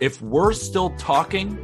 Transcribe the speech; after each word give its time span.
If 0.00 0.22
we're 0.22 0.54
still 0.54 0.90
talking, 0.96 1.58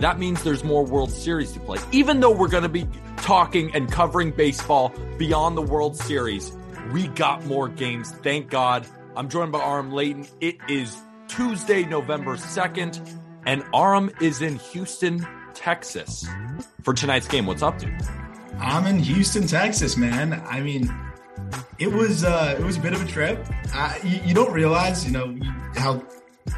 that 0.00 0.18
means 0.18 0.42
there's 0.42 0.62
more 0.62 0.84
World 0.84 1.10
Series 1.10 1.52
to 1.52 1.60
play. 1.60 1.78
Even 1.92 2.20
though 2.20 2.30
we're 2.30 2.48
going 2.48 2.62
to 2.62 2.68
be 2.68 2.86
talking 3.16 3.74
and 3.74 3.90
covering 3.90 4.32
baseball 4.32 4.92
beyond 5.16 5.56
the 5.56 5.62
World 5.62 5.96
Series, 5.96 6.52
we 6.92 7.08
got 7.08 7.46
more 7.46 7.68
games. 7.68 8.10
Thank 8.22 8.50
God. 8.50 8.86
I'm 9.16 9.30
joined 9.30 9.52
by 9.52 9.60
Aram 9.60 9.92
Leighton. 9.92 10.26
It 10.40 10.58
is 10.68 10.94
Tuesday, 11.28 11.84
November 11.84 12.36
2nd, 12.36 13.18
and 13.46 13.64
Aram 13.74 14.10
is 14.20 14.42
in 14.42 14.56
Houston, 14.58 15.26
Texas 15.54 16.26
for 16.82 16.92
tonight's 16.92 17.28
game. 17.28 17.46
What's 17.46 17.62
up, 17.62 17.78
dude? 17.78 17.94
I'm 18.58 18.86
in 18.86 18.98
Houston, 18.98 19.46
Texas, 19.46 19.96
man. 19.96 20.34
I 20.46 20.60
mean, 20.60 20.94
it 21.78 21.90
was 21.90 22.24
uh, 22.24 22.56
it 22.58 22.62
was 22.62 22.76
a 22.76 22.80
bit 22.80 22.92
of 22.92 23.02
a 23.02 23.06
trip. 23.06 23.46
Uh, 23.74 23.94
you, 24.04 24.20
you 24.26 24.34
don't 24.34 24.52
realize, 24.52 25.06
you 25.06 25.12
know, 25.12 25.34
how 25.76 26.02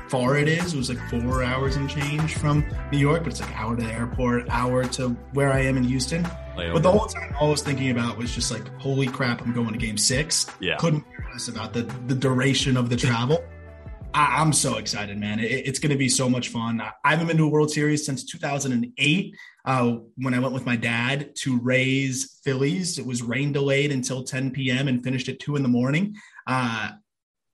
far 0.09 0.37
it 0.37 0.49
is. 0.49 0.75
It 0.75 0.77
was 0.77 0.89
like 0.89 0.99
four 1.09 1.43
hours 1.43 1.77
and 1.77 1.89
change 1.89 2.35
from 2.35 2.65
New 2.91 2.99
York, 2.99 3.25
but 3.25 3.33
it's 3.33 3.41
like 3.41 3.55
hour 3.59 3.77
to 3.77 3.83
the 3.83 3.93
airport, 3.93 4.49
hour 4.51 4.85
to 4.85 5.11
where 5.33 5.53
I 5.53 5.61
am 5.61 5.77
in 5.77 5.85
Houston. 5.85 6.25
Layover. 6.57 6.75
But 6.75 6.83
the 6.83 6.93
whole 6.93 7.07
time, 7.07 7.35
all 7.41 7.49
I 7.49 7.51
was 7.51 7.63
thinking 7.63 7.91
about 7.91 8.19
was 8.19 8.35
just 8.35 8.51
like, 8.51 8.67
holy 8.81 9.07
crap, 9.07 9.43
I'm 9.43 9.53
going 9.53 9.73
to 9.73 9.79
Game 9.79 9.97
Six. 9.97 10.47
Yeah. 10.61 10.77
couldn't 10.77 11.03
care 11.03 11.27
less 11.33 11.49
about 11.49 11.73
the 11.73 11.83
the 12.07 12.15
duration 12.15 12.77
of 12.77 12.91
the 12.91 12.97
travel. 12.97 13.43
I, 14.15 14.41
I'm 14.41 14.53
so 14.53 14.77
excited, 14.77 15.19
man. 15.19 15.41
It, 15.41 15.47
it's 15.47 15.79
going 15.79 15.93
to 15.93 15.99
be 15.99 16.09
so 16.09 16.29
much 16.29 16.49
fun. 16.49 16.81
I, 16.81 16.93
I 17.05 17.11
haven't 17.11 17.29
been 17.29 17.37
to 17.39 17.45
a 17.45 17.49
World 17.49 17.71
Series 17.71 18.05
since 18.05 18.25
2008 18.25 19.37
uh, 19.65 19.97
when 20.17 20.35
I 20.35 20.39
went 20.39 20.53
with 20.53 20.67
my 20.67 20.77
dad 20.77 21.35
to 21.37 21.59
Rays 21.59 22.41
Phillies. 22.45 22.99
It 22.99 23.07
was 23.07 23.23
rain 23.23 23.53
delayed 23.53 23.93
until 23.93 24.23
10 24.23 24.51
p.m. 24.51 24.89
and 24.89 25.03
finished 25.03 25.29
at 25.29 25.39
2 25.41 25.57
in 25.57 25.63
the 25.63 25.69
morning. 25.69 26.17
Uh, 26.47 26.91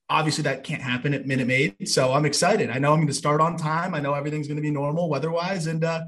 obviously, 0.08 0.42
that 0.44 0.64
can't 0.64 0.82
happen 0.82 1.14
at 1.14 1.26
Minute 1.26 1.46
Maid. 1.46 1.88
So 1.88 2.12
I'm 2.12 2.24
excited. 2.24 2.70
I 2.70 2.78
know 2.78 2.92
I'm 2.92 2.98
going 2.98 3.08
to 3.08 3.14
start 3.14 3.40
on 3.40 3.56
time. 3.56 3.94
I 3.94 4.00
know 4.00 4.14
everything's 4.14 4.46
going 4.46 4.56
to 4.56 4.62
be 4.62 4.70
normal 4.70 5.08
weather 5.08 5.30
wise. 5.30 5.66
And 5.66 5.84
uh, 5.84 6.04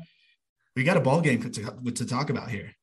we 0.75 0.85
got 0.85 0.97
a 0.97 1.01
ball 1.01 1.21
game 1.21 1.43
to, 1.43 1.91
to 1.93 2.07
talk 2.07 2.31
about 2.31 2.51
here. 2.51 2.75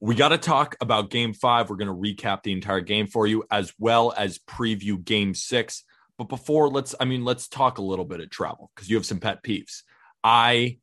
We 0.00 0.14
got 0.14 0.30
to 0.30 0.38
talk 0.38 0.76
about 0.80 1.10
game 1.10 1.32
five. 1.32 1.70
We're 1.70 1.76
going 1.76 1.88
to 1.88 1.94
recap 1.94 2.42
the 2.42 2.52
entire 2.52 2.80
game 2.80 3.06
for 3.06 3.26
you 3.26 3.44
as 3.50 3.72
well 3.78 4.12
as 4.16 4.38
preview 4.38 5.02
game 5.02 5.34
six. 5.34 5.84
But 6.18 6.28
before, 6.28 6.68
let's, 6.68 6.94
I 7.00 7.04
mean, 7.04 7.24
let's 7.24 7.48
talk 7.48 7.78
a 7.78 7.82
little 7.82 8.04
bit 8.04 8.20
of 8.20 8.28
travel 8.28 8.70
because 8.74 8.90
you 8.90 8.96
have 8.96 9.06
some 9.06 9.20
pet 9.20 9.42
peeves. 9.42 9.82
I 10.22 10.78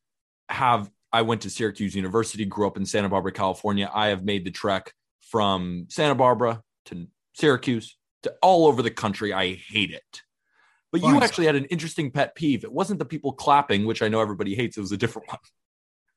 have, 0.47 0.89
I 1.11 1.21
went 1.23 1.41
to 1.41 1.49
Syracuse 1.49 1.95
University, 1.95 2.45
grew 2.45 2.67
up 2.67 2.77
in 2.77 2.85
Santa 2.85 3.09
Barbara, 3.09 3.31
California. 3.31 3.89
I 3.93 4.07
have 4.07 4.23
made 4.23 4.45
the 4.45 4.51
trek 4.51 4.93
from 5.21 5.85
Santa 5.89 6.15
Barbara 6.15 6.63
to 6.85 7.07
Syracuse 7.33 7.97
to 8.23 8.33
all 8.41 8.67
over 8.67 8.81
the 8.81 8.91
country. 8.91 9.33
I 9.33 9.53
hate 9.53 9.91
it. 9.91 10.21
But 10.91 11.01
you 11.03 11.21
actually 11.21 11.45
had 11.45 11.55
an 11.55 11.65
interesting 11.65 12.09
pet 12.09 12.33
peeve. 12.33 12.63
It 12.63 12.71
wasn't 12.71 12.97
the 12.97 13.05
people 13.05 13.31
clapping, 13.31 13.85
which 13.85 14.01
I 14.01 14.07
know 14.07 14.21
everybody 14.21 14.55
hates. 14.55 14.75
It 14.75 14.81
was 14.81 14.91
a 14.91 14.97
different 14.97 15.27
one. 15.27 15.37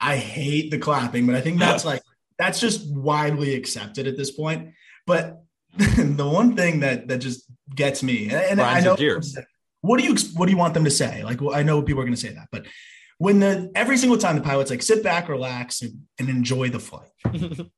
I 0.00 0.16
hate 0.16 0.70
the 0.70 0.78
clapping, 0.78 1.26
but 1.26 1.34
I 1.34 1.42
think 1.42 1.58
that's 1.58 1.84
like 1.84 2.02
that's 2.38 2.58
just 2.58 2.90
widely 2.90 3.54
accepted 3.54 4.06
at 4.06 4.16
this 4.16 4.30
point. 4.30 4.70
But 5.06 5.42
the 5.76 6.26
one 6.26 6.56
thing 6.56 6.80
that 6.80 7.08
that 7.08 7.18
just 7.18 7.44
gets 7.74 8.02
me, 8.02 8.24
and, 8.24 8.32
and 8.32 8.60
I 8.60 8.80
know 8.80 8.96
your 8.96 9.20
what 9.82 10.00
do 10.00 10.06
you 10.06 10.16
what 10.34 10.46
do 10.46 10.52
you 10.52 10.58
want 10.58 10.74
them 10.74 10.84
to 10.84 10.90
say? 10.90 11.22
Like, 11.22 11.40
well, 11.40 11.54
I 11.54 11.62
know 11.62 11.82
people 11.82 12.00
are 12.00 12.04
going 12.04 12.14
to 12.14 12.20
say 12.20 12.32
that, 12.32 12.48
but 12.50 12.66
when 13.18 13.40
the 13.40 13.70
every 13.74 13.96
single 13.98 14.18
time 14.18 14.36
the 14.36 14.42
pilot's 14.42 14.70
like, 14.70 14.82
sit 14.82 15.02
back, 15.02 15.28
relax, 15.28 15.82
and, 15.82 16.02
and 16.18 16.28
enjoy 16.28 16.70
the 16.70 16.80
flight. 16.80 17.10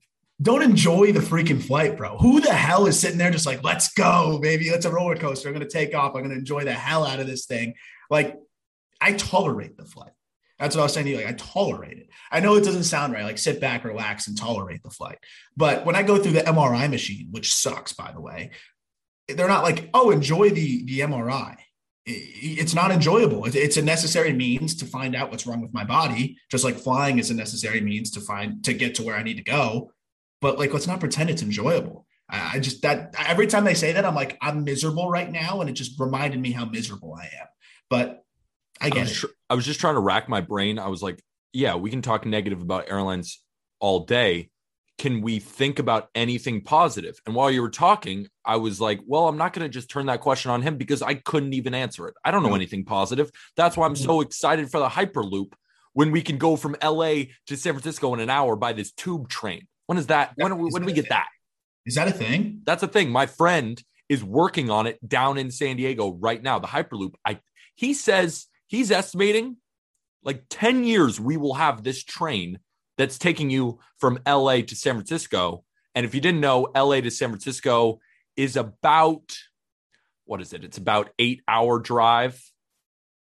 Don't 0.42 0.62
enjoy 0.62 1.12
the 1.12 1.20
freaking 1.20 1.62
flight, 1.62 1.96
bro. 1.96 2.18
Who 2.18 2.40
the 2.40 2.52
hell 2.52 2.86
is 2.86 2.98
sitting 2.98 3.18
there 3.18 3.30
just 3.30 3.46
like, 3.46 3.62
let's 3.62 3.92
go, 3.92 4.38
baby? 4.42 4.66
It's 4.66 4.84
a 4.84 4.92
roller 4.92 5.16
coaster. 5.16 5.48
I'm 5.48 5.54
going 5.54 5.66
to 5.66 5.72
take 5.72 5.94
off. 5.94 6.14
I'm 6.14 6.22
going 6.22 6.30
to 6.30 6.38
enjoy 6.38 6.64
the 6.64 6.72
hell 6.72 7.06
out 7.06 7.20
of 7.20 7.26
this 7.26 7.46
thing. 7.46 7.74
Like, 8.10 8.36
I 9.00 9.12
tolerate 9.12 9.76
the 9.76 9.84
flight. 9.84 10.10
That's 10.58 10.74
what 10.74 10.82
I 10.82 10.84
was 10.84 10.92
saying 10.92 11.06
to 11.06 11.12
you. 11.12 11.18
Like, 11.18 11.28
I 11.28 11.32
tolerate 11.32 11.98
it. 11.98 12.08
I 12.30 12.40
know 12.40 12.56
it 12.56 12.64
doesn't 12.64 12.84
sound 12.84 13.12
right. 13.12 13.24
Like, 13.24 13.38
sit 13.38 13.60
back, 13.60 13.84
relax, 13.84 14.28
and 14.28 14.36
tolerate 14.36 14.82
the 14.82 14.90
flight. 14.90 15.18
But 15.56 15.86
when 15.86 15.96
I 15.96 16.02
go 16.02 16.18
through 16.18 16.32
the 16.32 16.40
MRI 16.40 16.90
machine, 16.90 17.28
which 17.30 17.54
sucks, 17.54 17.92
by 17.92 18.12
the 18.12 18.20
way, 18.20 18.50
they're 19.28 19.48
not 19.48 19.62
like, 19.62 19.88
oh, 19.94 20.10
enjoy 20.10 20.50
the 20.50 20.84
the 20.84 21.00
MRI. 21.00 21.56
It's 22.06 22.74
not 22.74 22.90
enjoyable. 22.90 23.46
It's 23.46 23.78
a 23.78 23.82
necessary 23.82 24.32
means 24.34 24.74
to 24.76 24.84
find 24.84 25.16
out 25.16 25.30
what's 25.30 25.46
wrong 25.46 25.62
with 25.62 25.72
my 25.72 25.84
body, 25.84 26.36
just 26.50 26.62
like 26.62 26.76
flying 26.76 27.18
is 27.18 27.30
a 27.30 27.34
necessary 27.34 27.80
means 27.80 28.10
to 28.10 28.20
find 28.20 28.62
to 28.64 28.74
get 28.74 28.96
to 28.96 29.02
where 29.02 29.16
I 29.16 29.22
need 29.22 29.38
to 29.38 29.42
go. 29.42 29.90
But 30.44 30.58
like, 30.58 30.74
let's 30.74 30.86
not 30.86 31.00
pretend 31.00 31.30
it's 31.30 31.40
enjoyable. 31.40 32.06
I 32.28 32.56
I 32.56 32.58
just 32.58 32.82
that 32.82 33.14
every 33.18 33.46
time 33.46 33.64
they 33.64 33.72
say 33.72 33.92
that, 33.92 34.04
I'm 34.04 34.14
like, 34.14 34.36
I'm 34.42 34.62
miserable 34.62 35.08
right 35.08 35.32
now, 35.32 35.62
and 35.62 35.70
it 35.70 35.72
just 35.72 35.98
reminded 35.98 36.38
me 36.38 36.52
how 36.52 36.66
miserable 36.66 37.16
I 37.18 37.24
am. 37.24 37.46
But 37.88 38.22
I 38.78 38.90
I 38.92 38.98
was, 38.98 39.10
it. 39.10 39.14
tr- 39.14 39.26
I 39.48 39.54
was 39.54 39.64
just 39.64 39.80
trying 39.80 39.94
to 39.94 40.00
rack 40.00 40.28
my 40.28 40.42
brain. 40.42 40.78
I 40.78 40.88
was 40.88 41.02
like, 41.02 41.22
yeah, 41.54 41.76
we 41.76 41.88
can 41.88 42.02
talk 42.02 42.26
negative 42.26 42.60
about 42.60 42.90
airlines 42.90 43.42
all 43.80 44.00
day. 44.00 44.50
Can 44.98 45.22
we 45.22 45.38
think 45.38 45.78
about 45.78 46.10
anything 46.14 46.60
positive? 46.60 47.18
And 47.24 47.34
while 47.34 47.50
you 47.50 47.62
were 47.62 47.70
talking, 47.70 48.28
I 48.44 48.56
was 48.56 48.82
like, 48.82 49.00
well, 49.06 49.28
I'm 49.28 49.38
not 49.38 49.54
going 49.54 49.64
to 49.64 49.70
just 49.70 49.88
turn 49.88 50.04
that 50.06 50.20
question 50.20 50.50
on 50.50 50.60
him 50.60 50.76
because 50.76 51.00
I 51.00 51.14
couldn't 51.14 51.54
even 51.54 51.72
answer 51.72 52.06
it. 52.06 52.14
I 52.22 52.30
don't 52.30 52.42
know 52.42 52.50
No. 52.50 52.54
anything 52.54 52.84
positive. 52.84 53.30
That's 53.56 53.78
why 53.78 53.86
I'm 53.86 53.94
mm-hmm. 53.94 54.04
so 54.04 54.20
excited 54.20 54.70
for 54.70 54.78
the 54.78 54.90
Hyperloop 54.90 55.54
when 55.94 56.10
we 56.10 56.20
can 56.20 56.36
go 56.36 56.56
from 56.56 56.76
LA 56.84 57.32
to 57.46 57.56
San 57.56 57.72
Francisco 57.72 58.12
in 58.12 58.20
an 58.20 58.28
hour 58.28 58.56
by 58.56 58.74
this 58.74 58.92
tube 58.92 59.30
train. 59.30 59.66
When 59.86 59.98
is 59.98 60.06
that? 60.08 60.32
When, 60.36 60.50
do 60.50 60.56
we 60.56 60.70
that 60.70 60.92
get 60.92 61.08
that? 61.10 61.28
Is 61.86 61.96
that 61.96 62.08
a 62.08 62.12
thing? 62.12 62.62
That's 62.64 62.82
a 62.82 62.88
thing. 62.88 63.10
My 63.10 63.26
friend 63.26 63.82
is 64.08 64.24
working 64.24 64.70
on 64.70 64.86
it 64.86 65.06
down 65.06 65.38
in 65.38 65.50
San 65.50 65.76
Diego 65.76 66.12
right 66.12 66.42
now. 66.42 66.58
The 66.58 66.66
Hyperloop. 66.66 67.14
I 67.24 67.40
he 67.74 67.94
says 67.94 68.46
he's 68.66 68.90
estimating 68.90 69.56
like 70.22 70.44
10 70.48 70.84
years 70.84 71.20
we 71.20 71.36
will 71.36 71.54
have 71.54 71.82
this 71.82 72.02
train 72.02 72.58
that's 72.96 73.18
taking 73.18 73.50
you 73.50 73.78
from 73.98 74.18
LA 74.26 74.60
to 74.62 74.74
San 74.74 74.94
Francisco. 74.94 75.64
And 75.94 76.06
if 76.06 76.14
you 76.14 76.20
didn't 76.20 76.40
know, 76.40 76.68
LA 76.74 77.00
to 77.00 77.10
San 77.10 77.28
Francisco 77.28 78.00
is 78.36 78.56
about 78.56 79.36
what 80.24 80.40
is 80.40 80.52
it? 80.52 80.64
It's 80.64 80.78
about 80.78 81.10
eight 81.18 81.42
hour 81.46 81.78
drive. 81.78 82.40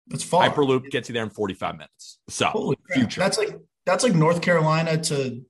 That's 0.08 0.24
far. 0.24 0.50
Hyperloop 0.50 0.90
gets 0.90 1.10
you 1.10 1.14
there 1.14 1.24
in 1.24 1.30
45 1.30 1.76
minutes. 1.76 2.20
So 2.30 2.74
future. 2.92 3.20
That's 3.20 3.38
like 3.38 3.56
that's 3.86 4.04
like 4.04 4.16
North 4.16 4.42
Carolina 4.42 4.98
to 4.98 5.42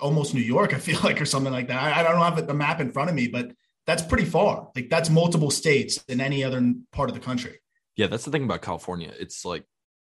almost 0.00 0.34
New 0.34 0.40
York, 0.40 0.74
I 0.74 0.78
feel 0.78 1.00
like, 1.04 1.20
or 1.20 1.26
something 1.26 1.52
like 1.52 1.68
that. 1.68 1.82
I, 1.82 2.00
I 2.00 2.02
don't 2.02 2.20
have 2.20 2.46
the 2.46 2.54
map 2.54 2.80
in 2.80 2.92
front 2.92 3.10
of 3.10 3.16
me, 3.16 3.28
but 3.28 3.52
that's 3.86 4.02
pretty 4.02 4.24
far. 4.24 4.70
Like 4.74 4.90
that's 4.90 5.10
multiple 5.10 5.50
states 5.50 6.02
in 6.08 6.20
any 6.20 6.44
other 6.44 6.74
part 6.92 7.08
of 7.08 7.14
the 7.14 7.20
country. 7.20 7.60
yeah, 7.96 8.06
that's 8.06 8.24
the 8.24 8.30
thing 8.30 8.44
about 8.44 8.62
California. 8.62 9.12
It's 9.18 9.44
like 9.44 9.64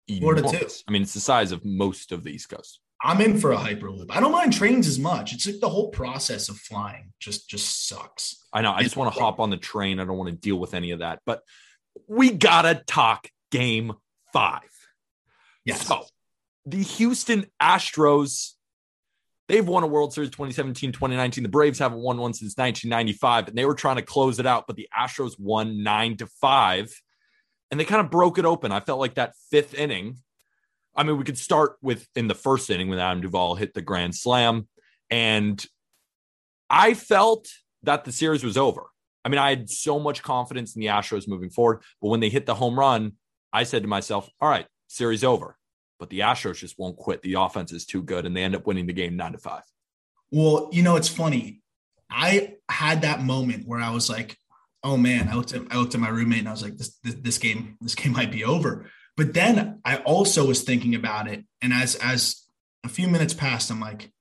Florida, 0.07 0.41
too. 0.41 0.68
I 0.88 0.91
mean, 0.91 1.03
it's 1.03 1.13
the 1.13 1.19
size 1.19 1.51
of 1.51 1.63
most 1.63 2.12
of 2.12 2.24
the 2.24 2.31
East 2.31 2.50
Coast. 2.50 2.80
I'm 3.01 3.21
in 3.21 3.38
for 3.39 3.53
a 3.53 3.57
hyperloop. 3.57 4.07
I 4.09 4.19
don't 4.19 4.33
mind 4.33 4.51
trains 4.51 4.86
as 4.86 5.00
much. 5.00 5.33
It's 5.33 5.45
like 5.45 5.62
the 5.62 5.69
whole 5.69 5.89
process 5.89 6.50
of 6.50 6.57
flying 6.57 7.13
just 7.19 7.50
just 7.50 7.88
sucks. 7.88 8.45
I 8.51 8.62
know. 8.62 8.74
I 8.74 8.83
just 8.83 8.97
want 8.97 9.13
to 9.13 9.19
hop 9.19 9.39
on 9.39 9.50
the 9.50 9.57
train. 9.57 10.00
I 10.00 10.06
don't 10.06 10.18
want 10.18 10.30
to 10.30 10.36
deal 10.36 10.57
with 10.57 10.74
any 10.74 10.91
of 10.91 11.00
that. 11.00 11.19
But 11.25 11.41
we 12.07 12.31
gotta 12.31 12.83
talk 12.86 13.30
game 13.51 13.94
five. 14.33 14.69
Yes. 15.63 15.88
So 15.88 16.03
the 16.65 16.83
Houston 16.83 17.45
Astros, 17.62 18.51
they've 19.50 19.68
won 19.68 19.84
a 19.84 19.88
World 19.88 20.13
Series 20.13 20.30
2017, 20.30 20.94
2019. 20.94 21.44
The 21.44 21.50
Braves 21.50 21.80
haven't 21.80 22.00
won 22.00 22.18
one 22.18 22.34
since 22.34 22.56
1995, 22.56 23.50
and 23.50 23.57
they 23.57 23.66
were 23.66 23.74
trying 23.74 23.98
to 23.98 24.01
close 24.01 24.40
it 24.40 24.46
out, 24.46 24.68
but 24.68 24.78
the 24.78 24.88
Astros 24.98 25.38
won 25.38 25.84
nine 25.84 26.16
to 26.18 26.28
five, 26.28 26.94
and 27.69 27.80
they 27.80 27.86
kind 27.86 28.00
of 28.00 28.12
broke 28.12 28.38
it 28.38 28.46
open. 28.46 28.72
I 28.72 28.80
felt 28.80 29.00
like 29.00 29.16
that 29.16 29.34
fifth 29.51 29.74
inning. 29.74 30.18
I 30.96 31.04
mean, 31.04 31.18
we 31.18 31.24
could 31.24 31.38
start 31.38 31.78
with 31.81 32.07
in 32.16 32.28
the 32.28 32.36
first 32.36 32.69
inning 32.69 32.88
when 32.88 33.00
Adam 33.00 33.22
Duvall 33.22 33.56
hit 33.56 33.74
the 33.74 33.81
grand 33.81 34.16
slam, 34.16 34.69
and 35.10 35.63
I 36.69 36.94
felt 36.94 37.50
that 37.84 38.06
the 38.06 38.12
series 38.12 38.44
was 38.44 38.57
over. 38.57 38.86
I 39.25 39.30
mean, 39.30 39.40
I 39.40 39.50
had 39.50 39.69
so 39.69 40.00
much 40.00 40.24
confidence 40.24 40.75
in 40.75 40.80
the 40.80 40.88
Astros 40.88 41.28
moving 41.28 41.50
forward, 41.50 41.81
but 42.01 42.10
when 42.10 42.19
they 42.19 42.30
hit 42.30 42.46
the 42.46 42.56
home 42.56 42.78
run, 42.78 43.13
I 43.51 43.63
said 43.63 43.81
to 43.81 43.88
myself, 43.88 44.30
all 44.40 44.50
right, 44.50 44.68
series 44.88 45.24
over. 45.24 45.57
But 46.00 46.10
the 46.10 46.19
Astros 46.22 46.57
just 46.57 46.80
won't 46.80 46.98
quit. 46.98 47.22
The 47.22 47.34
offense 47.34 47.74
is 47.74 47.86
too 47.86 48.01
good, 48.01 48.25
and 48.25 48.36
they 48.36 48.44
end 48.44 48.56
up 48.56 48.66
winning 48.66 48.88
the 48.88 48.94
game 48.94 49.18
nine 49.18 49.34
to 49.34 49.38
five. 49.38 49.63
Well, 50.31 50.69
you 50.72 50.81
know, 50.81 50.96
it's 50.96 51.10
funny. 51.10 51.62
I 52.10 52.56
had 52.69 53.01
that 53.01 53.22
moment 53.22 53.68
where 53.68 53.81
I 53.81 53.92
was 53.92 54.10
like, 54.10 54.38
"Oh 54.84 54.98
man!" 54.98 55.28
I 55.28 55.36
looked 55.36 55.54
at 55.54 55.62
I 55.69 55.78
looked 55.78 55.96
at 55.96 56.01
my 56.01 56.10
roommate 56.10 56.40
and 56.40 56.48
I 56.48 56.51
was 56.51 56.63
like, 56.63 56.78
"This 56.78 56.98
this, 57.04 57.16
this 57.16 57.38
game 57.38 57.78
this 57.81 57.96
game 57.96 58.13
might 58.19 58.31
be 58.31 58.46
over." 58.46 58.90
But 59.18 59.34
then 59.34 59.81
I 59.84 59.98
also 59.98 60.48
was 60.48 60.63
thinking 60.63 60.96
about 60.96 61.28
it, 61.28 61.44
and 61.62 61.74
as 61.74 61.96
as 61.96 62.46
a 62.86 62.90
few 62.90 63.07
minutes 63.07 63.34
passed, 63.34 63.69
I'm 63.69 63.81
like, 63.81 64.12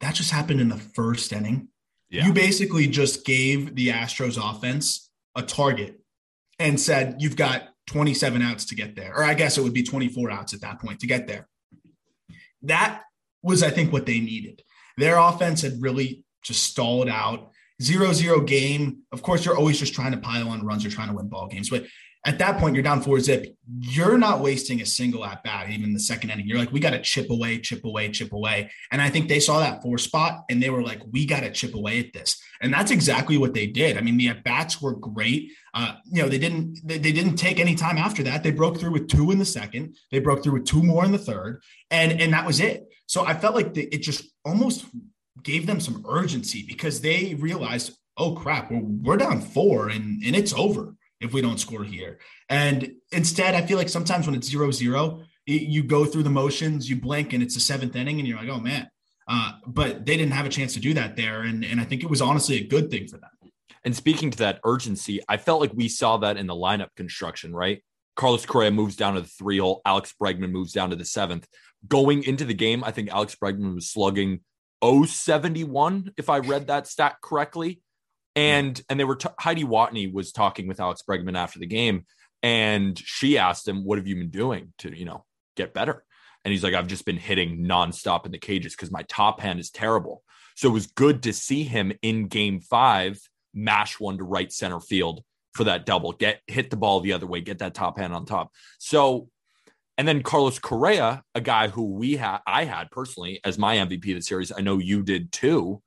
"That 0.00 0.14
just 0.14 0.32
happened 0.32 0.60
in 0.60 0.68
the 0.68 0.76
first 0.78 1.32
inning." 1.32 1.68
Yeah. 2.10 2.26
You 2.26 2.32
basically 2.32 2.86
just 2.86 3.24
gave 3.24 3.74
the 3.74 3.88
Astros 3.88 4.38
offense 4.38 5.10
a 5.36 5.42
target 5.42 6.00
and 6.58 6.80
said, 6.80 7.16
"You've 7.20 7.36
got 7.36 7.68
27 7.86 8.42
outs 8.42 8.64
to 8.66 8.74
get 8.74 8.96
there. 8.96 9.12
Or 9.14 9.24
I 9.24 9.34
guess 9.34 9.58
it 9.58 9.62
would 9.62 9.74
be 9.74 9.82
24 9.82 10.30
outs 10.30 10.54
at 10.54 10.60
that 10.62 10.80
point 10.80 11.00
to 11.00 11.06
get 11.06 11.26
there. 11.26 11.48
That 12.62 13.02
was, 13.42 13.62
I 13.62 13.70
think, 13.70 13.92
what 13.92 14.06
they 14.06 14.20
needed. 14.20 14.62
Their 14.96 15.18
offense 15.18 15.62
had 15.62 15.80
really 15.80 16.24
just 16.42 16.64
stalled 16.64 17.08
out. 17.08 17.50
Zero 17.82 18.12
zero 18.12 18.40
game. 18.40 18.98
Of 19.10 19.22
course, 19.22 19.44
you're 19.44 19.56
always 19.56 19.78
just 19.78 19.94
trying 19.94 20.12
to 20.12 20.18
pile 20.18 20.48
on 20.48 20.64
runs. 20.64 20.84
You're 20.84 20.92
trying 20.92 21.08
to 21.08 21.14
win 21.14 21.28
ball 21.28 21.48
games. 21.48 21.68
But 21.68 21.84
at 22.26 22.38
that 22.38 22.58
point, 22.58 22.74
you're 22.74 22.82
down 22.82 23.02
four 23.02 23.20
zip. 23.20 23.54
You're 23.80 24.16
not 24.16 24.40
wasting 24.40 24.80
a 24.80 24.86
single 24.86 25.26
at 25.26 25.44
bat, 25.44 25.68
even 25.68 25.92
the 25.92 26.00
second 26.00 26.30
inning. 26.30 26.46
You're 26.46 26.58
like, 26.58 26.72
we 26.72 26.80
got 26.80 26.90
to 26.90 27.02
chip 27.02 27.28
away, 27.28 27.58
chip 27.58 27.84
away, 27.84 28.10
chip 28.10 28.32
away. 28.32 28.70
And 28.90 29.02
I 29.02 29.10
think 29.10 29.28
they 29.28 29.40
saw 29.40 29.60
that 29.60 29.82
four 29.82 29.98
spot 29.98 30.44
and 30.48 30.62
they 30.62 30.70
were 30.70 30.82
like, 30.82 31.02
we 31.12 31.26
got 31.26 31.40
to 31.40 31.52
chip 31.52 31.74
away 31.74 31.98
at 31.98 32.14
this. 32.14 32.42
And 32.62 32.72
that's 32.72 32.90
exactly 32.90 33.36
what 33.36 33.52
they 33.52 33.66
did. 33.66 33.98
I 33.98 34.00
mean, 34.00 34.16
the 34.16 34.28
at 34.28 34.42
bats 34.42 34.80
were 34.80 34.94
great. 34.94 35.52
Uh, 35.74 35.96
you 36.10 36.22
know, 36.22 36.28
they 36.28 36.38
didn't 36.38 36.78
they, 36.82 36.96
they 36.96 37.12
didn't 37.12 37.36
take 37.36 37.60
any 37.60 37.74
time 37.74 37.98
after 37.98 38.22
that. 38.22 38.42
They 38.42 38.52
broke 38.52 38.78
through 38.80 38.92
with 38.92 39.08
two 39.08 39.30
in 39.30 39.38
the 39.38 39.44
second. 39.44 39.96
They 40.10 40.18
broke 40.18 40.42
through 40.42 40.54
with 40.54 40.64
two 40.64 40.82
more 40.82 41.04
in 41.04 41.12
the 41.12 41.18
third, 41.18 41.62
and 41.90 42.18
and 42.20 42.32
that 42.32 42.46
was 42.46 42.60
it. 42.60 42.86
So 43.06 43.26
I 43.26 43.34
felt 43.34 43.54
like 43.54 43.74
the, 43.74 43.82
it 43.94 43.98
just 43.98 44.24
almost 44.46 44.86
gave 45.42 45.66
them 45.66 45.78
some 45.78 46.06
urgency 46.08 46.64
because 46.66 47.02
they 47.02 47.34
realized, 47.34 47.98
oh 48.16 48.34
crap, 48.34 48.70
we're, 48.70 48.80
we're 48.80 49.16
down 49.18 49.42
four 49.42 49.88
and 49.90 50.22
and 50.24 50.34
it's 50.34 50.54
over 50.54 50.94
if 51.20 51.32
we 51.32 51.40
don't 51.40 51.58
score 51.58 51.84
here. 51.84 52.18
And 52.48 52.92
instead, 53.12 53.54
I 53.54 53.62
feel 53.62 53.78
like 53.78 53.88
sometimes 53.88 54.26
when 54.26 54.34
it's 54.34 54.48
zero 54.48 54.70
zero, 54.70 55.22
you 55.46 55.82
go 55.82 56.04
through 56.04 56.22
the 56.22 56.30
motions, 56.30 56.88
you 56.88 56.96
blink, 56.96 57.32
and 57.32 57.42
it's 57.42 57.54
the 57.54 57.60
seventh 57.60 57.96
inning, 57.96 58.18
and 58.18 58.28
you're 58.28 58.38
like, 58.38 58.48
oh 58.48 58.60
man. 58.60 58.88
Uh, 59.26 59.52
but 59.66 60.04
they 60.04 60.18
didn't 60.18 60.32
have 60.32 60.44
a 60.44 60.50
chance 60.50 60.74
to 60.74 60.80
do 60.80 60.92
that 60.94 61.16
there, 61.16 61.42
and 61.42 61.64
and 61.64 61.80
I 61.80 61.84
think 61.84 62.02
it 62.02 62.10
was 62.10 62.20
honestly 62.20 62.56
a 62.56 62.66
good 62.66 62.90
thing 62.90 63.08
for 63.08 63.18
them. 63.18 63.30
And 63.84 63.94
speaking 63.94 64.30
to 64.30 64.38
that 64.38 64.60
urgency, 64.64 65.20
I 65.28 65.36
felt 65.36 65.60
like 65.60 65.72
we 65.74 65.88
saw 65.88 66.16
that 66.18 66.36
in 66.36 66.46
the 66.46 66.54
lineup 66.54 66.88
construction, 66.96 67.54
right? 67.54 67.82
Carlos 68.16 68.46
Correa 68.46 68.70
moves 68.70 68.96
down 68.96 69.14
to 69.14 69.20
the 69.20 69.26
three 69.28 69.58
hole. 69.58 69.82
Alex 69.84 70.14
Bregman 70.20 70.50
moves 70.50 70.72
down 70.72 70.90
to 70.90 70.96
the 70.96 71.04
seventh. 71.04 71.46
Going 71.86 72.22
into 72.22 72.44
the 72.44 72.54
game, 72.54 72.84
I 72.84 72.92
think 72.92 73.10
Alex 73.10 73.34
Bregman 73.34 73.74
was 73.74 73.90
slugging 73.90 74.40
071, 74.82 76.12
if 76.16 76.28
I 76.28 76.38
read 76.38 76.68
that 76.68 76.86
stat 76.86 77.16
correctly. 77.22 77.80
And 78.36 78.80
and 78.88 78.98
they 78.98 79.04
were 79.04 79.16
t- 79.16 79.28
Heidi 79.38 79.64
Watney 79.64 80.12
was 80.12 80.32
talking 80.32 80.66
with 80.66 80.80
Alex 80.80 81.02
Bregman 81.08 81.36
after 81.36 81.58
the 81.58 81.66
game, 81.66 82.06
and 82.42 82.98
she 82.98 83.38
asked 83.38 83.68
him, 83.68 83.84
"What 83.84 83.98
have 83.98 84.06
you 84.06 84.16
been 84.16 84.30
doing 84.30 84.72
to 84.78 84.96
you 84.96 85.04
know 85.04 85.24
get 85.56 85.74
better?" 85.74 86.04
And 86.44 86.52
he's 86.52 86.64
like, 86.64 86.74
"I've 86.74 86.88
just 86.88 87.06
been 87.06 87.16
hitting 87.16 87.64
nonstop 87.64 88.26
in 88.26 88.32
the 88.32 88.38
cages 88.38 88.74
because 88.74 88.90
my 88.90 89.02
top 89.08 89.40
hand 89.40 89.60
is 89.60 89.70
terrible." 89.70 90.22
So 90.56 90.68
it 90.68 90.72
was 90.72 90.86
good 90.86 91.22
to 91.24 91.32
see 91.32 91.62
him 91.62 91.92
in 92.02 92.28
Game 92.28 92.60
Five 92.60 93.20
mash 93.54 94.00
one 94.00 94.18
to 94.18 94.24
right 94.24 94.52
center 94.52 94.80
field 94.80 95.22
for 95.54 95.64
that 95.64 95.86
double, 95.86 96.12
get 96.12 96.40
hit 96.46 96.70
the 96.70 96.76
ball 96.76 97.00
the 97.00 97.12
other 97.12 97.26
way, 97.26 97.40
get 97.40 97.58
that 97.58 97.74
top 97.74 97.98
hand 97.98 98.12
on 98.12 98.26
top. 98.26 98.52
So, 98.78 99.28
and 99.96 100.06
then 100.06 100.22
Carlos 100.22 100.58
Correa, 100.58 101.22
a 101.34 101.40
guy 101.40 101.68
who 101.68 101.92
we 101.94 102.16
had, 102.16 102.40
I 102.46 102.64
had 102.64 102.90
personally 102.90 103.40
as 103.44 103.56
my 103.56 103.76
MVP 103.76 104.10
of 104.10 104.16
the 104.16 104.22
series. 104.22 104.52
I 104.56 104.60
know 104.60 104.78
you 104.78 105.02
did 105.02 105.30
too. 105.30 105.80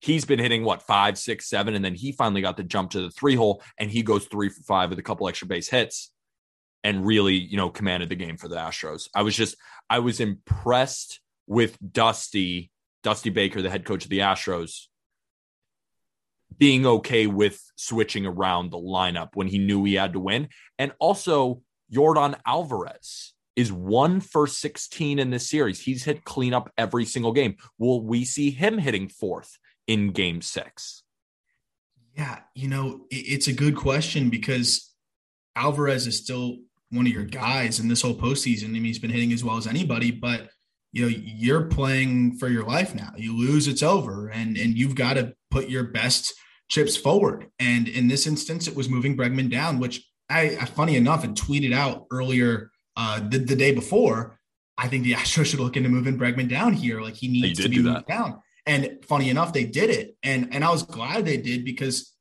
He's 0.00 0.24
been 0.24 0.38
hitting 0.38 0.64
what 0.64 0.82
five, 0.82 1.18
six, 1.18 1.48
seven, 1.48 1.74
and 1.74 1.84
then 1.84 1.94
he 1.94 2.12
finally 2.12 2.40
got 2.40 2.56
the 2.56 2.62
jump 2.62 2.90
to 2.92 3.02
the 3.02 3.10
three 3.10 3.34
hole, 3.34 3.62
and 3.78 3.90
he 3.90 4.02
goes 4.02 4.24
three 4.26 4.48
for 4.48 4.62
five 4.62 4.90
with 4.90 4.98
a 4.98 5.02
couple 5.02 5.28
extra 5.28 5.46
base 5.46 5.68
hits, 5.68 6.10
and 6.82 7.04
really, 7.04 7.34
you 7.34 7.56
know, 7.56 7.68
commanded 7.68 8.08
the 8.08 8.16
game 8.16 8.36
for 8.36 8.48
the 8.48 8.56
Astros. 8.56 9.08
I 9.14 9.22
was 9.22 9.36
just, 9.36 9.56
I 9.88 9.98
was 9.98 10.20
impressed 10.20 11.20
with 11.46 11.76
Dusty, 11.92 12.70
Dusty 13.02 13.30
Baker, 13.30 13.60
the 13.60 13.70
head 13.70 13.84
coach 13.84 14.04
of 14.04 14.10
the 14.10 14.20
Astros, 14.20 14.86
being 16.56 16.86
okay 16.86 17.26
with 17.26 17.62
switching 17.76 18.24
around 18.24 18.70
the 18.70 18.78
lineup 18.78 19.30
when 19.34 19.48
he 19.48 19.58
knew 19.58 19.84
he 19.84 19.94
had 19.94 20.14
to 20.14 20.20
win. 20.20 20.48
And 20.78 20.92
also, 20.98 21.60
Yordan 21.92 22.38
Alvarez 22.46 23.34
is 23.56 23.72
one 23.72 24.20
for 24.20 24.46
16 24.46 25.18
in 25.18 25.30
this 25.30 25.50
series. 25.50 25.80
He's 25.80 26.04
hit 26.04 26.24
cleanup 26.24 26.72
every 26.78 27.04
single 27.04 27.32
game. 27.32 27.56
Will 27.78 28.00
we 28.02 28.24
see 28.24 28.50
him 28.50 28.78
hitting 28.78 29.08
fourth 29.08 29.58
in 29.90 30.12
game 30.12 30.40
six? 30.40 31.02
Yeah, 32.16 32.38
you 32.54 32.68
know, 32.68 33.06
it's 33.10 33.48
a 33.48 33.52
good 33.52 33.74
question 33.74 34.30
because 34.30 34.94
Alvarez 35.56 36.06
is 36.06 36.16
still 36.16 36.58
one 36.90 37.06
of 37.06 37.12
your 37.12 37.24
guys 37.24 37.80
in 37.80 37.88
this 37.88 38.02
whole 38.02 38.14
postseason. 38.14 38.66
I 38.66 38.68
mean, 38.68 38.84
he's 38.84 39.00
been 39.00 39.10
hitting 39.10 39.32
as 39.32 39.42
well 39.42 39.56
as 39.56 39.66
anybody, 39.66 40.12
but 40.12 40.48
you 40.92 41.02
know, 41.02 41.16
you're 41.16 41.64
playing 41.64 42.36
for 42.38 42.48
your 42.48 42.64
life 42.64 42.94
now. 42.94 43.12
You 43.16 43.36
lose, 43.36 43.66
it's 43.66 43.82
over, 43.82 44.28
and 44.28 44.56
and 44.56 44.78
you've 44.78 44.94
got 44.94 45.14
to 45.14 45.34
put 45.50 45.68
your 45.68 45.84
best 45.84 46.34
chips 46.68 46.96
forward. 46.96 47.46
And 47.58 47.88
in 47.88 48.06
this 48.06 48.28
instance, 48.28 48.68
it 48.68 48.76
was 48.76 48.88
moving 48.88 49.16
Bregman 49.16 49.50
down, 49.50 49.80
which 49.80 50.04
I, 50.28 50.54
funny 50.66 50.94
enough, 50.94 51.22
had 51.22 51.34
tweeted 51.34 51.74
out 51.74 52.06
earlier 52.12 52.70
uh, 52.96 53.20
the, 53.28 53.38
the 53.38 53.56
day 53.56 53.72
before. 53.72 54.38
I 54.78 54.86
think 54.86 55.02
the 55.02 55.12
Astros 55.14 55.46
should 55.46 55.60
look 55.60 55.76
into 55.76 55.88
moving 55.88 56.16
Bregman 56.16 56.48
down 56.48 56.74
here. 56.74 57.00
Like 57.00 57.14
he 57.14 57.26
needs 57.26 57.58
to 57.60 57.68
be 57.68 57.76
do 57.76 57.82
moved 57.82 57.96
that. 57.96 58.06
down. 58.06 58.40
And 58.70 59.04
funny 59.04 59.30
enough, 59.30 59.52
they 59.52 59.64
did 59.64 59.90
it, 59.90 60.16
and 60.22 60.54
and 60.54 60.64
I 60.64 60.70
was 60.70 60.84
glad 60.84 61.24
they 61.24 61.38
did 61.38 61.64
because 61.64 62.14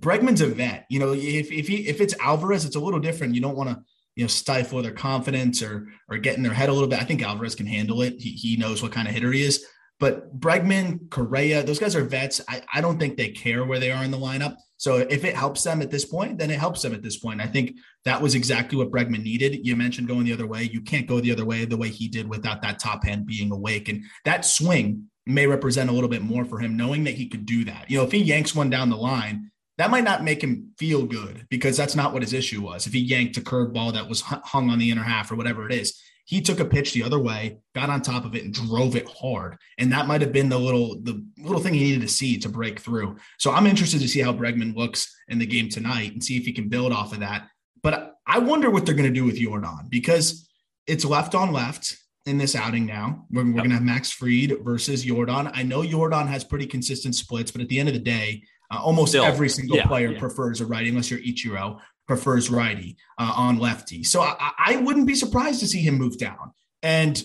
Bregman's 0.00 0.40
a 0.40 0.48
vet. 0.48 0.84
You 0.90 0.98
know, 0.98 1.12
if 1.12 1.52
if 1.52 1.68
he 1.68 1.86
if 1.86 2.00
it's 2.00 2.12
Alvarez, 2.18 2.64
it's 2.64 2.74
a 2.74 2.80
little 2.80 2.98
different. 2.98 3.36
You 3.36 3.40
don't 3.40 3.56
want 3.56 3.70
to 3.70 3.80
you 4.16 4.24
know 4.24 4.28
stifle 4.28 4.82
their 4.82 4.90
confidence 4.90 5.62
or 5.62 5.86
or 6.10 6.18
get 6.18 6.36
in 6.36 6.42
their 6.42 6.52
head 6.52 6.70
a 6.70 6.72
little 6.72 6.88
bit. 6.88 7.00
I 7.00 7.04
think 7.04 7.22
Alvarez 7.22 7.54
can 7.54 7.66
handle 7.66 8.02
it. 8.02 8.14
He 8.18 8.30
he 8.30 8.56
knows 8.56 8.82
what 8.82 8.90
kind 8.90 9.06
of 9.06 9.14
hitter 9.14 9.30
he 9.30 9.42
is. 9.42 9.64
But 10.00 10.40
Bregman, 10.40 11.08
Correa, 11.08 11.62
those 11.62 11.78
guys 11.78 11.94
are 11.94 12.02
vets. 12.02 12.40
I, 12.48 12.62
I 12.74 12.80
don't 12.80 12.98
think 12.98 13.16
they 13.16 13.28
care 13.28 13.64
where 13.64 13.78
they 13.78 13.92
are 13.92 14.02
in 14.02 14.10
the 14.10 14.18
lineup. 14.18 14.56
So 14.76 14.96
if 14.96 15.24
it 15.24 15.36
helps 15.36 15.62
them 15.62 15.80
at 15.80 15.92
this 15.92 16.04
point, 16.04 16.38
then 16.38 16.50
it 16.50 16.58
helps 16.58 16.82
them 16.82 16.92
at 16.92 17.04
this 17.04 17.20
point. 17.20 17.40
I 17.40 17.46
think 17.46 17.76
that 18.04 18.20
was 18.20 18.34
exactly 18.34 18.76
what 18.76 18.90
Bregman 18.90 19.22
needed. 19.22 19.64
You 19.64 19.76
mentioned 19.76 20.08
going 20.08 20.24
the 20.24 20.32
other 20.32 20.48
way. 20.48 20.64
You 20.64 20.80
can't 20.80 21.06
go 21.06 21.20
the 21.20 21.30
other 21.30 21.44
way 21.44 21.64
the 21.64 21.76
way 21.76 21.90
he 21.90 22.08
did 22.08 22.28
without 22.28 22.62
that 22.62 22.80
top 22.80 23.04
hand 23.04 23.26
being 23.26 23.52
awake. 23.52 23.88
And 23.88 24.02
that 24.24 24.44
swing 24.44 25.08
may 25.26 25.46
represent 25.46 25.90
a 25.90 25.92
little 25.92 26.08
bit 26.08 26.22
more 26.22 26.44
for 26.44 26.58
him, 26.58 26.76
knowing 26.76 27.04
that 27.04 27.14
he 27.14 27.28
could 27.28 27.46
do 27.46 27.64
that. 27.64 27.90
You 27.90 27.98
know, 27.98 28.04
if 28.04 28.12
he 28.12 28.18
yanks 28.18 28.54
one 28.54 28.70
down 28.70 28.90
the 28.90 28.96
line, 28.96 29.50
that 29.78 29.90
might 29.90 30.04
not 30.04 30.24
make 30.24 30.42
him 30.42 30.72
feel 30.78 31.04
good 31.04 31.46
because 31.48 31.76
that's 31.76 31.96
not 31.96 32.12
what 32.12 32.22
his 32.22 32.32
issue 32.32 32.62
was. 32.62 32.86
If 32.86 32.92
he 32.92 33.00
yanked 33.00 33.36
a 33.36 33.40
curveball 33.40 33.94
that 33.94 34.08
was 34.08 34.20
hung 34.20 34.70
on 34.70 34.78
the 34.78 34.90
inner 34.90 35.02
half 35.02 35.30
or 35.30 35.36
whatever 35.36 35.66
it 35.66 35.72
is, 35.72 36.00
he 36.24 36.40
took 36.40 36.60
a 36.60 36.64
pitch 36.64 36.92
the 36.92 37.02
other 37.02 37.18
way, 37.18 37.58
got 37.74 37.90
on 37.90 38.00
top 38.00 38.24
of 38.24 38.34
it, 38.34 38.44
and 38.44 38.54
drove 38.54 38.96
it 38.96 39.08
hard. 39.08 39.56
And 39.78 39.92
that 39.92 40.06
might 40.06 40.20
have 40.20 40.32
been 40.32 40.48
the 40.48 40.58
little 40.58 41.00
the 41.02 41.24
little 41.38 41.60
thing 41.60 41.74
he 41.74 41.84
needed 41.84 42.02
to 42.02 42.08
see 42.08 42.38
to 42.38 42.48
break 42.48 42.80
through. 42.80 43.16
So 43.38 43.50
I'm 43.50 43.66
interested 43.66 44.00
to 44.00 44.08
see 44.08 44.20
how 44.20 44.32
Bregman 44.32 44.76
looks 44.76 45.14
in 45.28 45.38
the 45.38 45.46
game 45.46 45.68
tonight 45.68 46.12
and 46.12 46.22
see 46.22 46.36
if 46.36 46.44
he 46.44 46.52
can 46.52 46.68
build 46.68 46.92
off 46.92 47.12
of 47.12 47.20
that. 47.20 47.48
But 47.82 48.16
I 48.26 48.38
wonder 48.38 48.70
what 48.70 48.86
they're 48.86 48.94
going 48.94 49.12
to 49.12 49.20
do 49.20 49.24
with 49.24 49.40
Yordan 49.40 49.90
because 49.90 50.48
it's 50.86 51.04
left 51.04 51.34
on 51.34 51.52
left 51.52 51.96
in 52.26 52.38
this 52.38 52.54
outing 52.54 52.86
now. 52.86 53.26
We're, 53.30 53.42
we're 53.42 53.48
Yep. 53.48 53.56
going 53.56 53.70
to 53.70 53.74
have 53.76 53.84
Max 53.84 54.10
Fried 54.10 54.54
versus 54.62 55.04
Yordan. 55.04 55.50
I 55.54 55.62
know 55.62 55.82
Yordan 55.82 56.28
has 56.28 56.44
pretty 56.44 56.66
consistent 56.66 57.14
splits, 57.14 57.50
but 57.50 57.60
at 57.60 57.68
the 57.68 57.78
end 57.80 57.88
of 57.88 57.94
the 57.94 58.00
day, 58.00 58.42
uh, 58.70 58.80
almost 58.82 59.12
Still, 59.12 59.24
every 59.24 59.48
single 59.48 59.76
yeah, 59.76 59.86
player 59.86 60.12
yeah. 60.12 60.18
prefers 60.18 60.60
a 60.60 60.66
righty, 60.66 60.88
unless 60.88 61.10
you're 61.10 61.20
Ichiro, 61.20 61.78
prefers 62.06 62.50
righty 62.50 62.96
uh, 63.18 63.32
on 63.36 63.58
lefty. 63.58 64.02
So 64.04 64.20
I, 64.22 64.52
I 64.58 64.76
wouldn't 64.76 65.06
be 65.06 65.14
surprised 65.14 65.60
to 65.60 65.66
see 65.66 65.80
him 65.82 65.96
move 65.96 66.18
down. 66.18 66.52
And 66.82 67.22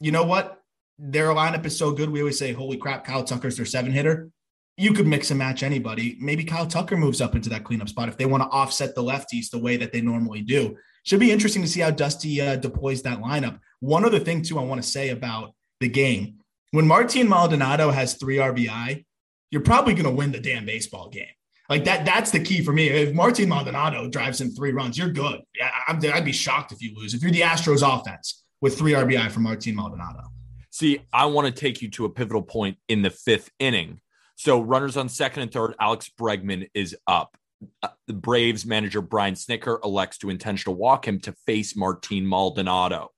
you 0.00 0.12
know 0.12 0.24
what? 0.24 0.62
their 0.98 1.28
lineup 1.28 1.64
is 1.66 1.76
so 1.76 1.92
good. 1.92 2.10
We 2.10 2.20
always 2.20 2.38
say, 2.38 2.52
holy 2.52 2.76
crap, 2.76 3.04
Kyle 3.04 3.24
Tucker's 3.24 3.56
their 3.56 3.66
seven 3.66 3.92
hitter. 3.92 4.30
You 4.78 4.92
could 4.92 5.06
mix 5.06 5.30
and 5.30 5.38
match 5.38 5.62
anybody. 5.62 6.16
Maybe 6.20 6.44
Kyle 6.44 6.66
Tucker 6.66 6.96
moves 6.96 7.20
up 7.20 7.34
into 7.34 7.48
that 7.50 7.64
cleanup 7.64 7.88
spot 7.88 8.08
if 8.08 8.16
they 8.16 8.26
want 8.26 8.42
to 8.42 8.48
offset 8.48 8.94
the 8.94 9.02
lefties 9.02 9.50
the 9.50 9.58
way 9.58 9.76
that 9.76 9.92
they 9.92 10.00
normally 10.00 10.42
do. 10.42 10.76
Should 11.06 11.20
be 11.20 11.32
interesting 11.32 11.62
to 11.62 11.68
see 11.68 11.80
how 11.80 11.90
Dusty 11.90 12.40
uh, 12.40 12.56
deploys 12.56 13.02
that 13.02 13.20
lineup. 13.20 13.60
One 13.80 14.04
other 14.04 14.18
thing, 14.18 14.42
too, 14.42 14.58
I 14.58 14.64
want 14.64 14.82
to 14.82 14.88
say 14.88 15.10
about 15.10 15.54
the 15.80 15.88
game 15.88 16.40
when 16.72 16.86
Martin 16.86 17.28
Maldonado 17.28 17.90
has 17.90 18.14
three 18.14 18.36
RBI, 18.36 19.04
you're 19.50 19.62
probably 19.62 19.94
going 19.94 20.04
to 20.04 20.10
win 20.10 20.32
the 20.32 20.40
damn 20.40 20.66
baseball 20.66 21.08
game. 21.08 21.28
Like 21.70 21.84
that, 21.84 22.04
that's 22.04 22.30
the 22.30 22.40
key 22.40 22.62
for 22.62 22.72
me. 22.72 22.88
If 22.88 23.14
Martin 23.14 23.48
Maldonado 23.48 24.08
drives 24.08 24.40
in 24.40 24.50
three 24.50 24.72
runs, 24.72 24.98
you're 24.98 25.10
good. 25.10 25.40
i 25.88 25.92
would 25.92 26.24
be 26.24 26.32
shocked 26.32 26.72
if 26.72 26.82
you 26.82 26.94
lose. 26.94 27.14
If 27.14 27.22
you're 27.22 27.32
the 27.32 27.40
Astros 27.40 27.82
offense 27.82 28.44
with 28.60 28.76
three 28.76 28.92
RBI 28.92 29.30
from 29.30 29.44
Martin 29.44 29.74
Maldonado. 29.74 30.24
See, 30.70 31.00
I 31.12 31.26
want 31.26 31.46
to 31.46 31.52
take 31.52 31.80
you 31.80 31.88
to 31.92 32.04
a 32.04 32.10
pivotal 32.10 32.42
point 32.42 32.76
in 32.88 33.02
the 33.02 33.10
fifth 33.10 33.50
inning. 33.58 34.00
So, 34.36 34.60
runners 34.60 34.96
on 34.98 35.08
second 35.08 35.44
and 35.44 35.52
third, 35.52 35.74
Alex 35.80 36.10
Bregman 36.20 36.68
is 36.74 36.94
up. 37.06 37.36
Uh, 37.82 37.88
the 38.06 38.12
Braves 38.12 38.66
manager 38.66 39.00
Brian 39.00 39.34
Snitker 39.34 39.82
elects 39.84 40.18
to 40.18 40.30
intentional 40.30 40.76
walk 40.76 41.08
him 41.08 41.20
to 41.20 41.32
face 41.46 41.74
Martin 41.74 42.26
Maldonado. 42.26 43.10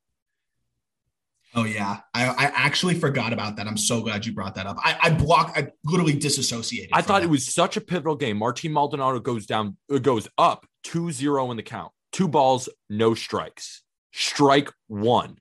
Oh 1.54 1.64
yeah, 1.64 2.00
I, 2.14 2.26
I 2.28 2.44
actually 2.54 2.94
forgot 2.94 3.32
about 3.32 3.56
that. 3.56 3.66
I'm 3.66 3.76
so 3.76 4.02
glad 4.02 4.26
you 4.26 4.32
brought 4.32 4.54
that 4.56 4.66
up. 4.66 4.76
I, 4.84 4.98
I 5.02 5.10
block. 5.10 5.52
I 5.56 5.68
literally 5.84 6.12
disassociated. 6.12 6.90
I 6.92 7.00
thought 7.00 7.20
that. 7.20 7.26
it 7.26 7.30
was 7.30 7.46
such 7.46 7.76
a 7.76 7.80
pivotal 7.80 8.16
game. 8.16 8.36
Martin 8.36 8.72
Maldonado 8.72 9.18
goes 9.18 9.46
down, 9.46 9.76
uh, 9.92 9.98
goes 9.98 10.28
up 10.36 10.66
2-0 10.84 11.50
in 11.50 11.56
the 11.56 11.62
count. 11.62 11.92
Two 12.12 12.28
balls, 12.28 12.68
no 12.90 13.14
strikes. 13.14 13.82
Strike 14.12 14.70
one. 14.88 15.38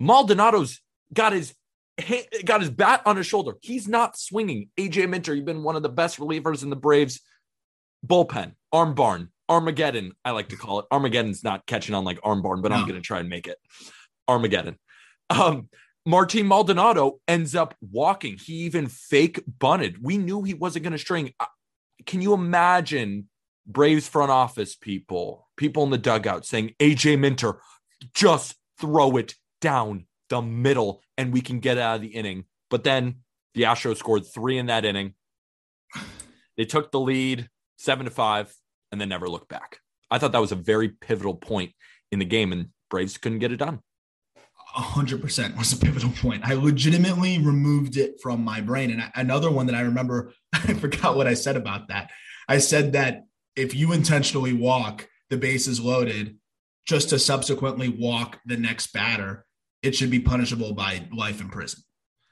Maldonado's 0.00 0.80
got 1.12 1.32
his 1.32 1.54
got 2.44 2.60
his 2.60 2.70
bat 2.70 3.02
on 3.06 3.16
his 3.16 3.26
shoulder. 3.26 3.54
He's 3.60 3.88
not 3.88 4.18
swinging. 4.18 4.68
AJ 4.76 5.08
Minter, 5.08 5.34
you've 5.34 5.44
been 5.44 5.62
one 5.62 5.76
of 5.76 5.82
the 5.82 5.88
best 5.88 6.18
relievers 6.18 6.62
in 6.62 6.70
the 6.70 6.76
Braves 6.76 7.20
bullpen. 8.06 8.52
Arm 8.72 8.94
barn, 8.94 9.30
Armageddon. 9.48 10.12
I 10.24 10.32
like 10.32 10.48
to 10.50 10.56
call 10.56 10.80
it. 10.80 10.86
Armageddon's 10.90 11.44
not 11.44 11.66
catching 11.66 11.94
on 11.94 12.04
like 12.04 12.18
arm 12.22 12.42
barn, 12.42 12.62
but 12.62 12.70
no. 12.70 12.76
I'm 12.76 12.82
going 12.82 13.00
to 13.00 13.00
try 13.00 13.20
and 13.20 13.28
make 13.28 13.46
it 13.46 13.58
Armageddon. 14.28 14.76
Um, 15.30 15.68
Martin 16.04 16.46
Maldonado 16.46 17.20
ends 17.26 17.54
up 17.54 17.74
walking. 17.80 18.38
He 18.38 18.54
even 18.58 18.86
fake 18.86 19.42
bunted. 19.58 20.02
We 20.02 20.18
knew 20.18 20.42
he 20.42 20.54
wasn't 20.54 20.84
going 20.84 20.92
to 20.92 20.98
string. 20.98 21.32
Can 22.06 22.22
you 22.22 22.32
imagine 22.32 23.28
Braves 23.66 24.06
front 24.06 24.30
office 24.30 24.76
people, 24.76 25.48
people 25.56 25.82
in 25.82 25.90
the 25.90 25.98
dugout 25.98 26.46
saying, 26.46 26.74
AJ 26.78 27.18
Minter, 27.18 27.60
just 28.14 28.54
throw 28.80 29.16
it 29.16 29.34
down 29.60 30.06
the 30.28 30.42
middle 30.42 31.02
and 31.16 31.32
we 31.32 31.40
can 31.40 31.60
get 31.60 31.78
out 31.78 31.96
of 31.96 32.02
the 32.02 32.08
inning. 32.08 32.44
But 32.70 32.84
then 32.84 33.16
the 33.54 33.62
Astros 33.62 33.96
scored 33.96 34.24
three 34.26 34.58
in 34.58 34.66
that 34.66 34.84
inning. 34.84 35.14
They 36.56 36.64
took 36.64 36.90
the 36.90 37.00
lead 37.00 37.48
seven 37.76 38.04
to 38.04 38.10
five 38.10 38.54
and 38.92 39.00
then 39.00 39.08
never 39.08 39.28
looked 39.28 39.48
back. 39.48 39.80
I 40.10 40.18
thought 40.18 40.32
that 40.32 40.40
was 40.40 40.52
a 40.52 40.56
very 40.56 40.88
pivotal 40.88 41.34
point 41.34 41.72
in 42.12 42.18
the 42.18 42.24
game, 42.24 42.52
and 42.52 42.68
Braves 42.90 43.18
couldn't 43.18 43.40
get 43.40 43.52
it 43.52 43.56
done. 43.56 43.80
100% 44.76 45.56
was 45.56 45.72
a 45.72 45.78
pivotal 45.78 46.10
point. 46.10 46.46
I 46.46 46.54
legitimately 46.54 47.38
removed 47.38 47.96
it 47.96 48.20
from 48.20 48.44
my 48.44 48.60
brain. 48.60 48.90
And 48.90 49.10
another 49.14 49.50
one 49.50 49.66
that 49.66 49.74
I 49.74 49.80
remember, 49.80 50.32
I 50.52 50.74
forgot 50.74 51.16
what 51.16 51.26
I 51.26 51.34
said 51.34 51.56
about 51.56 51.88
that. 51.88 52.10
I 52.48 52.58
said 52.58 52.92
that 52.92 53.24
if 53.56 53.74
you 53.74 53.92
intentionally 53.92 54.52
walk 54.52 55.08
the 55.30 55.38
bases 55.38 55.80
loaded 55.80 56.36
just 56.86 57.08
to 57.10 57.18
subsequently 57.18 57.88
walk 57.88 58.38
the 58.44 58.56
next 58.56 58.92
batter, 58.92 59.44
it 59.82 59.94
should 59.94 60.10
be 60.10 60.20
punishable 60.20 60.74
by 60.74 61.08
life 61.12 61.40
in 61.40 61.48
prison. 61.48 61.82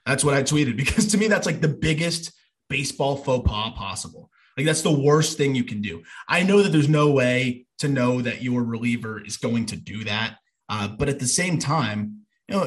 That's 0.05 0.23
what 0.23 0.35
I 0.35 0.43
tweeted 0.43 0.77
because 0.77 1.07
to 1.07 1.17
me, 1.17 1.27
that's 1.27 1.47
like 1.47 1.61
the 1.61 1.67
biggest 1.67 2.31
baseball 2.69 3.17
faux 3.17 3.49
pas 3.49 3.73
possible. 3.75 4.29
Like 4.57 4.65
that's 4.65 4.81
the 4.81 4.91
worst 4.91 5.37
thing 5.37 5.55
you 5.55 5.63
can 5.63 5.81
do. 5.81 6.03
I 6.27 6.43
know 6.43 6.61
that 6.61 6.71
there's 6.71 6.89
no 6.89 7.11
way 7.11 7.65
to 7.79 7.87
know 7.89 8.21
that 8.21 8.41
your 8.41 8.63
reliever 8.63 9.21
is 9.23 9.37
going 9.37 9.65
to 9.67 9.75
do 9.75 10.03
that. 10.05 10.37
Uh, 10.69 10.87
but 10.87 11.09
at 11.09 11.19
the 11.19 11.27
same 11.27 11.59
time, 11.59 12.21
you 12.47 12.55
know, 12.55 12.63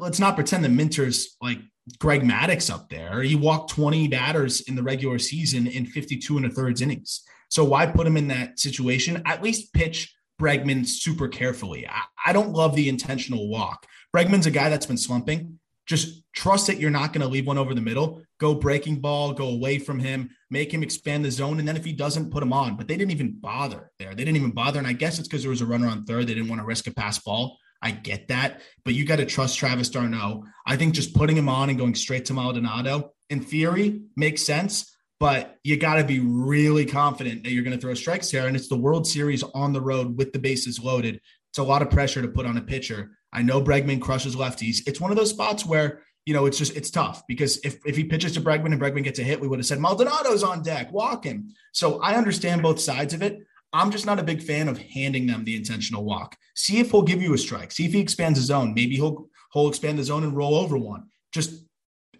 let's 0.00 0.20
not 0.20 0.34
pretend 0.34 0.64
that 0.64 0.70
Minter's 0.70 1.36
like 1.42 1.58
Greg 1.98 2.22
Maddux 2.22 2.72
up 2.72 2.88
there. 2.88 3.22
He 3.22 3.36
walked 3.36 3.70
20 3.70 4.08
batters 4.08 4.62
in 4.62 4.74
the 4.74 4.82
regular 4.82 5.18
season 5.18 5.66
in 5.66 5.86
52 5.86 6.36
and 6.36 6.46
a 6.46 6.50
thirds 6.50 6.80
innings. 6.80 7.22
So 7.48 7.64
why 7.64 7.86
put 7.86 8.06
him 8.06 8.16
in 8.16 8.28
that 8.28 8.58
situation? 8.58 9.22
At 9.24 9.42
least 9.42 9.72
pitch 9.72 10.14
Bregman 10.40 10.86
super 10.86 11.28
carefully. 11.28 11.86
I, 11.88 12.02
I 12.26 12.32
don't 12.32 12.52
love 12.52 12.74
the 12.74 12.88
intentional 12.88 13.48
walk. 13.48 13.86
Bregman's 14.14 14.46
a 14.46 14.50
guy 14.50 14.68
that's 14.68 14.86
been 14.86 14.96
slumping. 14.96 15.58
Just 15.86 16.22
trust 16.34 16.66
that 16.66 16.78
you're 16.80 16.90
not 16.90 17.12
going 17.12 17.22
to 17.22 17.28
leave 17.28 17.46
one 17.46 17.58
over 17.58 17.74
the 17.74 17.80
middle. 17.80 18.22
Go 18.38 18.54
breaking 18.54 19.00
ball, 19.00 19.32
go 19.32 19.48
away 19.48 19.78
from 19.78 19.98
him, 19.98 20.30
make 20.50 20.72
him 20.72 20.82
expand 20.82 21.24
the 21.24 21.30
zone. 21.30 21.58
And 21.58 21.66
then 21.66 21.76
if 21.76 21.84
he 21.84 21.92
doesn't, 21.92 22.30
put 22.30 22.42
him 22.42 22.52
on. 22.52 22.76
But 22.76 22.88
they 22.88 22.96
didn't 22.96 23.12
even 23.12 23.38
bother 23.40 23.92
there. 23.98 24.14
They 24.14 24.24
didn't 24.24 24.36
even 24.36 24.50
bother. 24.50 24.78
And 24.78 24.86
I 24.88 24.92
guess 24.92 25.18
it's 25.18 25.28
because 25.28 25.42
there 25.42 25.50
was 25.50 25.60
a 25.60 25.66
runner 25.66 25.88
on 25.88 26.04
third. 26.04 26.26
They 26.26 26.34
didn't 26.34 26.48
want 26.48 26.60
to 26.60 26.66
risk 26.66 26.86
a 26.86 26.92
pass 26.92 27.18
ball. 27.18 27.56
I 27.82 27.90
get 27.90 28.28
that, 28.28 28.62
but 28.84 28.94
you 28.94 29.04
got 29.04 29.16
to 29.16 29.26
trust 29.26 29.58
Travis 29.58 29.90
d'Arnaud. 29.90 30.44
I 30.66 30.76
think 30.76 30.94
just 30.94 31.14
putting 31.14 31.36
him 31.36 31.48
on 31.48 31.68
and 31.68 31.78
going 31.78 31.94
straight 31.94 32.24
to 32.24 32.34
Maldonado, 32.34 33.12
in 33.28 33.40
theory, 33.40 34.00
makes 34.16 34.42
sense, 34.42 34.96
but 35.20 35.56
you 35.62 35.76
got 35.76 35.96
to 35.96 36.04
be 36.04 36.20
really 36.20 36.86
confident 36.86 37.44
that 37.44 37.50
you're 37.50 37.62
going 37.62 37.76
to 37.76 37.80
throw 37.80 37.94
strikes 37.94 38.30
here. 38.30 38.46
And 38.46 38.56
it's 38.56 38.68
the 38.68 38.76
World 38.76 39.06
Series 39.06 39.42
on 39.42 39.72
the 39.72 39.80
road 39.80 40.16
with 40.16 40.32
the 40.32 40.38
bases 40.38 40.80
loaded. 40.80 41.20
It's 41.50 41.58
a 41.58 41.62
lot 41.62 41.82
of 41.82 41.90
pressure 41.90 42.22
to 42.22 42.28
put 42.28 42.46
on 42.46 42.56
a 42.56 42.62
pitcher. 42.62 43.15
I 43.32 43.42
know 43.42 43.60
Bregman 43.62 44.00
crushes 44.00 44.36
lefties. 44.36 44.86
It's 44.86 45.00
one 45.00 45.10
of 45.10 45.16
those 45.16 45.30
spots 45.30 45.66
where 45.66 46.02
you 46.26 46.34
know, 46.34 46.46
it's 46.46 46.58
just 46.58 46.76
it's 46.76 46.90
tough 46.90 47.22
because 47.28 47.58
if 47.58 47.78
if 47.86 47.96
he 47.96 48.02
pitches 48.02 48.32
to 48.32 48.40
Bregman 48.40 48.72
and 48.72 48.80
Bregman 48.80 49.04
gets 49.04 49.20
a 49.20 49.22
hit, 49.22 49.40
we 49.40 49.46
would 49.46 49.60
have 49.60 49.66
said 49.66 49.78
Maldonado's 49.78 50.42
on 50.42 50.60
deck, 50.60 50.92
walk 50.92 51.24
him. 51.24 51.54
So 51.72 52.00
I 52.00 52.16
understand 52.16 52.62
both 52.62 52.80
sides 52.80 53.14
of 53.14 53.22
it. 53.22 53.46
I'm 53.72 53.92
just 53.92 54.06
not 54.06 54.18
a 54.18 54.24
big 54.24 54.42
fan 54.42 54.68
of 54.68 54.76
handing 54.78 55.26
them 55.26 55.44
the 55.44 55.54
intentional 55.54 56.04
walk. 56.04 56.36
See 56.56 56.78
if 56.78 56.90
he'll 56.90 57.02
give 57.02 57.22
you 57.22 57.32
a 57.34 57.38
strike. 57.38 57.70
See 57.70 57.86
if 57.86 57.92
he 57.92 58.00
expands 58.00 58.38
his 58.38 58.46
zone. 58.46 58.74
Maybe 58.74 58.96
he'll 58.96 59.28
he'll 59.52 59.68
expand 59.68 60.00
the 60.00 60.04
zone 60.04 60.24
and 60.24 60.36
roll 60.36 60.56
over 60.56 60.76
one. 60.76 61.04
Just 61.30 61.64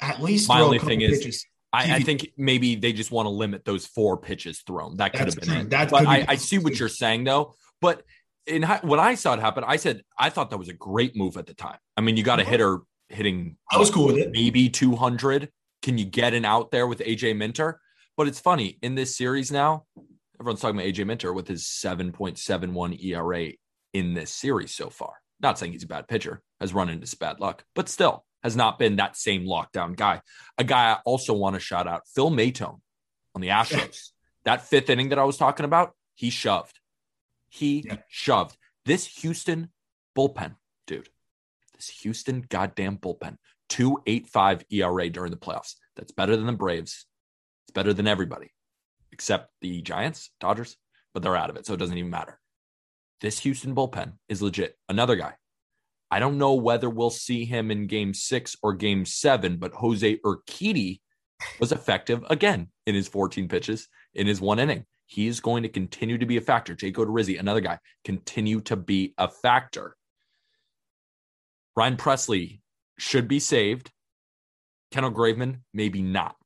at 0.00 0.22
least 0.22 0.48
my 0.48 0.60
only 0.60 0.78
thing 0.78 1.00
pitches. 1.00 1.26
is 1.26 1.46
I, 1.72 1.96
I, 1.96 2.00
think 2.00 2.28
maybe 2.36 2.76
they 2.76 2.92
just 2.92 3.10
want 3.10 3.26
to 3.26 3.30
limit 3.30 3.64
those 3.64 3.86
four 3.86 4.16
pitches 4.16 4.60
thrown. 4.60 4.96
That 4.98 5.12
could 5.12 5.26
have 5.26 5.36
been 5.36 5.48
true. 5.48 5.58
it. 5.58 5.70
That 5.70 5.90
but 5.90 6.06
I, 6.06 6.24
I 6.28 6.36
see 6.36 6.58
what 6.58 6.78
you're 6.78 6.88
saying 6.88 7.24
though. 7.24 7.54
But 7.80 8.02
in 8.46 8.62
when 8.62 9.00
I 9.00 9.14
saw 9.14 9.34
it 9.34 9.40
happen, 9.40 9.64
I 9.66 9.76
said 9.76 10.02
I 10.18 10.30
thought 10.30 10.50
that 10.50 10.58
was 10.58 10.68
a 10.68 10.74
great 10.74 11.16
move 11.16 11.36
at 11.36 11.46
the 11.46 11.54
time. 11.54 11.78
I 11.96 12.00
mean, 12.00 12.16
you 12.16 12.22
got 12.22 12.38
a 12.38 12.42
uh-huh. 12.42 12.50
hitter 12.50 12.78
hitting. 13.08 13.56
I 13.70 13.78
was 13.78 13.90
cool 13.90 14.06
with 14.06 14.18
it. 14.18 14.30
Maybe 14.32 14.68
200. 14.68 15.50
Can 15.82 15.98
you 15.98 16.04
get 16.04 16.34
an 16.34 16.44
out 16.44 16.70
there 16.70 16.86
with 16.86 17.00
AJ 17.00 17.36
Minter? 17.36 17.80
But 18.16 18.28
it's 18.28 18.40
funny 18.40 18.78
in 18.82 18.94
this 18.94 19.16
series 19.16 19.52
now 19.52 19.84
everyone's 20.40 20.60
talking 20.60 20.78
about 20.78 20.88
AJ 20.88 21.06
Minter 21.06 21.32
with 21.32 21.48
his 21.48 21.64
7.71 21.64 23.02
ERA 23.04 23.52
in 23.92 24.14
this 24.14 24.32
series 24.32 24.74
so 24.74 24.90
far. 24.90 25.14
Not 25.40 25.58
saying 25.58 25.72
he's 25.72 25.84
a 25.84 25.88
bad 25.88 26.08
pitcher, 26.08 26.42
has 26.60 26.74
run 26.74 26.88
into 26.88 27.06
some 27.06 27.18
bad 27.20 27.40
luck, 27.40 27.64
but 27.74 27.88
still 27.88 28.24
has 28.42 28.56
not 28.56 28.78
been 28.78 28.96
that 28.96 29.16
same 29.16 29.44
lockdown 29.44 29.96
guy. 29.96 30.20
A 30.58 30.64
guy 30.64 30.92
I 30.92 30.98
also 31.04 31.34
want 31.34 31.54
to 31.54 31.60
shout 31.60 31.86
out, 31.86 32.02
Phil 32.14 32.30
Maton 32.30 32.80
on 33.34 33.40
the 33.40 33.48
Astros. 33.48 34.10
that 34.44 34.62
fifth 34.62 34.90
inning 34.90 35.10
that 35.10 35.18
I 35.18 35.24
was 35.24 35.36
talking 35.36 35.64
about, 35.64 35.92
he 36.14 36.30
shoved. 36.30 36.78
He 37.56 37.84
yeah. 37.86 37.96
shoved. 38.08 38.56
This 38.84 39.06
Houston 39.18 39.70
bullpen, 40.16 40.56
dude, 40.86 41.08
this 41.74 41.88
Houston 42.02 42.44
goddamn 42.48 42.98
bullpen, 42.98 43.36
285 43.70 44.64
ERA 44.70 45.10
during 45.10 45.30
the 45.30 45.36
playoffs. 45.36 45.74
That's 45.96 46.12
better 46.12 46.36
than 46.36 46.46
the 46.46 46.52
Braves. 46.52 47.06
It's 47.64 47.72
better 47.72 47.92
than 47.92 48.06
everybody 48.06 48.52
except 49.12 49.50
the 49.62 49.80
Giants, 49.80 50.30
Dodgers, 50.40 50.76
but 51.14 51.22
they're 51.22 51.36
out 51.36 51.48
of 51.48 51.56
it. 51.56 51.64
So 51.64 51.72
it 51.72 51.78
doesn't 51.78 51.96
even 51.96 52.10
matter. 52.10 52.38
This 53.22 53.38
Houston 53.40 53.74
bullpen 53.74 54.12
is 54.28 54.42
legit. 54.42 54.76
Another 54.90 55.16
guy. 55.16 55.34
I 56.10 56.20
don't 56.20 56.38
know 56.38 56.54
whether 56.54 56.90
we'll 56.90 57.10
see 57.10 57.46
him 57.46 57.70
in 57.70 57.86
game 57.86 58.12
six 58.12 58.56
or 58.62 58.74
game 58.74 59.06
seven, 59.06 59.56
but 59.56 59.72
Jose 59.72 60.18
Urquidy 60.18 61.00
was 61.58 61.72
effective 61.72 62.24
again 62.28 62.68
in 62.86 62.94
his 62.94 63.08
14 63.08 63.48
pitches 63.48 63.88
in 64.14 64.26
his 64.26 64.40
one 64.40 64.58
inning. 64.58 64.84
He 65.06 65.28
is 65.28 65.40
going 65.40 65.62
to 65.62 65.68
continue 65.68 66.18
to 66.18 66.26
be 66.26 66.36
a 66.36 66.40
factor. 66.40 66.74
Jake 66.74 66.96
Odorizzi, 66.96 67.38
another 67.38 67.60
guy, 67.60 67.78
continue 68.04 68.60
to 68.62 68.76
be 68.76 69.14
a 69.16 69.28
factor. 69.28 69.96
Ryan 71.76 71.96
Pressly 71.96 72.60
should 72.98 73.28
be 73.28 73.38
saved. 73.38 73.90
Kendall 74.90 75.12
Graveman, 75.12 75.60
maybe 75.72 76.02
not 76.02 76.36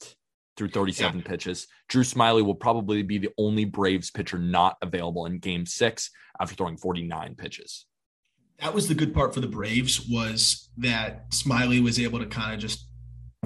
through 0.56 0.68
37 0.68 1.18
yeah. 1.18 1.24
pitches. 1.26 1.68
Drew 1.88 2.02
Smyly 2.02 2.44
will 2.44 2.54
probably 2.54 3.02
be 3.02 3.18
the 3.18 3.30
only 3.38 3.64
Braves 3.64 4.10
pitcher 4.10 4.38
not 4.38 4.76
available 4.82 5.26
in 5.26 5.38
game 5.38 5.64
six 5.64 6.10
after 6.38 6.54
throwing 6.54 6.76
49 6.76 7.34
pitches. 7.36 7.86
That 8.58 8.74
was 8.74 8.88
the 8.88 8.94
good 8.94 9.14
part 9.14 9.32
for 9.32 9.40
the 9.40 9.46
Braves 9.46 10.06
was 10.06 10.68
that 10.78 11.30
Smyly 11.30 11.82
was 11.82 11.98
able 11.98 12.18
to 12.18 12.26
kind 12.26 12.52
of 12.52 12.60
just 12.60 12.88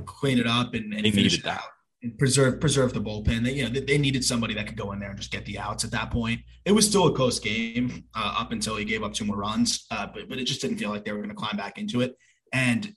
clean 0.04 0.38
it 0.38 0.47
up 0.47 0.75
and, 0.75 0.92
and 0.92 1.02
finish 1.02 1.38
it 1.38 1.44
that. 1.44 1.59
out 1.59 1.74
preserve 2.18 2.61
preserve 2.61 2.92
the 2.92 3.00
bullpen. 3.00 3.44
They, 3.44 3.52
you 3.54 3.64
know, 3.64 3.68
they, 3.70 3.80
they, 3.80 3.99
needed 3.99 4.25
somebody 4.25 4.54
that 4.54 4.66
could 4.66 4.76
go 4.76 4.92
in 4.92 4.99
there 4.99 5.11
and 5.11 5.18
just 5.18 5.30
get 5.30 5.44
the 5.44 5.58
outs 5.58 5.84
at 5.84 5.90
that 5.92 6.11
point. 6.11 6.40
It 6.64 6.73
was 6.73 6.87
still 6.87 7.06
a 7.06 7.12
close 7.12 7.38
game 7.38 8.04
uh, 8.14 8.37
up 8.38 8.52
until 8.52 8.76
he 8.76 8.84
gave 8.84 9.02
up 9.02 9.12
two 9.12 9.25
more 9.25 9.37
runs, 9.37 9.87
uh, 9.90 10.06
but, 10.12 10.28
but 10.28 10.38
it 10.38 10.44
just 10.44 10.61
didn't 10.61 10.78
feel 10.78 10.90
like 10.90 11.04
they 11.04 11.12
were 11.12 11.18
going 11.18 11.30
to 11.30 11.34
climb 11.34 11.56
back 11.56 11.78
into 11.78 12.00
it. 12.00 12.16
And 12.52 12.94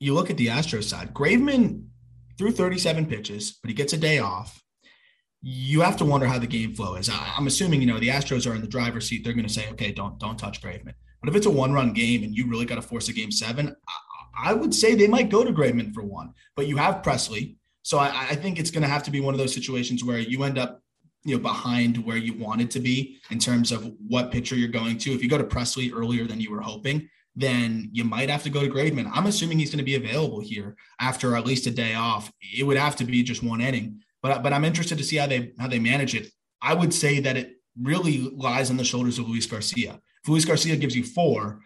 you 0.00 0.14
look 0.14 0.30
at 0.30 0.36
the 0.36 0.48
Astros 0.48 0.84
side, 0.84 1.14
Graveman 1.14 1.84
threw 2.36 2.52
37 2.52 3.06
pitches, 3.06 3.58
but 3.62 3.68
he 3.68 3.74
gets 3.74 3.92
a 3.92 3.98
day 3.98 4.18
off. 4.18 4.62
You 5.40 5.82
have 5.82 5.96
to 5.98 6.04
wonder 6.04 6.26
how 6.26 6.38
the 6.38 6.46
game 6.46 6.74
flow 6.74 6.94
is. 6.96 7.08
I, 7.08 7.34
am 7.36 7.46
assuming, 7.46 7.80
you 7.80 7.86
know, 7.86 7.98
the 7.98 8.08
Astros 8.08 8.50
are 8.50 8.54
in 8.54 8.60
the 8.60 8.66
driver's 8.66 9.08
seat. 9.08 9.24
They're 9.24 9.34
going 9.34 9.46
to 9.46 9.52
say, 9.52 9.68
okay, 9.70 9.92
don't 9.92 10.18
don't 10.18 10.38
touch 10.38 10.60
Graveman. 10.60 10.94
But 11.20 11.30
if 11.30 11.36
it's 11.36 11.46
a 11.46 11.50
one 11.50 11.72
run 11.72 11.92
game 11.92 12.22
and 12.22 12.34
you 12.34 12.48
really 12.48 12.64
got 12.64 12.76
to 12.76 12.82
force 12.82 13.08
a 13.08 13.12
game 13.12 13.30
seven, 13.30 13.74
I, 13.88 14.50
I, 14.50 14.52
would 14.52 14.74
say 14.74 14.94
they 14.94 15.08
might 15.08 15.30
go 15.30 15.44
to 15.44 15.52
Graveman 15.52 15.92
for 15.92 16.02
one. 16.02 16.32
But 16.56 16.66
you 16.66 16.76
have 16.76 17.02
Pressly. 17.02 17.56
So 17.88 17.96
I, 17.96 18.26
I 18.32 18.34
think 18.34 18.58
it's 18.58 18.70
going 18.70 18.82
to 18.82 18.88
have 18.88 19.02
to 19.04 19.10
be 19.10 19.22
one 19.22 19.32
of 19.32 19.40
those 19.40 19.54
situations 19.54 20.04
where 20.04 20.18
you 20.18 20.42
end 20.42 20.58
up 20.58 20.82
you 21.24 21.34
know 21.34 21.42
behind 21.42 21.96
where 22.04 22.18
you 22.18 22.34
wanted 22.34 22.70
to 22.72 22.80
be 22.80 23.18
in 23.30 23.38
terms 23.38 23.72
of 23.72 23.90
what 24.06 24.30
pitcher 24.30 24.56
you're 24.56 24.68
going 24.68 24.98
to. 24.98 25.12
If 25.14 25.22
you 25.22 25.28
go 25.30 25.38
to 25.38 25.44
Pressly 25.44 25.90
earlier 25.90 26.26
than 26.26 26.38
you 26.38 26.50
were 26.50 26.60
hoping, 26.60 27.08
then 27.34 27.88
you 27.94 28.04
might 28.04 28.28
have 28.28 28.42
to 28.42 28.50
go 28.50 28.60
to 28.60 28.68
Graveman. 28.68 29.10
I'm 29.14 29.24
assuming 29.24 29.58
he's 29.58 29.70
going 29.70 29.78
to 29.78 29.84
be 29.84 29.94
available 29.94 30.38
here 30.38 30.76
after 31.00 31.34
at 31.34 31.46
least 31.46 31.66
a 31.66 31.70
day 31.70 31.94
off. 31.94 32.30
It 32.42 32.64
would 32.64 32.76
have 32.76 32.94
to 32.96 33.04
be 33.04 33.22
just 33.22 33.42
one 33.42 33.62
inning, 33.62 34.02
but 34.22 34.42
but 34.42 34.52
I'm 34.52 34.66
interested 34.66 34.98
to 34.98 35.04
see 35.04 35.16
how 35.16 35.26
they 35.26 35.52
how 35.58 35.68
they 35.68 35.78
manage 35.78 36.14
it. 36.14 36.28
I 36.60 36.74
would 36.74 36.92
say 36.92 37.20
that 37.20 37.38
it 37.38 37.56
really 37.80 38.18
lies 38.18 38.68
on 38.68 38.76
the 38.76 38.84
shoulders 38.84 39.18
of 39.18 39.30
Luis 39.30 39.46
Garcia. 39.46 39.98
If 40.22 40.28
Luis 40.28 40.44
Garcia 40.44 40.76
gives 40.76 40.94
you 40.94 41.04
four, 41.04 41.60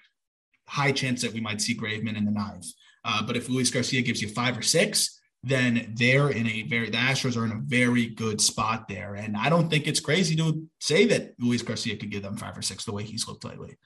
high 0.68 0.92
chance 0.92 1.20
that 1.22 1.32
we 1.32 1.40
might 1.40 1.60
see 1.60 1.76
Graveman 1.76 2.16
in 2.16 2.24
the 2.24 2.30
ninth. 2.30 2.68
Uh, 3.04 3.26
but 3.26 3.36
if 3.36 3.48
Luis 3.48 3.72
Garcia 3.72 4.02
gives 4.02 4.22
you 4.22 4.28
five 4.28 4.56
or 4.56 4.62
six, 4.62 5.18
then 5.44 5.92
they're 5.96 6.30
in 6.30 6.46
a 6.46 6.62
very 6.62 6.90
the 6.90 6.96
Astros 6.96 7.36
are 7.36 7.44
in 7.44 7.52
a 7.52 7.60
very 7.64 8.06
good 8.06 8.40
spot 8.40 8.88
there. 8.88 9.14
And 9.14 9.36
I 9.36 9.48
don't 9.48 9.68
think 9.68 9.88
it's 9.88 10.00
crazy 10.00 10.36
to 10.36 10.66
say 10.80 11.04
that 11.06 11.34
Luis 11.38 11.62
Garcia 11.62 11.96
could 11.96 12.10
give 12.10 12.22
them 12.22 12.36
five 12.36 12.56
or 12.56 12.62
six 12.62 12.84
the 12.84 12.92
way 12.92 13.02
he's 13.02 13.26
looked 13.26 13.44
lately. 13.44 13.76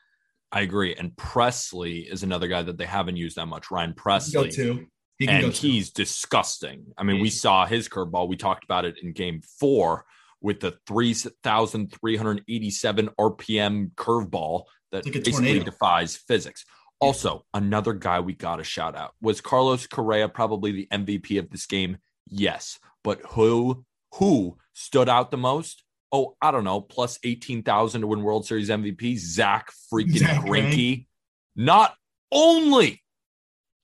I 0.53 0.61
agree. 0.61 0.95
And 0.95 1.17
Pressly 1.17 2.11
is 2.11 2.23
another 2.23 2.49
guy 2.49 2.63
that 2.63 2.79
they 2.79 2.85
haven't 2.85 3.17
used 3.17 3.37
that 3.37 3.47
much. 3.47 3.71
Ryan 3.71 3.95
Pressly. 3.95 4.55
too. 4.55 4.87
He 5.19 5.29
and 5.29 5.51
he's 5.51 5.93
disgusting. 5.93 6.85
I 6.99 7.03
mean, 7.03 7.21
we 7.21 7.31
saw 7.31 7.65
his 7.65 7.89
curveball. 7.89 8.29
We 8.29 8.37
talked 8.37 8.65
about 8.65 8.85
it 8.85 8.97
in 9.03 9.13
game 9.13 9.41
four 9.59 10.05
with 10.43 10.61
the 10.61 10.77
3,387 10.87 13.09
RPM 13.19 13.95
curveball 13.95 14.65
that 14.93 15.07
like 15.07 15.25
basically 15.25 15.61
defies 15.61 16.17
physics. 16.17 16.67
Also, 17.01 17.45
another 17.53 17.93
guy 17.93 18.21
we 18.21 18.33
got 18.33 18.61
a 18.61 18.65
shout 18.65 18.97
out 18.97 19.13
was 19.21 19.41
Carlos 19.41 19.87
Correa, 19.87 20.29
probably 20.29 20.73
the 20.73 20.89
MVP 20.91 21.39
of 21.39 21.51
this 21.51 21.67
game. 21.67 21.99
Yes, 22.27 22.79
but 23.05 23.21
who 23.31 23.85
who 24.15 24.57
stood 24.73 25.09
out 25.09 25.31
the 25.31 25.37
most? 25.37 25.83
Oh, 26.11 26.37
I 26.41 26.51
don't 26.51 26.65
know, 26.65 26.81
plus 26.81 27.19
eighteen 27.23 27.63
thousand 27.63 28.01
to 28.01 28.07
win 28.07 28.23
World 28.23 28.47
Series 28.47 28.71
MVP. 28.71 29.19
Zach 29.19 29.71
freaking 29.93 30.19
Zach 30.19 30.45
Greinke. 30.45 31.07
Not 31.55 31.95
only 32.33 33.03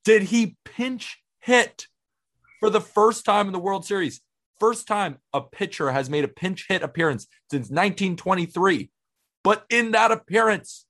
did 0.05 0.23
he 0.23 0.57
pinch 0.65 1.19
hit 1.41 1.87
for 2.61 2.71
the 2.71 2.81
first 2.81 3.25
time 3.25 3.47
in 3.47 3.53
the 3.53 3.59
World 3.59 3.85
Series, 3.85 4.23
first 4.59 4.87
time 4.87 5.19
a 5.33 5.41
pitcher 5.41 5.91
has 5.91 6.09
made 6.09 6.25
a 6.25 6.29
pinch 6.29 6.67
hit 6.69 6.83
appearance 6.83 7.27
since 7.51 7.69
1923, 7.69 8.91
but 9.45 9.65
in 9.69 9.91
that 9.91 10.13
appearance, 10.13 10.87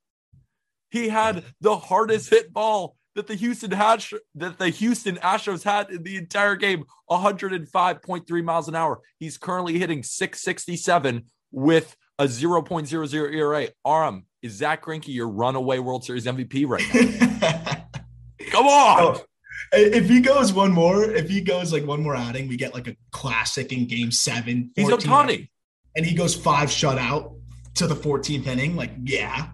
he 0.93 1.09
had 1.09 1.43
the 1.61 1.77
hardest 1.77 2.31
hit 2.31 2.53
ball 2.53 2.97
that 3.15 3.27
the 3.27 3.35
Houston 3.35 3.71
Hash 3.71 4.13
that 4.35 4.59
the 4.59 4.69
Houston 4.69 5.17
Astros 5.17 5.65
had 5.65 5.91
in 5.91 6.03
the 6.03 6.17
entire 6.17 6.55
game, 6.55 6.85
105.3 7.11 8.45
miles 8.45 8.69
an 8.69 8.75
hour. 8.75 9.01
He's 9.19 9.39
currently 9.39 9.79
hitting 9.79 10.03
667 10.03 11.25
with 11.51 11.97
a 12.19 12.25
0.00 12.25 13.35
ERA. 13.35 13.69
Aram, 13.87 14.27
is 14.43 14.53
Zach 14.53 14.85
Greinke 14.85 15.09
your 15.09 15.29
runaway 15.29 15.79
World 15.79 16.05
Series 16.05 16.27
MVP 16.27 16.69
right 16.69 16.85
now? 16.95 18.01
Come 18.51 18.67
on. 18.67 19.01
Oh, 19.01 19.25
if 19.73 20.09
he 20.09 20.21
goes 20.21 20.53
one 20.53 20.73
more, 20.73 21.05
if 21.05 21.31
he 21.31 21.41
goes 21.41 21.73
like 21.73 21.87
one 21.87 22.03
more 22.03 22.15
outing, 22.15 22.49
we 22.49 22.57
get 22.57 22.75
like 22.75 22.87
a 22.87 22.97
classic 23.13 23.73
in 23.73 23.87
game 23.87 24.11
seven. 24.11 24.71
He's 24.77 24.89
Ohtani. 24.89 25.49
And 25.97 26.05
he 26.05 26.15
goes 26.15 26.35
five 26.35 26.69
shutout 26.69 27.35
to 27.75 27.87
the 27.87 27.95
14th 27.95 28.47
inning. 28.47 28.77
Like, 28.77 28.93
yeah, 29.03 29.51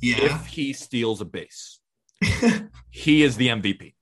yeah. 0.00 0.36
If 0.36 0.46
he 0.46 0.72
steals 0.72 1.20
a 1.20 1.24
base, 1.24 1.80
he 2.90 3.22
is 3.22 3.36
the 3.36 3.48
MVP. 3.48 3.94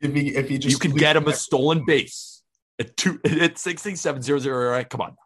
If 0.00 0.14
he, 0.14 0.36
if 0.36 0.48
he 0.48 0.58
just 0.58 0.72
you 0.72 0.78
can 0.78 0.96
get 0.96 1.16
him 1.16 1.26
a 1.26 1.32
stolen 1.32 1.84
base 1.84 2.42
at 2.78 2.96
two 2.96 3.20
at 3.24 3.58
six 3.58 3.82
six 3.82 4.00
seven 4.00 4.22
zero 4.22 4.38
zero. 4.38 4.66
All 4.66 4.72
right, 4.72 4.88
come 4.88 5.00
on. 5.00 5.16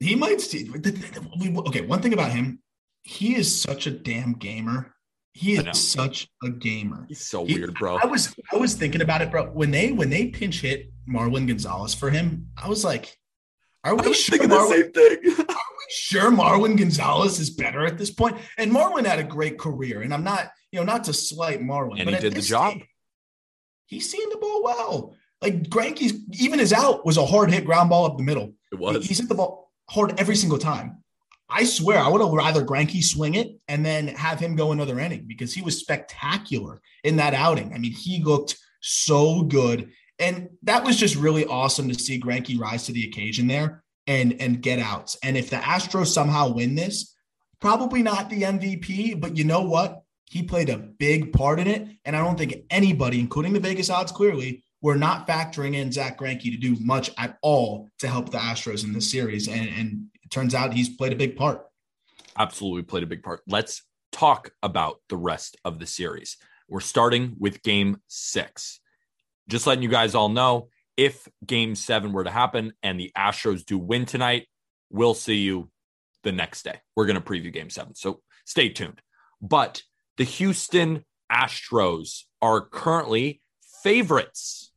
He 0.00 0.14
might 0.14 0.40
steal. 0.40 0.74
Okay, 0.74 1.82
one 1.82 2.02
thing 2.02 2.12
about 2.12 2.32
him, 2.32 2.60
he 3.02 3.36
is 3.36 3.60
such 3.60 3.86
a 3.86 3.90
damn 3.90 4.34
gamer. 4.34 4.94
He 5.34 5.54
is 5.54 5.90
such 5.90 6.28
a 6.44 6.50
gamer. 6.50 7.06
He's 7.08 7.26
so 7.26 7.46
he, 7.46 7.54
weird, 7.54 7.74
bro. 7.74 7.96
I 8.02 8.06
was 8.06 8.34
I 8.52 8.56
was 8.56 8.74
thinking 8.74 9.00
about 9.00 9.22
it, 9.22 9.30
bro. 9.30 9.46
When 9.46 9.70
they 9.70 9.92
when 9.92 10.10
they 10.10 10.26
pinch 10.26 10.60
hit 10.60 10.92
Marwin 11.08 11.46
Gonzalez 11.46 11.94
for 11.94 12.10
him, 12.10 12.48
I 12.56 12.68
was 12.68 12.84
like, 12.84 13.16
are 13.82 13.94
we 13.94 14.12
sure 14.12 14.38
Marwin, 14.38 14.48
the 14.48 14.68
same 14.68 14.92
thing? 14.92 15.46
sure 15.92 16.30
Marwin 16.30 16.76
Gonzalez 16.76 17.38
is 17.38 17.50
better 17.50 17.84
at 17.84 17.98
this 17.98 18.10
point? 18.10 18.38
And 18.58 18.72
Marwin 18.72 19.06
had 19.06 19.18
a 19.18 19.24
great 19.24 19.58
career, 19.58 20.02
and 20.02 20.12
I'm 20.12 20.24
not, 20.24 20.50
you 20.70 20.80
know, 20.80 20.84
not 20.84 21.04
to 21.04 21.12
slight 21.12 21.60
Marwin, 21.60 22.00
and 22.00 22.06
but 22.06 22.14
he 22.14 22.20
did 22.20 22.34
the 22.34 22.42
job. 22.42 22.78
He's 23.86 24.10
seen 24.10 24.28
the 24.30 24.38
ball 24.38 24.62
well. 24.62 25.14
Like 25.42 25.64
Greinke's 25.64 26.14
even 26.40 26.58
his 26.58 26.72
out 26.72 27.04
was 27.04 27.16
a 27.16 27.26
hard 27.26 27.50
hit 27.50 27.64
ground 27.64 27.90
ball 27.90 28.06
up 28.06 28.16
the 28.16 28.22
middle. 28.22 28.54
It 28.70 28.78
was. 28.78 29.06
He's 29.06 29.18
hit 29.18 29.28
the 29.28 29.34
ball 29.34 29.70
hard 29.88 30.18
every 30.18 30.36
single 30.36 30.58
time. 30.58 31.02
I 31.48 31.64
swear, 31.64 31.98
I 31.98 32.08
would 32.08 32.22
have 32.22 32.30
rather 32.30 32.64
Greinke 32.64 33.02
swing 33.02 33.34
it 33.34 33.58
and 33.68 33.84
then 33.84 34.08
have 34.08 34.40
him 34.40 34.56
go 34.56 34.72
another 34.72 34.98
inning 34.98 35.24
because 35.26 35.52
he 35.52 35.60
was 35.60 35.78
spectacular 35.78 36.80
in 37.04 37.16
that 37.16 37.34
outing. 37.34 37.74
I 37.74 37.78
mean, 37.78 37.92
he 37.92 38.24
looked 38.24 38.56
so 38.80 39.42
good. 39.42 39.90
And 40.18 40.48
that 40.62 40.84
was 40.84 40.96
just 40.96 41.16
really 41.16 41.44
awesome 41.44 41.88
to 41.88 41.94
see 41.94 42.18
Greinke 42.18 42.58
rise 42.58 42.86
to 42.86 42.92
the 42.92 43.04
occasion 43.06 43.48
there 43.48 43.81
and 44.06 44.40
and 44.40 44.62
get 44.62 44.78
outs. 44.78 45.16
And 45.22 45.36
if 45.36 45.50
the 45.50 45.56
Astros 45.56 46.08
somehow 46.08 46.52
win 46.52 46.74
this, 46.74 47.14
probably 47.60 48.02
not 48.02 48.28
the 48.28 48.42
MVP, 48.42 49.20
but 49.20 49.36
you 49.36 49.44
know 49.44 49.62
what? 49.62 50.02
He 50.24 50.42
played 50.42 50.70
a 50.70 50.78
big 50.78 51.32
part 51.32 51.60
in 51.60 51.68
it. 51.68 51.88
And 52.04 52.16
I 52.16 52.24
don't 52.24 52.38
think 52.38 52.64
anybody, 52.70 53.20
including 53.20 53.52
the 53.52 53.60
Vegas 53.60 53.90
odds 53.90 54.12
clearly, 54.12 54.64
were 54.80 54.96
not 54.96 55.28
factoring 55.28 55.76
in 55.76 55.92
Zach 55.92 56.18
Greinke 56.18 56.42
to 56.42 56.56
do 56.56 56.76
much 56.80 57.10
at 57.18 57.38
all 57.42 57.88
to 58.00 58.08
help 58.08 58.30
the 58.30 58.38
Astros 58.38 58.84
in 58.84 58.92
this 58.92 59.10
series. 59.10 59.46
And, 59.46 59.68
and 59.68 60.06
it 60.22 60.30
turns 60.30 60.54
out 60.54 60.72
he's 60.72 60.88
played 60.96 61.12
a 61.12 61.16
big 61.16 61.36
part. 61.36 61.64
Absolutely 62.36 62.82
played 62.82 63.04
a 63.04 63.06
big 63.06 63.22
part. 63.22 63.42
Let's 63.46 63.82
talk 64.10 64.50
about 64.62 64.96
the 65.08 65.16
rest 65.16 65.56
of 65.64 65.78
the 65.78 65.86
series. 65.86 66.36
We're 66.68 66.80
starting 66.80 67.36
with 67.38 67.62
game 67.62 67.98
six. 68.08 68.80
Just 69.48 69.66
letting 69.66 69.82
you 69.82 69.88
guys 69.88 70.14
all 70.14 70.28
know 70.28 70.68
if 70.96 71.28
game 71.44 71.74
seven 71.74 72.12
were 72.12 72.24
to 72.24 72.30
happen 72.30 72.72
and 72.82 72.98
the 72.98 73.12
Astros 73.16 73.64
do 73.64 73.78
win 73.78 74.06
tonight, 74.06 74.46
we'll 74.90 75.14
see 75.14 75.36
you 75.36 75.70
the 76.22 76.32
next 76.32 76.64
day. 76.64 76.80
We're 76.96 77.06
going 77.06 77.20
to 77.20 77.22
preview 77.22 77.52
game 77.52 77.70
seven. 77.70 77.94
So 77.94 78.20
stay 78.44 78.68
tuned. 78.68 79.00
But 79.40 79.82
the 80.16 80.24
Houston 80.24 81.04
Astros 81.30 82.22
are 82.40 82.60
currently 82.60 83.40
favorites. 83.82 84.72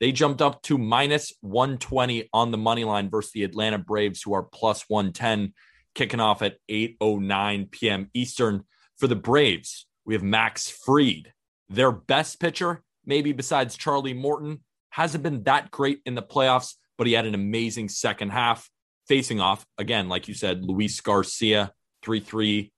They 0.00 0.12
jumped 0.12 0.42
up 0.42 0.62
to 0.62 0.76
minus 0.76 1.32
120 1.40 2.28
on 2.32 2.50
the 2.50 2.58
money 2.58 2.84
line 2.84 3.08
versus 3.08 3.32
the 3.32 3.44
Atlanta 3.44 3.78
Braves, 3.78 4.22
who 4.22 4.34
are 4.34 4.42
plus 4.42 4.84
110, 4.88 5.54
kicking 5.94 6.20
off 6.20 6.42
at 6.42 6.56
8:09 6.70 7.70
p.m. 7.70 8.10
Eastern. 8.12 8.64
For 8.98 9.06
the 9.06 9.16
Braves, 9.16 9.86
we 10.04 10.14
have 10.14 10.22
Max 10.22 10.68
Fried. 10.68 11.32
their 11.68 11.92
best 11.92 12.40
pitcher, 12.40 12.82
maybe 13.04 13.32
besides 13.32 13.76
Charlie 13.76 14.14
Morton, 14.14 14.60
hasn't 14.90 15.22
been 15.22 15.42
that 15.44 15.70
great 15.70 16.00
in 16.06 16.14
the 16.14 16.22
playoffs, 16.22 16.74
but 16.98 17.06
he 17.06 17.12
had 17.12 17.26
an 17.26 17.34
amazing 17.34 17.88
second 17.88 18.30
half 18.30 18.68
facing 19.08 19.40
off 19.40 19.64
again, 19.78 20.08
like 20.08 20.28
you 20.28 20.34
said, 20.34 20.64
Luis 20.64 21.00
Garcia, 21.00 21.72
3 22.02 22.20
3 22.20 22.72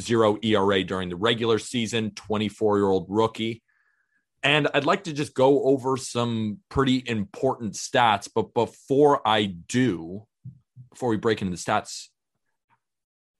0 0.00 0.38
ERA 0.42 0.84
during 0.84 1.08
the 1.08 1.16
regular 1.16 1.58
season, 1.58 2.12
24 2.12 2.78
year 2.78 2.86
old 2.86 3.06
rookie. 3.08 3.62
And 4.42 4.68
I'd 4.72 4.84
like 4.84 5.04
to 5.04 5.12
just 5.12 5.34
go 5.34 5.64
over 5.64 5.96
some 5.96 6.58
pretty 6.68 7.02
important 7.06 7.74
stats. 7.74 8.28
But 8.32 8.54
before 8.54 9.26
I 9.26 9.46
do, 9.46 10.26
before 10.90 11.08
we 11.08 11.16
break 11.16 11.42
into 11.42 11.50
the 11.50 11.56
stats, 11.56 12.06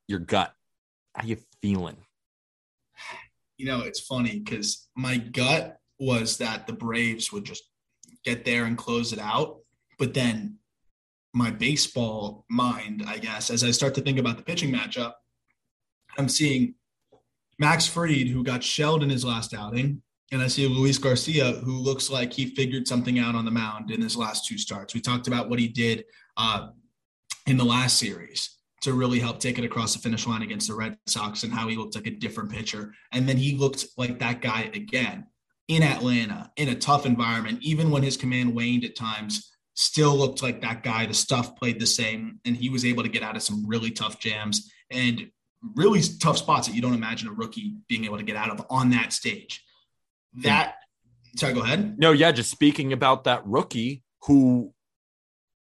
your 0.09 0.19
gut, 0.19 0.53
how 1.15 1.25
you 1.27 1.37
feeling? 1.63 1.99
You 3.59 3.67
know, 3.67 3.81
it's 3.81 4.01
funny 4.01 4.41
because 4.41 4.89
my 4.97 5.19
gut 5.19 5.79
was 6.01 6.39
that 6.39 6.67
the 6.67 6.73
Braves 6.73 7.33
would 7.33 7.45
just 7.45 7.65
get 8.29 8.45
there 8.45 8.65
and 8.65 8.77
close 8.77 9.13
it 9.13 9.19
out. 9.19 9.59
But 9.99 10.15
then 10.15 10.59
my 11.35 11.51
baseball 11.51 12.45
mind, 12.51 13.05
I 13.07 13.19
guess, 13.19 13.51
as 13.51 13.65
I 13.65 13.71
start 13.71 13.95
to 13.95 14.01
think 14.01 14.19
about 14.19 14.37
the 14.37 14.43
pitching 14.43 14.73
matchup, 14.73 15.15
I'm 16.17 16.29
seeing 16.29 16.75
Max 17.59 17.87
Fried, 17.87 18.29
who 18.29 18.43
got 18.43 18.63
shelled 18.63 19.03
in 19.03 19.11
his 19.11 19.25
last 19.25 19.55
outing, 19.55 20.03
and 20.31 20.43
I 20.43 20.47
see 20.47 20.67
Luis 20.67 20.99
Garcia, 20.99 21.53
who 21.65 21.73
looks 21.79 22.11
like 22.11 22.33
he 22.33 22.55
figured 22.55 22.87
something 22.87 23.19
out 23.19 23.35
on 23.35 23.45
the 23.45 23.51
mound 23.51 23.91
in 23.91 24.01
his 24.01 24.17
last 24.17 24.47
two 24.47 24.59
starts. 24.59 24.95
We 24.95 25.01
talked 25.01 25.27
about 25.27 25.49
what 25.49 25.59
he 25.59 25.69
did 25.69 26.05
uh, 26.37 26.69
in 27.47 27.57
the 27.57 27.65
last 27.65 27.99
series 27.99 28.57
to 28.83 28.93
really 28.93 29.19
help 29.19 29.41
take 29.41 29.59
it 29.59 29.65
across 29.65 29.95
the 29.95 29.99
finish 29.99 30.27
line 30.27 30.43
against 30.43 30.69
the 30.69 30.75
Red 30.75 30.97
Sox 31.07 31.43
and 31.43 31.53
how 31.53 31.67
he 31.67 31.77
looked 31.77 31.97
like 31.97 32.07
a 32.07 32.11
different 32.11 32.51
pitcher. 32.51 32.95
And 33.13 33.29
then 33.29 33.37
he 33.37 33.57
looked 33.57 33.87
like 33.97 34.19
that 34.21 34.41
guy 34.41 34.71
again. 34.75 35.27
In 35.69 35.83
Atlanta 35.83 36.51
in 36.57 36.71
a 36.71 36.75
tough 36.75 37.07
environment, 37.07 37.59
even 37.63 37.91
when 37.91 38.03
his 38.03 38.17
command 38.17 38.55
waned 38.55 38.85
at 38.85 38.97
times, 38.97 39.51
still 39.75 40.17
looked 40.17 40.43
like 40.43 40.63
that 40.63 40.83
guy. 40.83 41.07
The 41.07 41.15
stuff 41.15 41.57
played 41.57 41.79
the 41.79 41.87
same, 41.87 42.41
and 42.45 42.57
he 42.57 42.69
was 42.71 42.85
able 42.85 43.03
to 43.03 43.09
get 43.09 43.23
out 43.23 43.37
of 43.37 43.43
some 43.43 43.67
really 43.67 43.91
tough 43.91 44.19
jams 44.19 44.73
and 44.91 45.31
really 45.75 46.01
tough 46.21 46.39
spots 46.39 46.67
that 46.67 46.75
you 46.75 46.83
don't 46.83 46.95
imagine 46.95 47.29
a 47.29 47.33
rookie 47.33 47.75
being 47.89 48.05
able 48.05 48.17
to 48.17 48.25
get 48.25 48.37
out 48.37 48.51
of 48.51 48.65
on 48.71 48.91
that 48.91 49.13
stage. 49.13 49.63
That, 50.43 50.77
sorry, 51.37 51.53
go 51.53 51.63
ahead. 51.63 51.99
No, 51.99 52.13
yeah, 52.13 52.33
just 52.33 52.51
speaking 52.51 52.93
about 52.93 53.25
that 53.25 53.47
rookie 53.47 54.03
who 54.25 54.73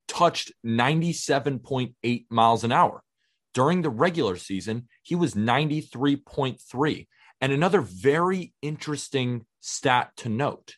touched 0.08 0.52
97.8 0.66 2.24
miles 2.30 2.64
an 2.64 2.72
hour. 2.72 3.02
During 3.52 3.82
the 3.82 3.90
regular 3.90 4.36
season, 4.36 4.88
he 5.02 5.14
was 5.14 5.34
93.3. 5.34 7.06
And 7.40 7.52
another 7.52 7.80
very 7.80 8.52
interesting 8.62 9.44
stat 9.64 10.12
to 10.16 10.28
note 10.28 10.76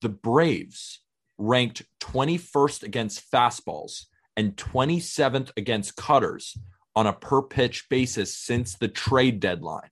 the 0.00 0.08
Braves 0.08 1.00
ranked 1.38 1.82
21st 2.00 2.82
against 2.82 3.30
fastballs 3.30 4.06
and 4.36 4.56
27th 4.56 5.50
against 5.56 5.96
cutters 5.96 6.56
on 6.94 7.06
a 7.06 7.12
per 7.12 7.42
pitch 7.42 7.88
basis 7.88 8.36
since 8.36 8.74
the 8.74 8.88
trade 8.88 9.40
deadline. 9.40 9.88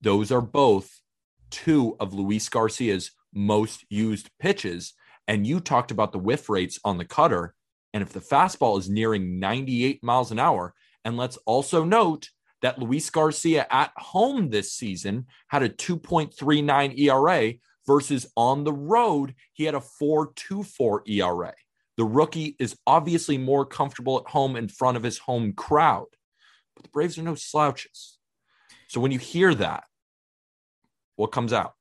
Those 0.00 0.30
are 0.30 0.40
both 0.40 1.00
two 1.50 1.96
of 1.98 2.12
Luis 2.12 2.48
Garcia's 2.48 3.10
most 3.32 3.84
used 3.88 4.30
pitches. 4.38 4.92
And 5.26 5.46
you 5.46 5.60
talked 5.60 5.90
about 5.90 6.12
the 6.12 6.18
whiff 6.18 6.48
rates 6.48 6.78
on 6.84 6.98
the 6.98 7.04
cutter. 7.04 7.54
And 7.92 8.02
if 8.02 8.12
the 8.12 8.20
fastball 8.20 8.78
is 8.78 8.88
nearing 8.90 9.38
98 9.40 10.02
miles 10.02 10.30
an 10.30 10.38
hour, 10.38 10.74
and 11.04 11.16
let's 11.16 11.38
also 11.46 11.84
note 11.84 12.28
that 12.64 12.78
Luis 12.78 13.10
Garcia 13.10 13.66
at 13.70 13.92
home 13.94 14.48
this 14.48 14.72
season 14.72 15.26
had 15.48 15.62
a 15.62 15.68
2.39 15.68 16.98
ERA 16.98 17.52
versus 17.86 18.26
on 18.38 18.64
the 18.64 18.72
road, 18.72 19.34
he 19.52 19.64
had 19.64 19.74
a 19.74 19.82
4.24 20.00 21.06
ERA. 21.06 21.52
The 21.98 22.04
rookie 22.04 22.56
is 22.58 22.74
obviously 22.86 23.36
more 23.36 23.66
comfortable 23.66 24.18
at 24.18 24.32
home 24.32 24.56
in 24.56 24.68
front 24.68 24.96
of 24.96 25.02
his 25.02 25.18
home 25.18 25.52
crowd, 25.52 26.06
but 26.74 26.84
the 26.84 26.88
Braves 26.88 27.18
are 27.18 27.22
no 27.22 27.34
slouches. 27.34 28.16
So 28.88 28.98
when 28.98 29.12
you 29.12 29.18
hear 29.18 29.54
that, 29.56 29.84
what 31.16 31.32
comes 31.32 31.52
out? 31.52 31.74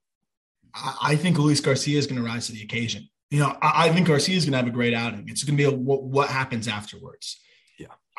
I 1.01 1.15
think 1.15 1.39
Luis 1.39 1.61
Garcia 1.61 1.97
is 1.97 2.07
going 2.07 2.21
to 2.21 2.27
rise 2.27 2.47
to 2.47 2.51
the 2.51 2.61
occasion. 2.61 3.07
You 3.29 3.39
know, 3.39 3.57
I 3.61 3.87
think 3.87 4.07
Garcia 4.07 4.35
is 4.35 4.43
going 4.43 4.51
to 4.51 4.57
have 4.57 4.67
a 4.67 4.69
great 4.69 4.93
outing. 4.93 5.29
It's 5.29 5.45
going 5.45 5.57
to 5.57 5.63
be 5.63 5.73
a, 5.73 5.73
what, 5.73 6.03
what 6.03 6.27
happens 6.27 6.67
afterwards. 6.67 7.39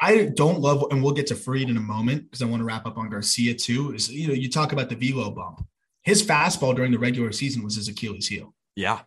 I 0.01 0.25
don't 0.35 0.61
love, 0.61 0.85
and 0.91 1.03
we'll 1.03 1.15
get 1.15 1.29
to 1.29 1.37
Fried 1.37 1.71
in 1.71 1.77
a 1.77 1.81
moment 1.81 2.25
because 2.25 2.43
I 2.43 2.47
want 2.47 2.61
to 2.61 2.65
wrap 2.65 2.87
up 2.87 2.99
on 2.99 3.11
Garcia 3.11 3.55
too. 3.55 3.95
Is 3.95 4.11
you 4.11 4.29
know, 4.29 4.35
you 4.35 4.51
talk 4.51 4.73
about 4.73 4.89
the 4.89 4.97
velo 4.97 5.31
bump. 5.31 5.67
His 6.03 6.23
fastball 6.23 6.75
during 6.75 6.93
the 6.93 6.99
regular 6.99 7.33
season 7.33 7.63
was 7.63 7.77
his 7.77 7.89
Achilles 7.89 8.29
heel. 8.29 8.55
Yeah. 8.77 9.01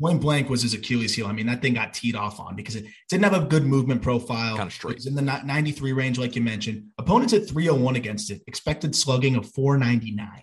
Point 0.00 0.20
blank 0.20 0.50
was 0.50 0.62
his 0.62 0.74
Achilles 0.74 1.14
heel. 1.14 1.26
I 1.26 1.32
mean, 1.32 1.46
that 1.46 1.62
thing 1.62 1.74
got 1.74 1.94
teed 1.94 2.16
off 2.16 2.40
on 2.40 2.56
because 2.56 2.74
it 2.74 2.84
didn't 3.08 3.24
have 3.24 3.42
a 3.42 3.46
good 3.46 3.64
movement 3.64 4.02
profile. 4.02 4.56
Kind 4.56 4.66
of 4.66 4.72
straight. 4.72 4.92
It 4.92 4.96
was 4.96 5.06
in 5.06 5.14
the 5.14 5.22
93 5.22 5.92
range, 5.92 6.18
like 6.18 6.34
you 6.34 6.42
mentioned. 6.42 6.86
Opponents 6.98 7.32
at 7.32 7.48
301 7.48 7.96
against 7.96 8.30
it, 8.30 8.42
expected 8.46 8.94
slugging 8.94 9.36
of 9.36 9.48
499. 9.50 10.42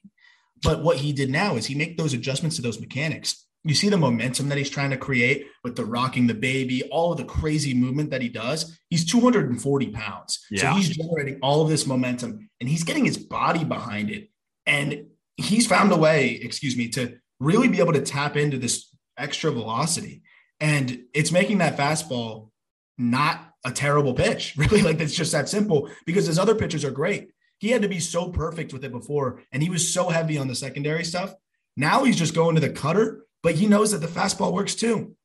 But 0.64 0.84
what 0.84 0.98
he 0.98 1.12
did 1.12 1.30
now 1.30 1.56
is 1.56 1.66
he 1.66 1.76
make 1.76 1.98
those 1.98 2.14
adjustments 2.14 2.56
to 2.58 2.62
those 2.62 2.80
mechanics. 2.80 3.46
You 3.64 3.76
see 3.76 3.90
the 3.90 3.98
momentum 3.98 4.50
that 4.50 4.58
he's 4.58 4.70
trying 4.70 4.90
to 4.90 4.98
create 4.98 5.48
with 5.64 5.76
the 5.76 5.86
rocking 5.86 6.28
the 6.28 6.34
baby, 6.34 6.84
all 6.92 7.12
of 7.12 7.18
the 7.18 7.26
crazy 7.26 7.74
movement 7.74 8.10
that 8.10 8.22
he 8.22 8.30
does. 8.30 8.80
He's 8.90 9.06
240 9.06 9.92
pounds. 9.92 10.44
Yeah. 10.50 10.62
So 10.62 10.78
he's 10.78 10.90
generating 10.90 11.40
all 11.44 11.62
of 11.62 11.70
this 11.70 11.86
momentum 11.86 12.50
and 12.60 12.68
he's 12.68 12.84
getting 12.84 13.06
his 13.06 13.18
body 13.18 13.64
behind 13.64 14.10
it. 14.10 14.30
And 14.66 15.08
he's 15.38 15.68
found 15.68 15.92
a 15.92 15.98
way, 15.98 16.32
excuse 16.32 16.76
me, 16.76 16.90
to 16.90 17.18
really 17.40 17.68
be 17.68 17.80
able 17.80 17.94
to 17.94 18.02
tap 18.02 18.36
into 18.36 18.58
this 18.58 18.90
extra 19.18 19.52
velocity. 19.52 20.24
And 20.60 21.04
it's 21.14 21.32
making 21.32 21.60
that 21.60 21.78
fastball 21.78 22.50
not 22.98 23.52
a 23.66 23.72
terrible 23.72 24.14
pitch. 24.14 24.56
Really, 24.58 24.82
like 24.82 25.00
it's 25.00 25.16
just 25.16 25.32
that 25.32 25.50
simple 25.50 25.90
because 26.06 26.28
his 26.28 26.40
other 26.40 26.56
pitches 26.56 26.86
are 26.86 26.92
great. 26.92 27.32
He 27.60 27.70
had 27.70 27.84
to 27.84 27.90
be 27.90 28.00
so 28.00 28.30
perfect 28.30 28.74
with 28.74 28.84
it 28.84 28.92
before, 28.92 29.44
and 29.52 29.62
he 29.62 29.70
was 29.70 29.94
so 29.94 30.10
heavy 30.10 30.38
on 30.38 30.48
the 30.48 30.56
secondary 30.56 31.04
stuff. 31.04 31.34
Now 31.78 32.04
he's 32.04 32.18
just 32.18 32.34
going 32.34 32.56
to 32.56 32.62
the 32.62 32.70
cutter, 32.70 33.26
but 33.44 33.56
he 33.56 33.68
knows 33.68 33.92
that 33.92 34.00
the 34.00 34.08
fastball 34.08 34.54
works 34.54 34.76
too. 34.76 35.16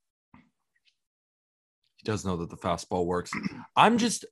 He 1.96 2.04
does 2.04 2.24
know 2.24 2.36
that 2.38 2.50
the 2.50 2.56
fastball 2.56 3.06
works. 3.06 3.30
I'm 3.76 3.98
just, 3.98 4.24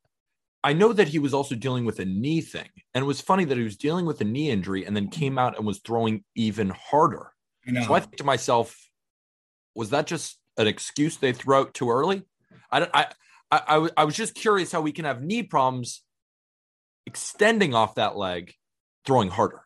I 0.63 0.73
know 0.73 0.93
that 0.93 1.09
he 1.09 1.19
was 1.19 1.35
also 1.35 1.55
dealing 1.55 1.85
with 1.85 1.99
a 2.01 2.05
knee 2.05 2.41
thing. 2.41 2.69
And 2.95 3.03
it 3.03 3.07
was 3.07 3.21
funny 3.21 3.45
that 3.45 3.59
he 3.59 3.65
was 3.65 3.77
dealing 3.77 4.07
with 4.07 4.21
a 4.21 4.25
knee 4.25 4.51
injury 4.51 4.87
and 4.87 4.97
then 4.97 5.09
came 5.09 5.39
out 5.39 5.57
and 5.57 5.67
was 5.67 5.79
throwing 5.79 6.25
even 6.35 6.71
harder. 6.71 7.33
Know, 7.67 7.83
So 7.85 7.95
I 7.95 8.01
think 8.01 8.17
to 8.17 8.25
myself, 8.25 8.77
was 9.75 9.91
that 9.91 10.07
just 10.07 10.39
an 10.57 10.67
excuse 10.67 11.17
they 11.17 11.33
threw 11.33 11.57
out 11.57 11.75
too 11.75 11.91
early? 11.91 12.23
I 12.71 12.81
don't, 12.81 12.91
I, 12.95 13.07
I, 13.51 13.61
I, 13.67 13.89
I 13.99 14.05
was 14.05 14.15
just 14.15 14.35
curious 14.35 14.73
how 14.73 14.81
we 14.81 14.93
can 14.93 15.05
have 15.05 15.23
knee 15.23 15.43
problems 15.43 16.03
extending 17.07 17.75
off 17.75 17.97
that 17.97 18.17
leg, 18.17 18.55
throwing 19.05 19.31
harder. 19.31 19.63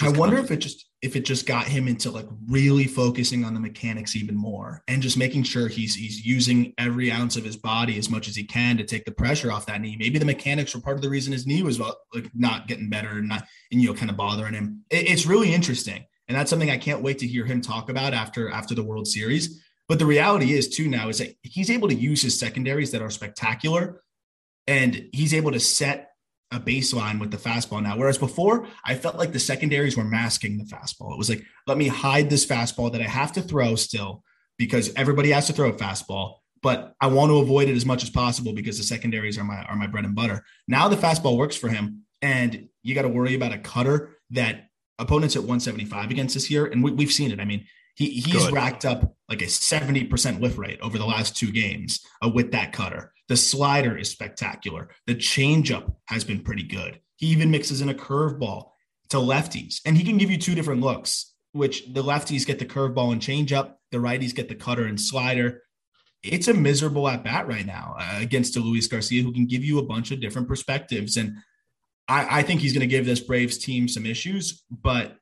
I 0.00 0.10
wonder 0.10 0.38
if 0.38 0.50
it 0.50 0.58
just 0.58 0.86
if 1.06 1.16
it 1.16 1.24
just 1.24 1.46
got 1.46 1.66
him 1.66 1.86
into 1.88 2.10
like 2.10 2.26
really 2.48 2.84
focusing 2.84 3.44
on 3.44 3.54
the 3.54 3.60
mechanics 3.60 4.16
even 4.16 4.34
more 4.34 4.82
and 4.88 5.00
just 5.00 5.16
making 5.16 5.44
sure 5.44 5.68
he's 5.68 5.94
he's 5.94 6.26
using 6.26 6.74
every 6.76 7.10
ounce 7.10 7.36
of 7.36 7.44
his 7.44 7.56
body 7.56 7.96
as 7.96 8.10
much 8.10 8.28
as 8.28 8.36
he 8.36 8.44
can 8.44 8.76
to 8.76 8.84
take 8.84 9.04
the 9.04 9.12
pressure 9.12 9.50
off 9.52 9.66
that 9.66 9.80
knee. 9.80 9.96
Maybe 9.98 10.18
the 10.18 10.24
mechanics 10.24 10.74
were 10.74 10.80
part 10.80 10.96
of 10.96 11.02
the 11.02 11.08
reason 11.08 11.32
his 11.32 11.46
knee 11.46 11.62
was 11.62 11.78
like 11.80 12.30
not 12.34 12.66
getting 12.66 12.90
better 12.90 13.10
and 13.10 13.28
not 13.28 13.46
and 13.70 13.80
you 13.80 13.88
know 13.88 13.94
kind 13.94 14.10
of 14.10 14.16
bothering 14.16 14.54
him. 14.54 14.84
It- 14.90 15.08
it's 15.08 15.26
really 15.26 15.54
interesting, 15.54 16.04
and 16.28 16.36
that's 16.36 16.50
something 16.50 16.70
I 16.70 16.76
can't 16.76 17.02
wait 17.02 17.18
to 17.20 17.26
hear 17.26 17.46
him 17.46 17.60
talk 17.60 17.88
about 17.88 18.12
after 18.12 18.50
after 18.50 18.74
the 18.74 18.82
World 18.84 19.06
Series. 19.06 19.62
But 19.88 20.00
the 20.00 20.06
reality 20.06 20.52
is 20.52 20.68
too 20.68 20.88
now 20.88 21.08
is 21.08 21.18
that 21.18 21.36
he's 21.42 21.70
able 21.70 21.88
to 21.88 21.94
use 21.94 22.20
his 22.20 22.38
secondaries 22.38 22.90
that 22.90 23.00
are 23.02 23.10
spectacular, 23.10 24.02
and 24.66 25.08
he's 25.12 25.32
able 25.32 25.52
to 25.52 25.60
set 25.60 26.10
a 26.52 26.60
baseline 26.60 27.18
with 27.18 27.30
the 27.30 27.36
fastball 27.36 27.82
now. 27.82 27.96
Whereas 27.96 28.18
before, 28.18 28.68
I 28.84 28.94
felt 28.94 29.16
like 29.16 29.32
the 29.32 29.38
secondaries 29.38 29.96
were 29.96 30.04
masking 30.04 30.58
the 30.58 30.64
fastball. 30.64 31.12
It 31.12 31.18
was 31.18 31.28
like, 31.28 31.44
let 31.66 31.76
me 31.76 31.88
hide 31.88 32.30
this 32.30 32.46
fastball 32.46 32.92
that 32.92 33.00
I 33.00 33.04
have 33.04 33.32
to 33.32 33.42
throw 33.42 33.74
still 33.74 34.22
because 34.56 34.92
everybody 34.94 35.30
has 35.30 35.48
to 35.48 35.52
throw 35.52 35.70
a 35.70 35.72
fastball, 35.74 36.36
but 36.62 36.94
I 37.00 37.08
want 37.08 37.30
to 37.30 37.38
avoid 37.38 37.68
it 37.68 37.76
as 37.76 37.84
much 37.84 38.02
as 38.02 38.10
possible 38.10 38.52
because 38.52 38.78
the 38.78 38.84
secondaries 38.84 39.38
are 39.38 39.44
my 39.44 39.62
are 39.64 39.76
my 39.76 39.86
bread 39.86 40.04
and 40.04 40.14
butter. 40.14 40.44
Now 40.68 40.88
the 40.88 40.96
fastball 40.96 41.36
works 41.36 41.56
for 41.56 41.68
him, 41.68 42.04
and 42.22 42.68
you 42.82 42.94
got 42.94 43.02
to 43.02 43.08
worry 43.08 43.34
about 43.34 43.52
a 43.52 43.58
cutter 43.58 44.16
that 44.30 44.68
opponents 44.98 45.36
at 45.36 45.42
175 45.42 46.10
against 46.10 46.34
this 46.34 46.50
year, 46.50 46.66
and 46.66 46.82
we, 46.82 46.92
we've 46.92 47.12
seen 47.12 47.30
it. 47.32 47.40
I 47.40 47.44
mean, 47.44 47.66
he 47.94 48.10
he's 48.10 48.44
Good. 48.44 48.52
racked 48.52 48.84
up 48.84 49.16
like 49.28 49.42
a 49.42 49.46
70% 49.46 50.40
whiff 50.40 50.58
rate 50.58 50.78
over 50.80 50.98
the 50.98 51.06
last 51.06 51.36
two 51.36 51.50
games 51.50 52.00
uh, 52.22 52.28
with 52.28 52.52
that 52.52 52.72
cutter. 52.72 53.12
The 53.28 53.36
slider 53.36 53.96
is 53.96 54.10
spectacular. 54.10 54.88
The 55.06 55.14
changeup 55.14 55.94
has 56.06 56.24
been 56.24 56.40
pretty 56.40 56.62
good. 56.62 57.00
He 57.16 57.26
even 57.28 57.50
mixes 57.50 57.80
in 57.80 57.88
a 57.88 57.94
curveball 57.94 58.70
to 59.10 59.16
lefties, 59.16 59.80
and 59.84 59.96
he 59.96 60.04
can 60.04 60.18
give 60.18 60.30
you 60.30 60.38
two 60.38 60.54
different 60.54 60.80
looks, 60.80 61.34
which 61.52 61.92
the 61.92 62.02
lefties 62.02 62.46
get 62.46 62.58
the 62.58 62.66
curveball 62.66 63.12
and 63.12 63.20
changeup, 63.20 63.74
the 63.90 63.98
righties 63.98 64.34
get 64.34 64.48
the 64.48 64.54
cutter 64.54 64.84
and 64.84 65.00
slider. 65.00 65.62
It's 66.22 66.48
a 66.48 66.54
miserable 66.54 67.08
at 67.08 67.24
bat 67.24 67.46
right 67.46 67.66
now 67.66 67.94
uh, 67.98 68.18
against 68.20 68.56
a 68.56 68.60
Luis 68.60 68.88
Garcia 68.88 69.22
who 69.22 69.32
can 69.32 69.46
give 69.46 69.64
you 69.64 69.78
a 69.78 69.84
bunch 69.84 70.10
of 70.10 70.20
different 70.20 70.48
perspectives. 70.48 71.16
And 71.16 71.36
I, 72.08 72.38
I 72.38 72.42
think 72.42 72.60
he's 72.60 72.72
going 72.72 72.80
to 72.80 72.86
give 72.86 73.06
this 73.06 73.20
Braves 73.20 73.58
team 73.58 73.86
some 73.86 74.06
issues, 74.06 74.64
but 74.70 75.16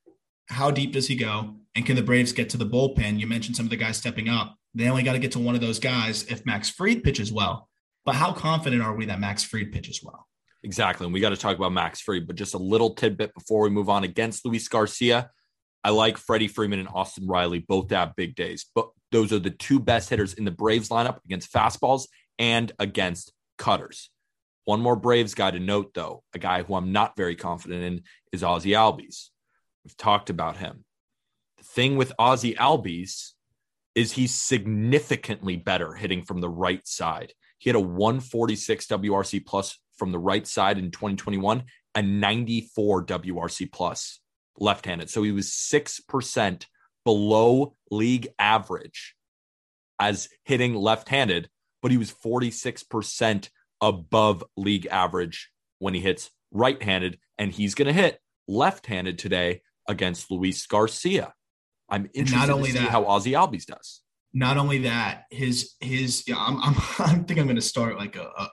how 0.48 0.70
deep 0.70 0.92
does 0.92 1.06
he 1.06 1.16
go? 1.16 1.56
And 1.74 1.84
can 1.84 1.96
the 1.96 2.02
Braves 2.02 2.32
get 2.32 2.50
to 2.50 2.56
the 2.56 2.66
bullpen? 2.66 3.18
You 3.18 3.26
mentioned 3.26 3.56
some 3.56 3.66
of 3.66 3.70
the 3.70 3.76
guys 3.76 3.96
stepping 3.96 4.28
up. 4.28 4.56
They 4.74 4.88
only 4.88 5.02
got 5.02 5.12
to 5.12 5.18
get 5.18 5.32
to 5.32 5.38
one 5.38 5.54
of 5.54 5.60
those 5.60 5.78
guys 5.78 6.24
if 6.24 6.46
Max 6.46 6.70
Fried 6.70 7.02
pitches 7.02 7.32
well. 7.32 7.68
But 8.04 8.14
how 8.16 8.32
confident 8.32 8.82
are 8.82 8.94
we 8.94 9.06
that 9.06 9.20
Max 9.20 9.42
Fried 9.42 9.72
pitches 9.72 10.02
well? 10.02 10.26
Exactly. 10.62 11.04
And 11.04 11.12
we 11.14 11.20
got 11.20 11.30
to 11.30 11.36
talk 11.36 11.56
about 11.56 11.72
Max 11.72 12.00
Fried, 12.00 12.26
but 12.26 12.36
just 12.36 12.54
a 12.54 12.58
little 12.58 12.94
tidbit 12.94 13.34
before 13.34 13.62
we 13.62 13.70
move 13.70 13.88
on 13.88 14.04
against 14.04 14.44
Luis 14.44 14.68
Garcia. 14.68 15.30
I 15.82 15.90
like 15.90 16.16
Freddie 16.16 16.48
Freeman 16.48 16.78
and 16.78 16.88
Austin 16.88 17.26
Riley 17.26 17.58
both 17.58 17.90
have 17.90 18.16
big 18.16 18.34
days, 18.34 18.64
but 18.74 18.88
those 19.12 19.32
are 19.32 19.38
the 19.38 19.50
two 19.50 19.78
best 19.78 20.08
hitters 20.08 20.32
in 20.32 20.44
the 20.44 20.50
Braves 20.50 20.88
lineup 20.88 21.18
against 21.26 21.52
fastballs 21.52 22.06
and 22.38 22.72
against 22.78 23.32
cutters. 23.58 24.10
One 24.64 24.80
more 24.80 24.96
Braves 24.96 25.34
guy 25.34 25.50
to 25.50 25.60
note, 25.60 25.92
though, 25.94 26.22
a 26.32 26.38
guy 26.38 26.62
who 26.62 26.74
I'm 26.74 26.92
not 26.92 27.16
very 27.16 27.36
confident 27.36 27.82
in 27.82 28.02
is 28.32 28.42
Ozzy 28.42 28.72
Albies. 28.72 29.28
We've 29.84 29.96
talked 29.96 30.30
about 30.30 30.56
him. 30.56 30.86
The 31.58 31.64
thing 31.64 31.96
with 31.96 32.14
Ozzy 32.18 32.56
Albies 32.56 33.32
is 33.94 34.12
he's 34.12 34.34
significantly 34.34 35.56
better 35.56 35.92
hitting 35.92 36.24
from 36.24 36.40
the 36.40 36.48
right 36.48 36.86
side. 36.86 37.34
He 37.64 37.70
had 37.70 37.76
a 37.76 37.80
146 37.80 38.86
WRC 38.88 39.46
plus 39.46 39.78
from 39.96 40.12
the 40.12 40.18
right 40.18 40.46
side 40.46 40.76
in 40.76 40.90
2021, 40.90 41.64
a 41.94 42.02
94 42.02 43.06
WRC 43.06 43.72
plus 43.72 44.20
left-handed. 44.58 45.08
So 45.08 45.22
he 45.22 45.32
was 45.32 45.48
6% 45.48 46.66
below 47.06 47.74
league 47.90 48.28
average 48.38 49.14
as 49.98 50.28
hitting 50.44 50.74
left-handed, 50.74 51.48
but 51.80 51.90
he 51.90 51.96
was 51.96 52.12
46% 52.12 53.48
above 53.80 54.44
league 54.58 54.86
average 54.90 55.48
when 55.78 55.94
he 55.94 56.00
hits 56.00 56.30
right-handed 56.50 57.18
and 57.38 57.50
he's 57.50 57.74
going 57.74 57.86
to 57.86 57.94
hit 57.94 58.20
left-handed 58.46 59.18
today 59.18 59.62
against 59.88 60.30
Luis 60.30 60.66
Garcia. 60.66 61.32
I'm 61.88 62.10
interested 62.12 62.46
to 62.46 62.64
see 62.66 62.72
that- 62.72 62.90
how 62.90 63.04
Ozzy 63.04 63.32
Albies 63.32 63.64
does. 63.64 64.02
Not 64.34 64.56
only 64.56 64.78
that, 64.78 65.24
his 65.30 65.74
his 65.80 66.24
yeah, 66.26 66.36
I'm, 66.36 66.60
I'm 66.60 66.74
I 66.98 67.14
think 67.14 67.38
I'm 67.38 67.46
going 67.46 67.54
to 67.56 67.62
start 67.62 67.96
like 67.96 68.16
a, 68.16 68.30
a. 68.36 68.48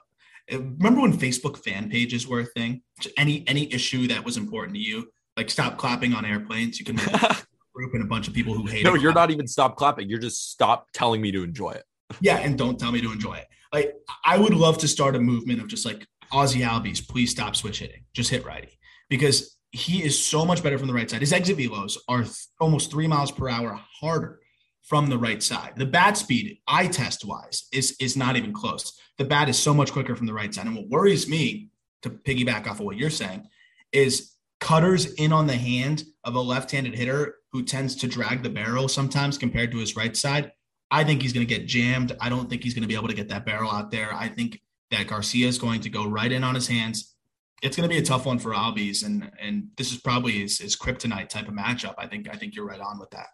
Eh, 0.48 0.56
remember 0.56 1.00
when 1.02 1.12
Facebook 1.12 1.58
fan 1.58 1.90
pages 1.90 2.26
were 2.26 2.40
a 2.40 2.46
thing? 2.46 2.82
Any 3.18 3.46
any 3.48 3.72
issue 3.72 4.06
that 4.08 4.24
was 4.24 4.36
important 4.36 4.76
to 4.76 4.80
you, 4.80 5.08
like 5.36 5.50
stop 5.50 5.76
clapping 5.76 6.14
on 6.14 6.24
airplanes. 6.24 6.78
You 6.78 6.86
can 6.86 6.96
make 6.96 7.06
a 7.12 7.36
group 7.74 7.94
and 7.94 8.02
a 8.02 8.06
bunch 8.06 8.28
of 8.28 8.34
people 8.34 8.54
who 8.54 8.66
hate. 8.66 8.84
no, 8.84 8.94
you're 8.94 9.12
not 9.12 9.30
even 9.32 9.46
stop 9.48 9.76
clapping. 9.76 10.08
You're 10.08 10.20
just 10.20 10.52
stop 10.52 10.86
telling 10.92 11.20
me 11.20 11.32
to 11.32 11.42
enjoy 11.42 11.72
it. 11.72 11.84
Yeah, 12.20 12.36
and 12.36 12.56
don't 12.56 12.78
tell 12.78 12.92
me 12.92 13.00
to 13.00 13.10
enjoy 13.10 13.34
it. 13.34 13.48
Like 13.72 13.94
I 14.24 14.38
would 14.38 14.54
love 14.54 14.78
to 14.78 14.88
start 14.88 15.16
a 15.16 15.20
movement 15.20 15.60
of 15.60 15.66
just 15.66 15.84
like 15.84 16.06
Ozzy 16.32 16.64
Albies, 16.64 17.06
please 17.06 17.30
stop 17.30 17.56
switch 17.56 17.80
hitting, 17.80 18.04
just 18.14 18.30
hit 18.30 18.44
righty 18.44 18.78
because 19.08 19.58
he 19.72 20.04
is 20.04 20.22
so 20.22 20.44
much 20.44 20.62
better 20.62 20.78
from 20.78 20.86
the 20.86 20.94
right 20.94 21.10
side. 21.10 21.20
His 21.20 21.32
exit 21.32 21.56
velos 21.56 21.96
are 22.08 22.22
th- 22.22 22.36
almost 22.60 22.90
three 22.90 23.06
miles 23.06 23.32
per 23.32 23.48
hour 23.48 23.80
harder 24.00 24.41
from 24.82 25.08
the 25.08 25.18
right 25.18 25.42
side. 25.42 25.72
The 25.76 25.86
bat 25.86 26.16
speed, 26.16 26.58
eye 26.66 26.88
test 26.88 27.24
wise, 27.24 27.66
is 27.72 27.96
is 28.00 28.16
not 28.16 28.36
even 28.36 28.52
close. 28.52 28.98
The 29.18 29.24
bat 29.24 29.48
is 29.48 29.58
so 29.58 29.72
much 29.72 29.92
quicker 29.92 30.16
from 30.16 30.26
the 30.26 30.34
right 30.34 30.52
side. 30.52 30.66
And 30.66 30.76
what 30.76 30.88
worries 30.88 31.28
me, 31.28 31.70
to 32.02 32.10
piggyback 32.10 32.66
off 32.66 32.80
of 32.80 32.86
what 32.86 32.96
you're 32.96 33.10
saying, 33.10 33.46
is 33.92 34.32
cutters 34.60 35.12
in 35.14 35.32
on 35.32 35.46
the 35.46 35.56
hand 35.56 36.04
of 36.24 36.34
a 36.34 36.40
left-handed 36.40 36.94
hitter 36.94 37.36
who 37.52 37.62
tends 37.62 37.94
to 37.96 38.06
drag 38.06 38.42
the 38.42 38.50
barrel 38.50 38.88
sometimes 38.88 39.36
compared 39.36 39.70
to 39.72 39.78
his 39.78 39.96
right 39.96 40.16
side. 40.16 40.52
I 40.90 41.04
think 41.04 41.22
he's 41.22 41.32
going 41.32 41.46
to 41.46 41.54
get 41.54 41.66
jammed. 41.66 42.16
I 42.20 42.28
don't 42.28 42.48
think 42.48 42.62
he's 42.62 42.74
going 42.74 42.82
to 42.82 42.88
be 42.88 42.94
able 42.94 43.08
to 43.08 43.14
get 43.14 43.28
that 43.28 43.46
barrel 43.46 43.70
out 43.70 43.90
there. 43.90 44.12
I 44.12 44.28
think 44.28 44.60
that 44.90 45.06
Garcia 45.06 45.48
is 45.48 45.58
going 45.58 45.80
to 45.80 45.90
go 45.90 46.06
right 46.06 46.30
in 46.30 46.44
on 46.44 46.54
his 46.54 46.68
hands. 46.68 47.14
It's 47.62 47.76
going 47.76 47.88
to 47.88 47.94
be 47.94 48.00
a 48.00 48.04
tough 48.04 48.26
one 48.26 48.38
for 48.38 48.52
Albies, 48.52 49.04
and 49.04 49.30
and 49.40 49.68
this 49.76 49.92
is 49.92 50.00
probably 50.00 50.32
his, 50.32 50.58
his 50.58 50.76
kryptonite 50.76 51.28
type 51.28 51.48
of 51.48 51.54
matchup. 51.54 51.94
I 51.96 52.06
think 52.06 52.28
I 52.28 52.36
think 52.36 52.54
you're 52.54 52.66
right 52.66 52.80
on 52.80 52.98
with 52.98 53.10
that. 53.10 53.28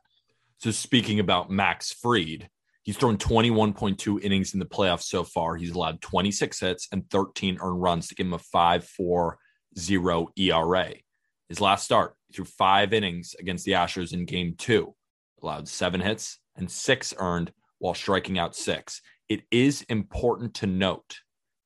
So 0.59 0.73
speaking 0.73 1.21
about 1.21 1.51
Max 1.51 1.93
Fried, 1.93 2.49
he's 2.83 2.97
thrown 2.97 3.17
21.2 3.17 4.21
innings 4.23 4.55
in 4.55 4.61
the 4.61 4.67
playoffs 4.67 5.05
so 5.05 5.23
far. 5.23 5.57
He's 5.57 5.71
allowed 5.71 6.01
26 6.01 6.59
hits 6.59 6.89
and 6.91 7.09
13 7.11 7.59
earned 7.61 7.81
runs 7.81 8.09
to 8.09 8.17
give 8.17 8.27
him 8.27 8.33
a 8.33 8.39
5.40 8.39 10.29
ERA. 10.37 10.95
His 11.49 11.61
last 11.61 11.85
start, 11.85 12.15
he 12.27 12.35
threw 12.35 12.45
five 12.45 12.93
innings 12.93 13.37
against 13.39 13.65
the 13.65 13.73
Astros 13.73 14.13
in 14.13 14.25
game 14.25 14.55
two, 14.59 14.95
allowed 15.43 15.69
seven 15.69 16.01
hits 16.01 16.41
and 16.57 16.69
six 16.69 17.15
earned 17.19 17.53
while 17.79 17.95
striking 17.95 18.39
out 18.39 18.57
six. 18.57 19.01
It 19.29 19.43
is 19.53 19.83
important 19.83 20.55
to 20.55 20.67
note 20.67 21.21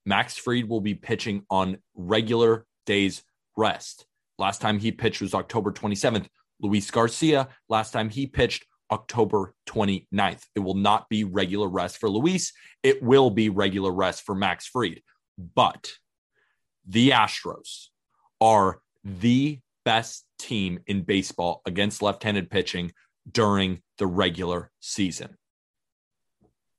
Max 0.04 0.36
Fried 0.36 0.68
will 0.68 0.80
be 0.82 0.94
pitching 0.94 1.44
on 1.48 1.78
regular 1.94 2.66
days 2.84 3.22
rest. 3.56 4.06
Last 4.38 4.60
time 4.60 4.78
he 4.78 4.92
pitched 4.92 5.22
was 5.22 5.34
October 5.34 5.72
27th. 5.72 6.26
Luis 6.60 6.90
Garcia, 6.90 7.48
last 7.68 7.92
time 7.92 8.10
he 8.10 8.26
pitched 8.26 8.66
October 8.92 9.54
29th. 9.66 10.44
It 10.54 10.60
will 10.60 10.74
not 10.74 11.08
be 11.08 11.24
regular 11.24 11.68
rest 11.68 11.98
for 11.98 12.08
Luis. 12.08 12.52
It 12.82 13.02
will 13.02 13.30
be 13.30 13.48
regular 13.48 13.90
rest 13.90 14.24
for 14.24 14.34
Max 14.34 14.66
Fried. 14.66 15.00
But 15.38 15.92
the 16.86 17.10
Astros 17.10 17.86
are 18.40 18.80
the 19.02 19.60
best 19.84 20.26
team 20.38 20.80
in 20.86 21.02
baseball 21.02 21.62
against 21.66 22.02
left 22.02 22.22
handed 22.22 22.50
pitching 22.50 22.92
during 23.30 23.80
the 23.98 24.06
regular 24.06 24.70
season. 24.80 25.36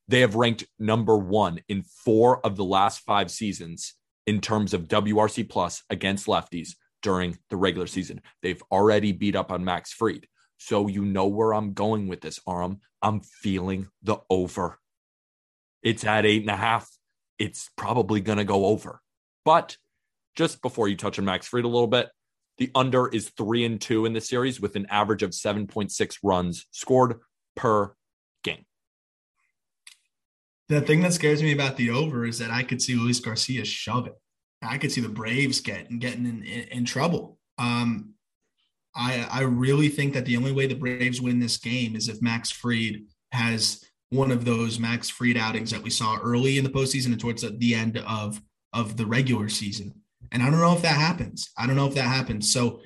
They 0.08 0.20
have 0.20 0.36
ranked 0.36 0.66
number 0.78 1.18
one 1.18 1.62
in 1.68 1.84
four 1.84 2.46
of 2.46 2.56
the 2.56 2.64
last 2.64 3.00
five 3.00 3.32
seasons 3.32 3.96
in 4.28 4.42
terms 4.42 4.74
of 4.74 4.88
WRC 4.88 5.50
plus 5.50 5.84
against 5.90 6.28
lefties 6.28 6.76
during 7.02 7.38
the 7.50 7.56
regular 7.56 7.88
season. 7.88 8.22
They've 8.42 8.62
already 8.72 9.12
beat 9.12 9.36
up 9.36 9.52
on 9.52 9.64
Max 9.64 9.92
Fried. 9.92 10.28
So 10.66 10.88
you 10.88 11.04
know 11.04 11.28
where 11.28 11.54
I'm 11.54 11.74
going 11.74 12.08
with 12.08 12.22
this, 12.22 12.40
Aram. 12.48 12.80
I'm 13.02 13.20
feeling 13.20 13.90
the 14.02 14.20
over. 14.30 14.80
It's 15.82 16.06
at 16.06 16.26
eight 16.26 16.44
and 16.44 16.50
a 16.50 16.56
half. 16.56 16.90
It's 17.38 17.70
probably 17.76 18.22
going 18.22 18.38
to 18.38 18.46
go 18.46 18.68
over. 18.68 19.02
But 19.44 19.76
just 20.38 20.62
before 20.62 20.88
you 20.88 20.96
touch 20.96 21.20
on 21.20 21.26
Max 21.26 21.48
Fried 21.48 21.66
a 21.66 21.68
little 21.68 21.88
bit, 21.88 22.08
the 22.60 22.72
under 22.76 23.10
is 23.10 23.28
three 23.32 23.66
and 23.66 23.82
two 23.82 24.06
in 24.06 24.14
the 24.14 24.22
series 24.22 24.62
with 24.62 24.78
an 24.78 24.88
average 24.90 25.22
of 25.22 25.32
7.6 25.32 26.18
runs 26.24 26.66
scored 26.72 27.20
per 27.58 27.94
game. 28.42 28.64
The 30.70 30.80
thing 30.80 31.02
that 31.02 31.12
scares 31.12 31.44
me 31.44 31.52
about 31.52 31.76
the 31.76 31.90
over 31.90 32.26
is 32.26 32.40
that 32.40 32.52
I 32.52 32.64
could 32.64 32.82
see 32.82 32.96
Luis 32.96 33.20
Garcia 33.20 33.66
shove 33.66 34.08
it. 34.08 34.14
I 34.62 34.78
could 34.78 34.94
see 34.94 35.02
the 35.02 35.10
Braves 35.10 35.60
getting 35.60 36.00
getting 36.00 36.26
in, 36.26 36.42
in, 36.44 36.68
in 36.70 36.86
trouble. 36.86 37.38
Um, 37.58 38.13
I 38.96 39.28
I 39.32 39.42
really 39.42 39.90
think 39.90 40.14
that 40.14 40.26
the 40.26 40.38
only 40.38 40.52
way 40.52 40.68
the 40.68 40.76
Braves 40.76 41.22
win 41.22 41.40
this 41.40 41.58
game 41.58 41.96
is 41.96 42.10
if 42.10 42.22
Max 42.22 42.52
Fried 42.52 43.04
has 43.32 43.84
one 44.10 44.32
of 44.32 44.46
those 44.46 44.80
Max 44.80 45.10
Fried 45.10 45.38
outings 45.38 45.72
that 45.72 45.82
we 45.82 45.90
saw 45.90 46.20
early 46.20 46.58
in 46.58 46.64
the 46.64 46.70
postseason 46.70 47.08
and 47.08 47.20
towards 47.20 47.42
the, 47.42 47.76
end 47.76 47.98
of 48.08 48.42
of 48.72 48.96
the 48.98 49.06
regular 49.06 49.50
season. 49.50 49.94
And 50.32 50.42
I 50.42 50.50
don't 50.50 50.60
know 50.60 50.74
if 50.74 50.82
that 50.84 50.98
happens. 50.98 51.52
I 51.58 51.68
don't 51.68 51.76
know 51.76 51.88
if 51.88 51.96
that 51.96 52.08
happens. 52.08 52.52
So 52.52 52.82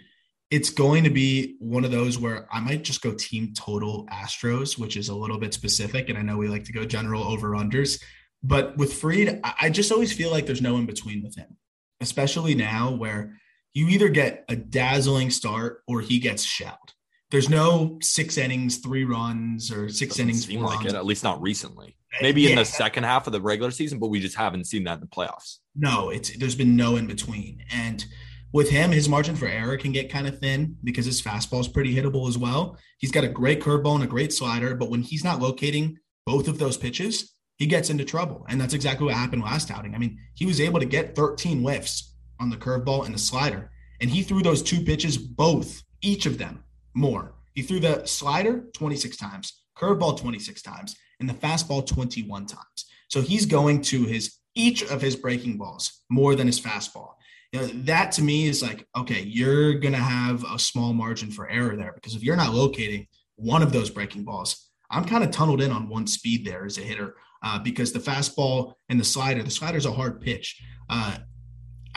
it's 0.49 0.69
going 0.69 1.03
to 1.03 1.09
be 1.09 1.55
one 1.59 1.83
of 1.83 1.91
those 1.91 2.17
where 2.17 2.47
I 2.51 2.59
might 2.59 2.83
just 2.83 3.01
go 3.01 3.13
team 3.13 3.53
total 3.53 4.07
Astros, 4.11 4.77
which 4.77 4.95
is 4.95 5.09
a 5.09 5.15
little 5.15 5.37
bit 5.37 5.53
specific. 5.53 6.09
And 6.09 6.17
I 6.17 6.21
know 6.21 6.37
we 6.37 6.47
like 6.47 6.63
to 6.65 6.73
go 6.73 6.85
general 6.85 7.23
over 7.23 7.49
unders, 7.51 8.01
but 8.43 8.77
with 8.77 8.93
Fried, 8.93 9.41
I 9.43 9.69
just 9.69 9.91
always 9.91 10.13
feel 10.13 10.31
like 10.31 10.45
there's 10.45 10.61
no 10.61 10.77
in 10.77 10.85
between 10.85 11.23
with 11.23 11.35
him, 11.35 11.57
especially 12.01 12.55
now 12.55 12.91
where 12.91 13.37
you 13.77 13.87
either 13.89 14.09
get 14.09 14.43
a 14.49 14.55
dazzling 14.55 15.29
start 15.29 15.83
or 15.87 16.01
he 16.01 16.17
gets 16.17 16.43
shelled. 16.43 16.93
There's 17.29 17.47
no 17.47 17.99
six 18.01 18.35
innings, 18.35 18.77
three 18.77 19.05
runs, 19.05 19.71
or 19.71 19.87
6 19.87 19.99
Doesn't 19.99 20.23
innings. 20.23 20.47
seem 20.47 20.61
like 20.61 20.79
runs. 20.79 20.93
it, 20.93 20.95
at 20.95 21.05
least 21.05 21.23
not 21.23 21.39
recently. 21.39 21.95
Maybe 22.19 22.49
in 22.49 22.55
the 22.57 22.65
second 22.65 23.03
half 23.03 23.27
of 23.27 23.33
the 23.33 23.41
regular 23.41 23.69
season, 23.69 23.99
but 23.99 24.07
we 24.07 24.19
just 24.19 24.35
haven't 24.35 24.65
seen 24.65 24.85
that 24.85 24.95
in 24.95 25.01
the 25.01 25.05
playoffs. 25.05 25.57
No, 25.75 26.09
it's 26.09 26.35
there's 26.37 26.55
been 26.55 26.75
no 26.75 26.95
in 26.95 27.05
between. 27.05 27.63
And 27.71 28.03
with 28.51 28.71
him, 28.71 28.91
his 28.91 29.07
margin 29.07 29.35
for 29.35 29.45
error 29.45 29.77
can 29.77 29.91
get 29.91 30.09
kind 30.09 30.25
of 30.25 30.39
thin 30.39 30.77
because 30.83 31.05
his 31.05 31.21
fastball 31.21 31.59
is 31.59 31.67
pretty 31.67 31.93
hittable 31.93 32.27
as 32.27 32.37
well. 32.37 32.79
He's 32.97 33.11
got 33.11 33.25
a 33.25 33.29
great 33.29 33.61
curveball 33.61 33.93
and 33.95 34.03
a 34.05 34.07
great 34.07 34.33
slider, 34.33 34.73
but 34.73 34.89
when 34.89 35.03
he's 35.03 35.23
not 35.23 35.39
locating 35.39 35.99
both 36.25 36.47
of 36.47 36.57
those 36.57 36.77
pitches, 36.77 37.35
he 37.57 37.67
gets 37.67 37.91
into 37.91 38.05
trouble. 38.05 38.43
And 38.49 38.59
that's 38.59 38.73
exactly 38.73 39.05
what 39.05 39.13
happened 39.13 39.43
last 39.43 39.69
outing. 39.69 39.93
I 39.93 39.99
mean, 39.99 40.17
he 40.33 40.47
was 40.47 40.59
able 40.59 40.79
to 40.79 40.85
get 40.87 41.15
13 41.15 41.59
whiffs 41.61 42.15
on 42.39 42.49
the 42.49 42.57
curveball 42.57 43.05
and 43.05 43.13
the 43.13 43.19
slider, 43.19 43.71
and 44.01 44.09
he 44.09 44.23
threw 44.23 44.41
those 44.41 44.61
two 44.61 44.81
pitches 44.81 45.17
both, 45.17 45.83
each 46.01 46.25
of 46.25 46.37
them 46.37 46.63
more. 46.93 47.33
He 47.53 47.63
threw 47.63 47.79
the 47.79 48.05
slider 48.05 48.65
26 48.73 49.17
times, 49.17 49.63
curveball 49.77 50.19
26 50.19 50.61
times, 50.61 50.95
and 51.19 51.27
the 51.27 51.33
fastball 51.33 51.85
21 51.85 52.45
times. 52.45 52.85
So 53.09 53.21
he's 53.21 53.45
going 53.45 53.81
to 53.83 54.03
his 54.03 54.37
each 54.55 54.83
of 54.83 55.01
his 55.01 55.15
breaking 55.15 55.57
balls 55.57 56.01
more 56.09 56.35
than 56.35 56.47
his 56.47 56.59
fastball. 56.59 57.13
You 57.51 57.61
know, 57.61 57.67
that 57.67 58.11
to 58.13 58.23
me 58.23 58.47
is 58.47 58.61
like, 58.61 58.85
okay, 58.97 59.21
you're 59.21 59.75
going 59.75 59.93
to 59.93 59.99
have 59.99 60.43
a 60.51 60.59
small 60.59 60.93
margin 60.93 61.31
for 61.31 61.47
error 61.47 61.75
there 61.75 61.93
because 61.93 62.15
if 62.15 62.23
you're 62.23 62.35
not 62.35 62.53
locating 62.53 63.07
one 63.35 63.61
of 63.61 63.71
those 63.71 63.89
breaking 63.89 64.23
balls, 64.23 64.69
I'm 64.89 65.05
kind 65.05 65.23
of 65.23 65.31
tunneled 65.31 65.61
in 65.61 65.71
on 65.71 65.89
one 65.89 66.07
speed 66.07 66.45
there 66.45 66.65
as 66.65 66.77
a 66.77 66.81
hitter 66.81 67.15
uh, 67.43 67.59
because 67.59 67.93
the 67.93 67.99
fastball 67.99 68.73
and 68.89 68.99
the 68.99 69.05
slider, 69.05 69.43
the 69.43 69.51
slider's 69.51 69.85
a 69.85 69.91
hard 69.91 70.21
pitch. 70.21 70.61
Uh, 70.89 71.17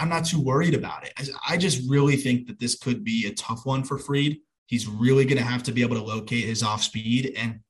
I'm 0.00 0.08
not 0.08 0.24
too 0.24 0.40
worried 0.40 0.74
about 0.74 1.06
it. 1.06 1.12
I, 1.18 1.54
I 1.54 1.56
just 1.58 1.88
really 1.88 2.16
think 2.16 2.46
that 2.46 2.58
this 2.58 2.74
could 2.76 3.04
be 3.04 3.26
a 3.26 3.34
tough 3.34 3.66
one 3.66 3.84
for 3.84 3.98
Fried. 3.98 4.38
He's 4.66 4.86
really 4.86 5.24
going 5.24 5.36
to 5.36 5.44
have 5.44 5.62
to 5.64 5.72
be 5.72 5.82
able 5.82 5.96
to 5.96 6.02
locate 6.02 6.44
his 6.44 6.62
off 6.62 6.82
speed. 6.82 7.34
And 7.36 7.60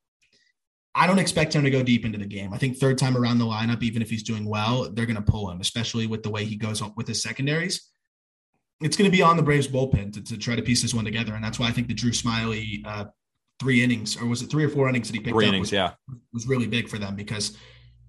I 0.95 1.07
don't 1.07 1.19
expect 1.19 1.55
him 1.55 1.65
to 1.65 1.71
go 1.71 1.83
deep 1.83 2.05
into 2.05 2.19
the 2.19 2.27
game. 2.27 2.53
I 2.55 2.59
think 2.59 2.77
third 2.77 2.99
time 2.99 3.17
around 3.17 3.39
the 3.39 3.45
lineup, 3.45 3.83
even 3.83 4.01
if 4.01 4.11
he's 4.11 4.23
doing 4.23 4.49
well, 4.49 4.91
they're 4.93 5.07
going 5.07 5.17
to 5.17 5.23
pull 5.23 5.51
him, 5.51 5.61
especially 5.61 6.07
with 6.07 6.23
the 6.23 6.31
way 6.31 6.45
he 6.45 6.57
goes 6.57 6.83
with 6.97 7.09
his 7.09 7.23
secondaries. 7.23 7.89
It's 8.81 8.97
going 8.97 9.11
to 9.11 9.17
be 9.17 9.23
on 9.23 9.37
the 9.37 9.43
Braves 9.43 9.69
bullpen 9.69 10.13
to, 10.15 10.23
to 10.23 10.39
try 10.39 10.55
to 10.55 10.63
piece 10.63 10.83
this 10.83 10.95
one 10.95 11.05
together. 11.05 11.35
And 11.35 11.43
that's 11.43 11.59
why 11.59 11.67
I 11.67 11.73
think 11.73 11.89
the 11.89 11.95
Drew 11.95 12.13
Smyly 12.13 12.87
uh, 12.87 13.07
three 13.59 13.83
innings, 13.83 14.17
or 14.17 14.27
was 14.27 14.43
it 14.43 14.51
three 14.51 14.65
or 14.65 14.69
four 14.69 14.89
innings 14.89 15.09
that 15.09 15.15
he 15.15 15.21
picked 15.21 15.35
Three 15.35 15.47
up 15.47 15.51
innings, 15.51 15.67
was, 15.67 15.73
yeah. 15.73 15.93
was 16.33 16.47
really 16.47 16.67
big 16.67 16.89
for 16.89 16.99
them 16.99 17.15
because 17.17 17.57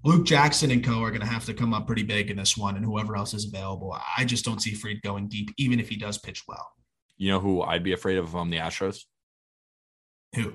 Luke 0.03 0.25
Jackson 0.25 0.71
and 0.71 0.83
co 0.83 1.01
are 1.03 1.11
going 1.11 1.21
to 1.21 1.27
have 1.27 1.45
to 1.45 1.53
come 1.53 1.73
up 1.73 1.85
pretty 1.85 2.03
big 2.03 2.31
in 2.31 2.37
this 2.37 2.57
one 2.57 2.75
and 2.75 2.83
whoever 2.83 3.15
else 3.15 3.33
is 3.33 3.45
available. 3.45 3.95
I 4.17 4.25
just 4.25 4.43
don't 4.43 4.61
see 4.61 4.73
Fried 4.73 5.01
going 5.03 5.27
deep, 5.27 5.51
even 5.57 5.79
if 5.79 5.89
he 5.89 5.95
does 5.95 6.17
pitch 6.17 6.43
well. 6.47 6.71
You 7.17 7.29
know 7.29 7.39
who 7.39 7.61
I'd 7.61 7.83
be 7.83 7.93
afraid 7.93 8.17
of 8.17 8.25
if 8.25 8.35
I'm 8.35 8.49
the 8.49 8.57
Astros? 8.57 9.03
Who? 10.35 10.53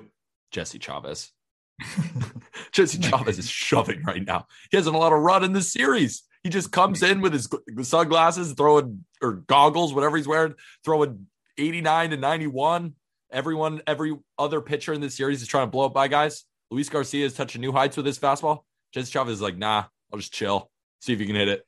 Jesse 0.51 0.79
Chavez. 0.79 1.31
Jesse 2.73 2.99
Chavez 2.99 3.39
is 3.39 3.49
shoving 3.49 4.03
right 4.03 4.25
now. 4.25 4.45
He 4.69 4.77
hasn't 4.77 4.95
a 4.95 4.99
run 4.99 5.45
in 5.45 5.53
this 5.53 5.71
series. 5.71 6.23
He 6.43 6.49
just 6.49 6.71
comes 6.71 7.03
in 7.03 7.21
with 7.21 7.33
his 7.33 7.49
sunglasses, 7.87 8.53
throwing 8.53 9.05
or 9.21 9.43
goggles, 9.47 9.93
whatever 9.93 10.17
he's 10.17 10.27
wearing, 10.27 10.55
throwing 10.83 11.27
89 11.57 12.11
to 12.11 12.17
91. 12.17 12.93
Everyone, 13.31 13.81
every 13.87 14.15
other 14.37 14.61
pitcher 14.61 14.93
in 14.93 15.01
this 15.01 15.15
series 15.15 15.41
is 15.41 15.47
trying 15.47 15.67
to 15.67 15.71
blow 15.71 15.85
up 15.85 15.93
by 15.93 16.07
guys. 16.07 16.45
Luis 16.69 16.89
Garcia 16.89 17.25
is 17.25 17.33
touching 17.33 17.61
new 17.61 17.71
heights 17.71 17.97
with 17.97 18.05
his 18.05 18.19
fastball. 18.19 18.63
Jesse 18.93 19.11
Chavez 19.11 19.33
is 19.35 19.41
like, 19.41 19.57
nah, 19.57 19.85
I'll 20.11 20.19
just 20.19 20.33
chill, 20.33 20.69
see 21.01 21.13
if 21.13 21.19
you 21.19 21.25
can 21.25 21.35
hit 21.35 21.47
it. 21.47 21.63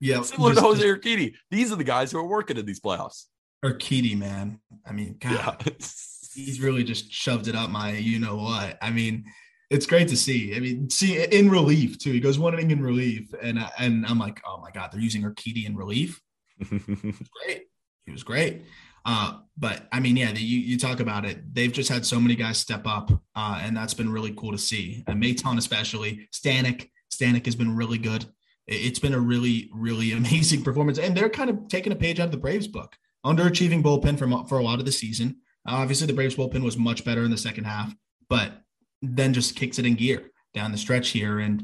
Yeah. 0.00 0.22
Similar 0.22 0.50
to 0.50 0.54
just- 0.56 0.66
Jose 0.66 0.84
Urquidy. 0.84 1.34
These 1.50 1.72
are 1.72 1.76
the 1.76 1.84
guys 1.84 2.12
who 2.12 2.18
are 2.18 2.26
working 2.26 2.56
in 2.56 2.66
these 2.66 2.80
playoffs. 2.80 3.24
Urquidy, 3.64 4.16
man. 4.18 4.60
I 4.86 4.92
mean, 4.92 5.16
God, 5.18 5.62
Yeah. 5.66 5.72
he's 6.34 6.60
really 6.60 6.84
just 6.84 7.10
shoved 7.12 7.48
it 7.48 7.54
up 7.54 7.70
my 7.70 7.92
you 7.92 8.18
know 8.18 8.36
what. 8.36 8.76
I 8.82 8.90
mean, 8.90 9.24
it's 9.70 9.86
great 9.86 10.08
to 10.08 10.16
see. 10.16 10.54
I 10.54 10.60
mean, 10.60 10.90
see 10.90 11.22
in 11.24 11.48
relief 11.50 11.98
too. 11.98 12.12
He 12.12 12.20
goes 12.20 12.38
one 12.38 12.52
inning 12.54 12.70
in 12.72 12.82
relief, 12.82 13.32
and 13.40 13.58
I- 13.58 13.72
and 13.78 14.04
I'm 14.06 14.18
like, 14.18 14.42
oh 14.46 14.58
my 14.60 14.70
god, 14.70 14.90
they're 14.92 15.00
using 15.00 15.22
Urquidy 15.22 15.64
in 15.64 15.74
relief. 15.76 16.20
Great, 16.68 17.62
he 18.06 18.12
was 18.12 18.22
great. 18.22 18.62
Uh, 19.04 19.38
but 19.56 19.86
I 19.92 20.00
mean, 20.00 20.16
yeah, 20.16 20.32
the, 20.32 20.40
you 20.40 20.58
you 20.58 20.78
talk 20.78 21.00
about 21.00 21.24
it. 21.24 21.54
They've 21.54 21.72
just 21.72 21.90
had 21.90 22.04
so 22.06 22.18
many 22.20 22.34
guys 22.34 22.58
step 22.58 22.82
up, 22.86 23.10
uh, 23.36 23.60
and 23.62 23.76
that's 23.76 23.94
been 23.94 24.10
really 24.10 24.32
cool 24.34 24.52
to 24.52 24.58
see. 24.58 25.04
And 25.06 25.22
Maton 25.22 25.58
especially, 25.58 26.28
Stanek, 26.32 26.90
Stanek 27.12 27.44
has 27.46 27.54
been 27.54 27.76
really 27.76 27.98
good. 27.98 28.24
It- 28.66 28.86
It's 28.86 28.98
been 28.98 29.14
a 29.14 29.20
really, 29.20 29.70
really 29.72 30.12
amazing 30.20 30.62
performance, 30.64 30.98
and 30.98 31.16
they're 31.16 31.28
kind 31.30 31.50
of 31.50 31.68
taking 31.68 31.92
a 31.92 31.96
page 31.96 32.18
out 32.20 32.26
of 32.26 32.32
the 32.32 32.38
Braves 32.38 32.66
book. 32.68 32.96
Underachieving 33.24 33.82
bullpen 33.82 34.18
for 34.18 34.28
for 34.48 34.58
a 34.58 34.64
lot 34.64 34.80
of 34.80 34.84
the 34.86 34.92
season. 34.92 35.36
Obviously, 35.66 36.06
the 36.06 36.12
Braves 36.12 36.34
bullpen 36.36 36.62
was 36.62 36.76
much 36.76 37.04
better 37.04 37.24
in 37.24 37.30
the 37.30 37.38
second 37.38 37.64
half, 37.64 37.94
but 38.28 38.62
then 39.02 39.32
just 39.34 39.56
kicks 39.56 39.78
it 39.78 39.86
in 39.86 39.94
gear 39.94 40.30
down 40.54 40.72
the 40.72 40.78
stretch 40.78 41.10
here, 41.10 41.38
and 41.38 41.62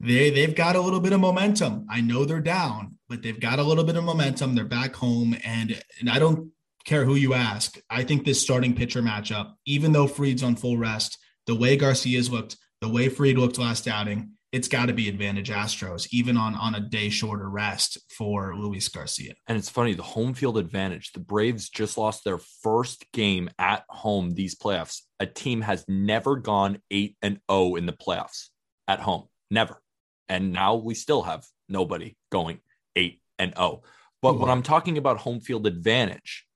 they 0.00 0.30
they've 0.30 0.54
got 0.54 0.76
a 0.76 0.80
little 0.80 1.00
bit 1.00 1.12
of 1.12 1.20
momentum. 1.20 1.86
I 1.90 2.00
know 2.00 2.24
they're 2.24 2.40
down, 2.40 2.98
but 3.08 3.22
they've 3.22 3.40
got 3.40 3.58
a 3.58 3.62
little 3.62 3.84
bit 3.84 3.96
of 3.96 4.04
momentum. 4.04 4.54
They're 4.54 4.64
back 4.64 4.94
home, 4.94 5.36
and 5.44 5.82
and 6.00 6.08
I 6.08 6.18
don't 6.18 6.50
care 6.88 7.04
who 7.04 7.14
you 7.14 7.34
ask. 7.34 7.78
I 7.90 8.02
think 8.02 8.24
this 8.24 8.40
starting 8.40 8.74
pitcher 8.74 9.02
matchup, 9.02 9.52
even 9.66 9.92
though 9.92 10.06
Fried's 10.06 10.42
on 10.42 10.56
full 10.56 10.78
rest, 10.78 11.18
the 11.46 11.54
way 11.54 11.76
Garcia's 11.76 12.30
looked, 12.30 12.56
the 12.80 12.88
way 12.88 13.08
Fried 13.08 13.36
looked 13.38 13.58
last 13.58 13.86
outing, 13.86 14.32
it's 14.50 14.68
got 14.68 14.86
to 14.86 14.94
be 14.94 15.10
advantage 15.10 15.50
Astros, 15.50 16.08
even 16.10 16.38
on 16.38 16.54
on 16.54 16.74
a 16.74 16.80
day 16.80 17.10
shorter 17.10 17.50
rest 17.50 17.98
for 18.08 18.56
Luis 18.56 18.88
Garcia. 18.88 19.34
And 19.46 19.58
it's 19.58 19.68
funny, 19.68 19.92
the 19.92 20.02
home 20.02 20.32
field 20.32 20.56
advantage. 20.56 21.12
The 21.12 21.20
Braves 21.20 21.68
just 21.68 21.98
lost 21.98 22.24
their 22.24 22.38
first 22.38 23.04
game 23.12 23.50
at 23.58 23.84
home 23.90 24.30
these 24.30 24.54
playoffs. 24.56 25.02
A 25.20 25.26
team 25.26 25.60
has 25.60 25.84
never 25.86 26.36
gone 26.36 26.80
8 26.90 27.16
and 27.20 27.40
0 27.50 27.74
in 27.76 27.84
the 27.84 27.92
playoffs 27.92 28.48
at 28.86 29.00
home. 29.00 29.24
Never. 29.50 29.82
And 30.30 30.52
now 30.52 30.76
we 30.76 30.94
still 30.94 31.22
have 31.22 31.46
nobody 31.68 32.16
going 32.32 32.60
8 32.96 33.20
and 33.38 33.52
0. 33.54 33.82
But 34.22 34.38
when 34.38 34.48
Mhm. 34.48 34.52
I'm 34.52 34.62
talking 34.62 34.96
about 34.96 35.18
home 35.18 35.40
field 35.40 35.66
advantage, 35.66 36.46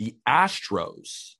the 0.00 0.16
Astros 0.28 1.34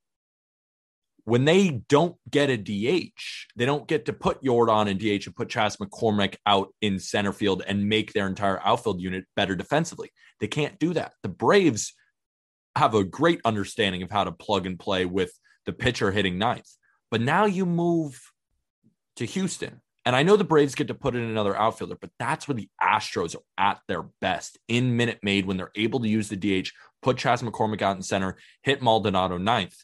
when 1.24 1.44
they 1.44 1.82
don't 1.88 2.16
get 2.28 2.50
a 2.50 2.56
DH, 2.56 3.20
they 3.56 3.66
don't 3.66 3.86
get 3.86 4.06
to 4.06 4.12
put 4.12 4.42
Yordan 4.42 4.88
in 4.88 4.98
DH 4.98 5.26
and 5.26 5.36
put 5.36 5.48
Chas 5.48 5.76
McCormick 5.76 6.36
out 6.46 6.74
in 6.80 6.98
center 6.98 7.32
field 7.32 7.62
and 7.66 7.88
make 7.88 8.12
their 8.12 8.26
entire 8.26 8.60
outfield 8.64 9.00
unit 9.00 9.24
better 9.36 9.54
defensively. 9.54 10.10
They 10.40 10.48
can't 10.48 10.78
do 10.78 10.94
that. 10.94 11.12
The 11.22 11.28
Braves 11.28 11.94
have 12.76 12.94
a 12.94 13.04
great 13.04 13.40
understanding 13.44 14.02
of 14.02 14.10
how 14.10 14.24
to 14.24 14.32
plug 14.32 14.66
and 14.66 14.78
play 14.78 15.04
with 15.04 15.32
the 15.66 15.72
pitcher 15.72 16.10
hitting 16.10 16.38
ninth. 16.38 16.68
But 17.10 17.20
now 17.20 17.44
you 17.44 17.66
move 17.66 18.20
to 19.16 19.24
Houston. 19.24 19.80
And 20.10 20.16
I 20.16 20.24
know 20.24 20.34
the 20.34 20.42
Braves 20.42 20.74
get 20.74 20.88
to 20.88 20.94
put 20.94 21.14
in 21.14 21.22
another 21.22 21.56
outfielder, 21.56 21.94
but 21.94 22.10
that's 22.18 22.48
where 22.48 22.56
the 22.56 22.68
Astros 22.82 23.36
are 23.36 23.42
at 23.56 23.78
their 23.86 24.06
best 24.20 24.58
in 24.66 24.96
Minute 24.96 25.20
Maid 25.22 25.46
when 25.46 25.56
they're 25.56 25.70
able 25.76 26.00
to 26.00 26.08
use 26.08 26.28
the 26.28 26.34
DH, 26.34 26.70
put 27.00 27.16
Chas 27.16 27.42
McCormick 27.42 27.80
out 27.80 27.94
in 27.94 28.02
center, 28.02 28.36
hit 28.62 28.82
Maldonado 28.82 29.38
ninth. 29.38 29.76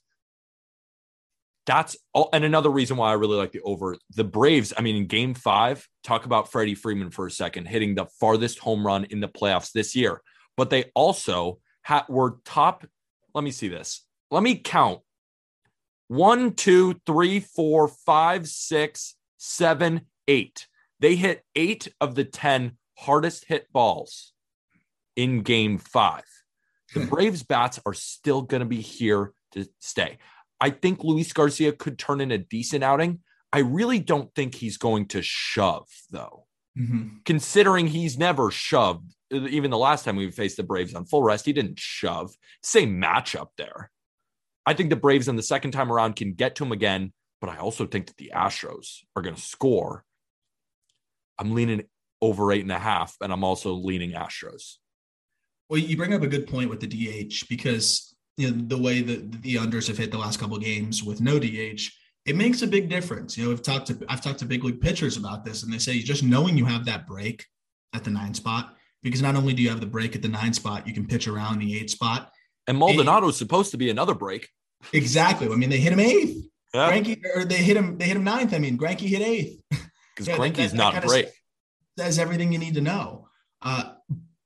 That's 1.64 1.96
all. 2.12 2.28
And 2.32 2.42
another 2.42 2.70
reason 2.70 2.96
why 2.96 3.10
I 3.10 3.12
really 3.12 3.36
like 3.36 3.52
the 3.52 3.60
over 3.60 3.98
the 4.16 4.24
Braves. 4.24 4.72
I 4.76 4.82
mean, 4.82 4.96
in 4.96 5.06
game 5.06 5.32
five, 5.32 5.86
talk 6.02 6.24
about 6.26 6.50
Freddie 6.50 6.74
Freeman 6.74 7.10
for 7.10 7.28
a 7.28 7.30
second, 7.30 7.66
hitting 7.66 7.94
the 7.94 8.06
farthest 8.18 8.58
home 8.58 8.84
run 8.84 9.04
in 9.04 9.20
the 9.20 9.28
playoffs 9.28 9.70
this 9.70 9.94
year. 9.94 10.22
But 10.56 10.70
they 10.70 10.90
also 10.96 11.60
ha- 11.84 12.06
were 12.08 12.38
top. 12.44 12.84
Let 13.32 13.44
me 13.44 13.52
see 13.52 13.68
this. 13.68 14.04
Let 14.32 14.42
me 14.42 14.56
count 14.56 15.02
one, 16.08 16.54
two, 16.54 17.00
three, 17.06 17.38
four, 17.38 17.86
five, 17.86 18.48
six, 18.48 19.14
seven, 19.36 20.00
eight. 20.28 20.66
They 21.00 21.16
hit 21.16 21.44
eight 21.54 21.88
of 22.00 22.14
the 22.14 22.24
10 22.24 22.78
hardest 22.98 23.44
hit 23.46 23.70
balls 23.72 24.32
in 25.14 25.42
game 25.42 25.78
five. 25.78 26.24
The 26.94 27.04
Braves 27.06 27.42
bats 27.42 27.80
are 27.84 27.94
still 27.94 28.42
going 28.42 28.60
to 28.60 28.66
be 28.66 28.80
here 28.80 29.32
to 29.52 29.66
stay. 29.80 30.18
I 30.60 30.70
think 30.70 31.04
Luis 31.04 31.32
Garcia 31.32 31.72
could 31.72 31.98
turn 31.98 32.20
in 32.20 32.30
a 32.30 32.38
decent 32.38 32.82
outing. 32.82 33.20
I 33.52 33.58
really 33.58 33.98
don't 33.98 34.34
think 34.34 34.54
he's 34.54 34.78
going 34.78 35.08
to 35.08 35.20
shove, 35.22 35.88
though, 36.10 36.46
Mhm. 36.78 37.24
considering 37.24 37.88
he's 37.88 38.16
never 38.16 38.50
shoved. 38.50 39.14
Even 39.30 39.70
the 39.70 39.76
last 39.78 40.04
time 40.04 40.16
we 40.16 40.30
faced 40.30 40.56
the 40.56 40.62
Braves 40.62 40.94
on 40.94 41.04
full 41.04 41.22
rest, 41.22 41.44
he 41.44 41.52
didn't 41.52 41.78
shove. 41.78 42.34
Same 42.62 43.00
matchup 43.00 43.48
there. 43.58 43.90
I 44.64 44.72
think 44.74 44.90
the 44.90 44.96
Braves 44.96 45.28
on 45.28 45.36
the 45.36 45.42
second 45.42 45.72
time 45.72 45.92
around 45.92 46.16
can 46.16 46.32
get 46.32 46.54
to 46.56 46.64
him 46.64 46.72
again, 46.72 47.12
but 47.40 47.50
I 47.50 47.58
also 47.58 47.86
think 47.86 48.06
that 48.06 48.16
the 48.16 48.32
Astros 48.34 49.00
are 49.14 49.22
going 49.22 49.34
to 49.36 49.40
score. 49.40 50.04
I'm 51.38 51.54
leaning 51.54 51.84
over 52.22 52.52
eight 52.52 52.62
and 52.62 52.72
a 52.72 52.78
half, 52.78 53.16
and 53.20 53.32
I'm 53.32 53.44
also 53.44 53.72
leaning 53.72 54.12
Astros. 54.12 54.76
Well, 55.68 55.80
you 55.80 55.96
bring 55.96 56.14
up 56.14 56.22
a 56.22 56.28
good 56.28 56.46
point 56.46 56.70
with 56.70 56.80
the 56.80 56.86
DH 56.86 57.48
because 57.48 58.14
you 58.36 58.50
know 58.50 58.64
the 58.66 58.78
way 58.78 59.02
that 59.02 59.42
the 59.42 59.56
unders 59.56 59.88
have 59.88 59.98
hit 59.98 60.10
the 60.10 60.18
last 60.18 60.38
couple 60.38 60.56
of 60.56 60.62
games 60.62 61.02
with 61.02 61.20
no 61.20 61.38
DH, 61.38 61.82
it 62.24 62.36
makes 62.36 62.62
a 62.62 62.66
big 62.66 62.88
difference. 62.88 63.36
You 63.36 63.46
know, 63.46 63.52
I've 63.52 63.62
talked 63.62 63.88
to 63.88 64.04
I've 64.08 64.20
talked 64.20 64.38
to 64.40 64.44
big 64.44 64.64
league 64.64 64.80
pitchers 64.80 65.16
about 65.16 65.44
this, 65.44 65.62
and 65.62 65.72
they 65.72 65.78
say 65.78 65.98
just 65.98 66.22
knowing 66.22 66.56
you 66.56 66.64
have 66.64 66.84
that 66.86 67.06
break 67.06 67.44
at 67.92 68.04
the 68.04 68.10
nine 68.10 68.34
spot 68.34 68.76
because 69.02 69.22
not 69.22 69.36
only 69.36 69.54
do 69.54 69.62
you 69.62 69.68
have 69.68 69.80
the 69.80 69.86
break 69.86 70.16
at 70.16 70.22
the 70.22 70.28
nine 70.28 70.52
spot, 70.52 70.86
you 70.86 70.92
can 70.92 71.06
pitch 71.06 71.28
around 71.28 71.60
the 71.60 71.78
eight 71.78 71.90
spot. 71.90 72.30
And 72.66 72.76
Maldonado 72.76 73.28
is 73.28 73.36
supposed 73.36 73.70
to 73.70 73.76
be 73.76 73.90
another 73.90 74.14
break. 74.14 74.48
Exactly. 74.92 75.48
I 75.48 75.54
mean, 75.54 75.70
they 75.70 75.78
hit 75.78 75.92
him 75.92 76.00
eighth. 76.00 76.44
Yeah, 76.74 77.00
or 77.34 77.44
they 77.44 77.56
hit 77.56 77.76
him. 77.76 77.96
They 77.96 78.06
hit 78.06 78.16
him 78.16 78.24
ninth. 78.24 78.52
I 78.52 78.58
mean, 78.58 78.76
Greinke 78.76 79.00
hit 79.00 79.22
eighth. 79.22 79.62
because 80.16 80.28
Yeah, 80.28 80.36
that- 80.38 80.40
Greinke's 80.42 80.56
that- 80.56 80.70
that 80.70 80.76
not 80.76 80.92
kinda 80.94 81.06
great. 81.08 81.28
says 81.98 82.18
everything 82.18 82.52
you 82.52 82.58
need 82.58 82.74
to 82.74 82.80
know. 82.80 83.28
Uh, 83.62 83.92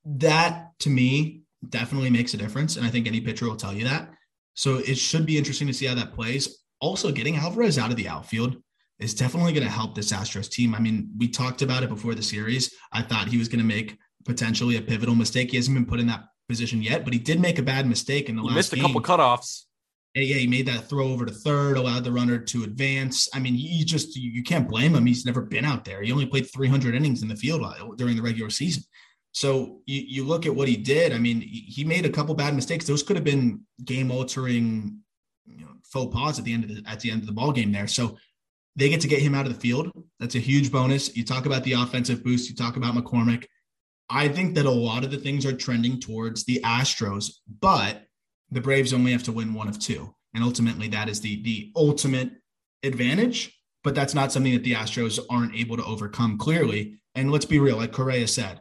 that 0.04 0.72
to 0.80 0.90
me 0.90 1.42
definitely 1.68 2.10
makes 2.10 2.34
a 2.34 2.36
difference, 2.36 2.76
and 2.76 2.84
I 2.86 2.90
think 2.90 3.06
any 3.06 3.20
pitcher 3.20 3.46
will 3.46 3.56
tell 3.56 3.74
you 3.74 3.84
that. 3.84 4.10
So 4.54 4.76
it 4.78 4.96
should 4.98 5.26
be 5.26 5.38
interesting 5.38 5.66
to 5.68 5.72
see 5.72 5.86
how 5.86 5.94
that 5.94 6.12
plays. 6.14 6.58
Also, 6.80 7.12
getting 7.12 7.36
Alvarez 7.36 7.78
out 7.78 7.90
of 7.90 7.96
the 7.96 8.08
outfield 8.08 8.56
is 8.98 9.14
definitely 9.14 9.52
going 9.52 9.64
to 9.66 9.70
help 9.72 9.94
this 9.94 10.12
Astros 10.12 10.50
team. 10.50 10.74
I 10.74 10.80
mean, 10.80 11.10
we 11.18 11.28
talked 11.28 11.62
about 11.62 11.82
it 11.82 11.88
before 11.88 12.14
the 12.14 12.22
series. 12.22 12.72
I 12.92 13.02
thought 13.02 13.28
he 13.28 13.38
was 13.38 13.48
going 13.48 13.60
to 13.60 13.64
make 13.64 13.96
potentially 14.26 14.76
a 14.76 14.82
pivotal 14.82 15.14
mistake. 15.14 15.50
He 15.50 15.56
hasn't 15.56 15.74
been 15.76 15.86
put 15.86 16.00
in 16.00 16.06
that 16.08 16.24
position 16.48 16.82
yet, 16.82 17.04
but 17.04 17.12
he 17.12 17.18
did 17.18 17.40
make 17.40 17.58
a 17.58 17.62
bad 17.62 17.86
mistake 17.86 18.28
in 18.28 18.36
the 18.36 18.42
He 18.42 18.48
last 18.48 18.56
missed 18.56 18.72
a 18.72 18.76
game. 18.76 18.86
couple 18.86 19.02
cutoffs. 19.02 19.64
Yeah, 20.14 20.22
yeah, 20.22 20.36
he 20.36 20.46
made 20.48 20.66
that 20.66 20.88
throw 20.88 21.08
over 21.08 21.24
to 21.24 21.32
third, 21.32 21.76
allowed 21.76 22.02
the 22.02 22.10
runner 22.10 22.38
to 22.38 22.64
advance. 22.64 23.28
I 23.32 23.38
mean, 23.38 23.54
you 23.56 23.84
just 23.84 24.16
you, 24.16 24.42
can't 24.42 24.68
blame 24.68 24.94
him. 24.94 25.06
He's 25.06 25.24
never 25.24 25.40
been 25.40 25.64
out 25.64 25.84
there. 25.84 26.02
He 26.02 26.10
only 26.10 26.26
played 26.26 26.50
300 26.52 26.96
innings 26.96 27.22
in 27.22 27.28
the 27.28 27.36
field 27.36 27.62
uh, 27.62 27.74
during 27.96 28.16
the 28.16 28.22
regular 28.22 28.50
season. 28.50 28.82
So 29.32 29.82
you, 29.86 30.02
you 30.06 30.24
look 30.24 30.46
at 30.46 30.54
what 30.54 30.66
he 30.66 30.76
did. 30.76 31.12
I 31.12 31.18
mean, 31.18 31.40
he 31.40 31.60
he 31.68 31.84
made 31.84 32.06
a 32.06 32.10
couple 32.10 32.34
bad 32.34 32.54
mistakes. 32.56 32.86
Those 32.86 33.04
could 33.04 33.14
have 33.14 33.24
been 33.24 33.60
game 33.84 34.10
altering 34.10 34.98
you 35.46 35.64
know, 35.64 35.72
faux 35.84 36.12
pas 36.12 36.38
at 36.38 36.44
the 36.44 36.52
end 36.52 36.64
of 36.64 36.70
the 36.70 36.82
at 36.90 36.98
the 37.00 37.12
end 37.12 37.20
of 37.20 37.26
the 37.26 37.32
ball 37.32 37.52
game 37.52 37.70
there. 37.70 37.86
So 37.86 38.16
they 38.74 38.88
get 38.88 39.00
to 39.02 39.08
get 39.08 39.22
him 39.22 39.34
out 39.34 39.46
of 39.46 39.54
the 39.54 39.60
field. 39.60 39.90
That's 40.18 40.34
a 40.34 40.40
huge 40.40 40.72
bonus. 40.72 41.14
You 41.16 41.24
talk 41.24 41.46
about 41.46 41.62
the 41.64 41.74
offensive 41.74 42.24
boost. 42.24 42.48
You 42.48 42.56
talk 42.56 42.76
about 42.76 42.94
McCormick. 42.94 43.46
I 44.08 44.26
think 44.26 44.56
that 44.56 44.66
a 44.66 44.70
lot 44.70 45.04
of 45.04 45.12
the 45.12 45.18
things 45.18 45.46
are 45.46 45.52
trending 45.52 46.00
towards 46.00 46.44
the 46.44 46.60
Astros, 46.64 47.30
but 47.60 48.06
the 48.50 48.60
Braves 48.60 48.92
only 48.92 49.12
have 49.12 49.22
to 49.24 49.32
win 49.32 49.54
one 49.54 49.68
of 49.68 49.78
two. 49.78 50.14
And 50.34 50.44
ultimately, 50.44 50.88
that 50.88 51.08
is 51.08 51.20
the 51.20 51.42
the 51.42 51.72
ultimate 51.76 52.30
advantage. 52.82 53.56
But 53.82 53.94
that's 53.94 54.14
not 54.14 54.30
something 54.30 54.52
that 54.52 54.62
the 54.62 54.74
Astros 54.74 55.18
aren't 55.30 55.54
able 55.54 55.76
to 55.78 55.84
overcome 55.84 56.36
clearly. 56.36 57.00
And 57.14 57.30
let's 57.32 57.46
be 57.46 57.58
real, 57.58 57.78
like 57.78 57.92
Correa 57.92 58.28
said, 58.28 58.60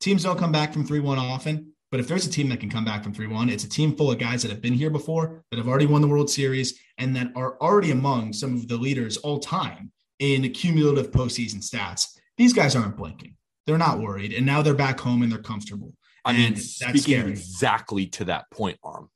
teams 0.00 0.24
don't 0.24 0.38
come 0.38 0.50
back 0.52 0.72
from 0.72 0.84
3 0.84 0.98
1 1.00 1.18
often. 1.18 1.72
But 1.92 2.00
if 2.00 2.08
there's 2.08 2.26
a 2.26 2.30
team 2.30 2.48
that 2.48 2.58
can 2.58 2.68
come 2.68 2.84
back 2.84 3.04
from 3.04 3.14
3 3.14 3.28
1, 3.28 3.48
it's 3.48 3.62
a 3.64 3.68
team 3.68 3.94
full 3.96 4.10
of 4.10 4.18
guys 4.18 4.42
that 4.42 4.50
have 4.50 4.60
been 4.60 4.74
here 4.74 4.90
before, 4.90 5.44
that 5.50 5.56
have 5.58 5.68
already 5.68 5.86
won 5.86 6.02
the 6.02 6.08
World 6.08 6.28
Series, 6.28 6.78
and 6.98 7.14
that 7.14 7.28
are 7.36 7.56
already 7.60 7.92
among 7.92 8.32
some 8.32 8.54
of 8.54 8.66
the 8.66 8.76
leaders 8.76 9.16
all 9.18 9.38
time 9.38 9.92
in 10.18 10.50
cumulative 10.52 11.12
postseason 11.12 11.58
stats. 11.64 12.06
These 12.36 12.52
guys 12.52 12.74
aren't 12.74 12.96
blinking. 12.96 13.36
They're 13.66 13.78
not 13.78 14.00
worried. 14.00 14.32
And 14.32 14.44
now 14.44 14.62
they're 14.62 14.74
back 14.74 14.98
home 15.00 15.22
and 15.22 15.30
they're 15.30 15.38
comfortable. 15.38 15.94
I 16.24 16.32
mean, 16.32 16.46
And 16.46 16.56
that's 16.56 16.74
speaking 16.76 17.00
scary. 17.00 17.30
exactly 17.30 18.06
to 18.08 18.24
that 18.24 18.50
point, 18.50 18.78
Aram. 18.84 19.08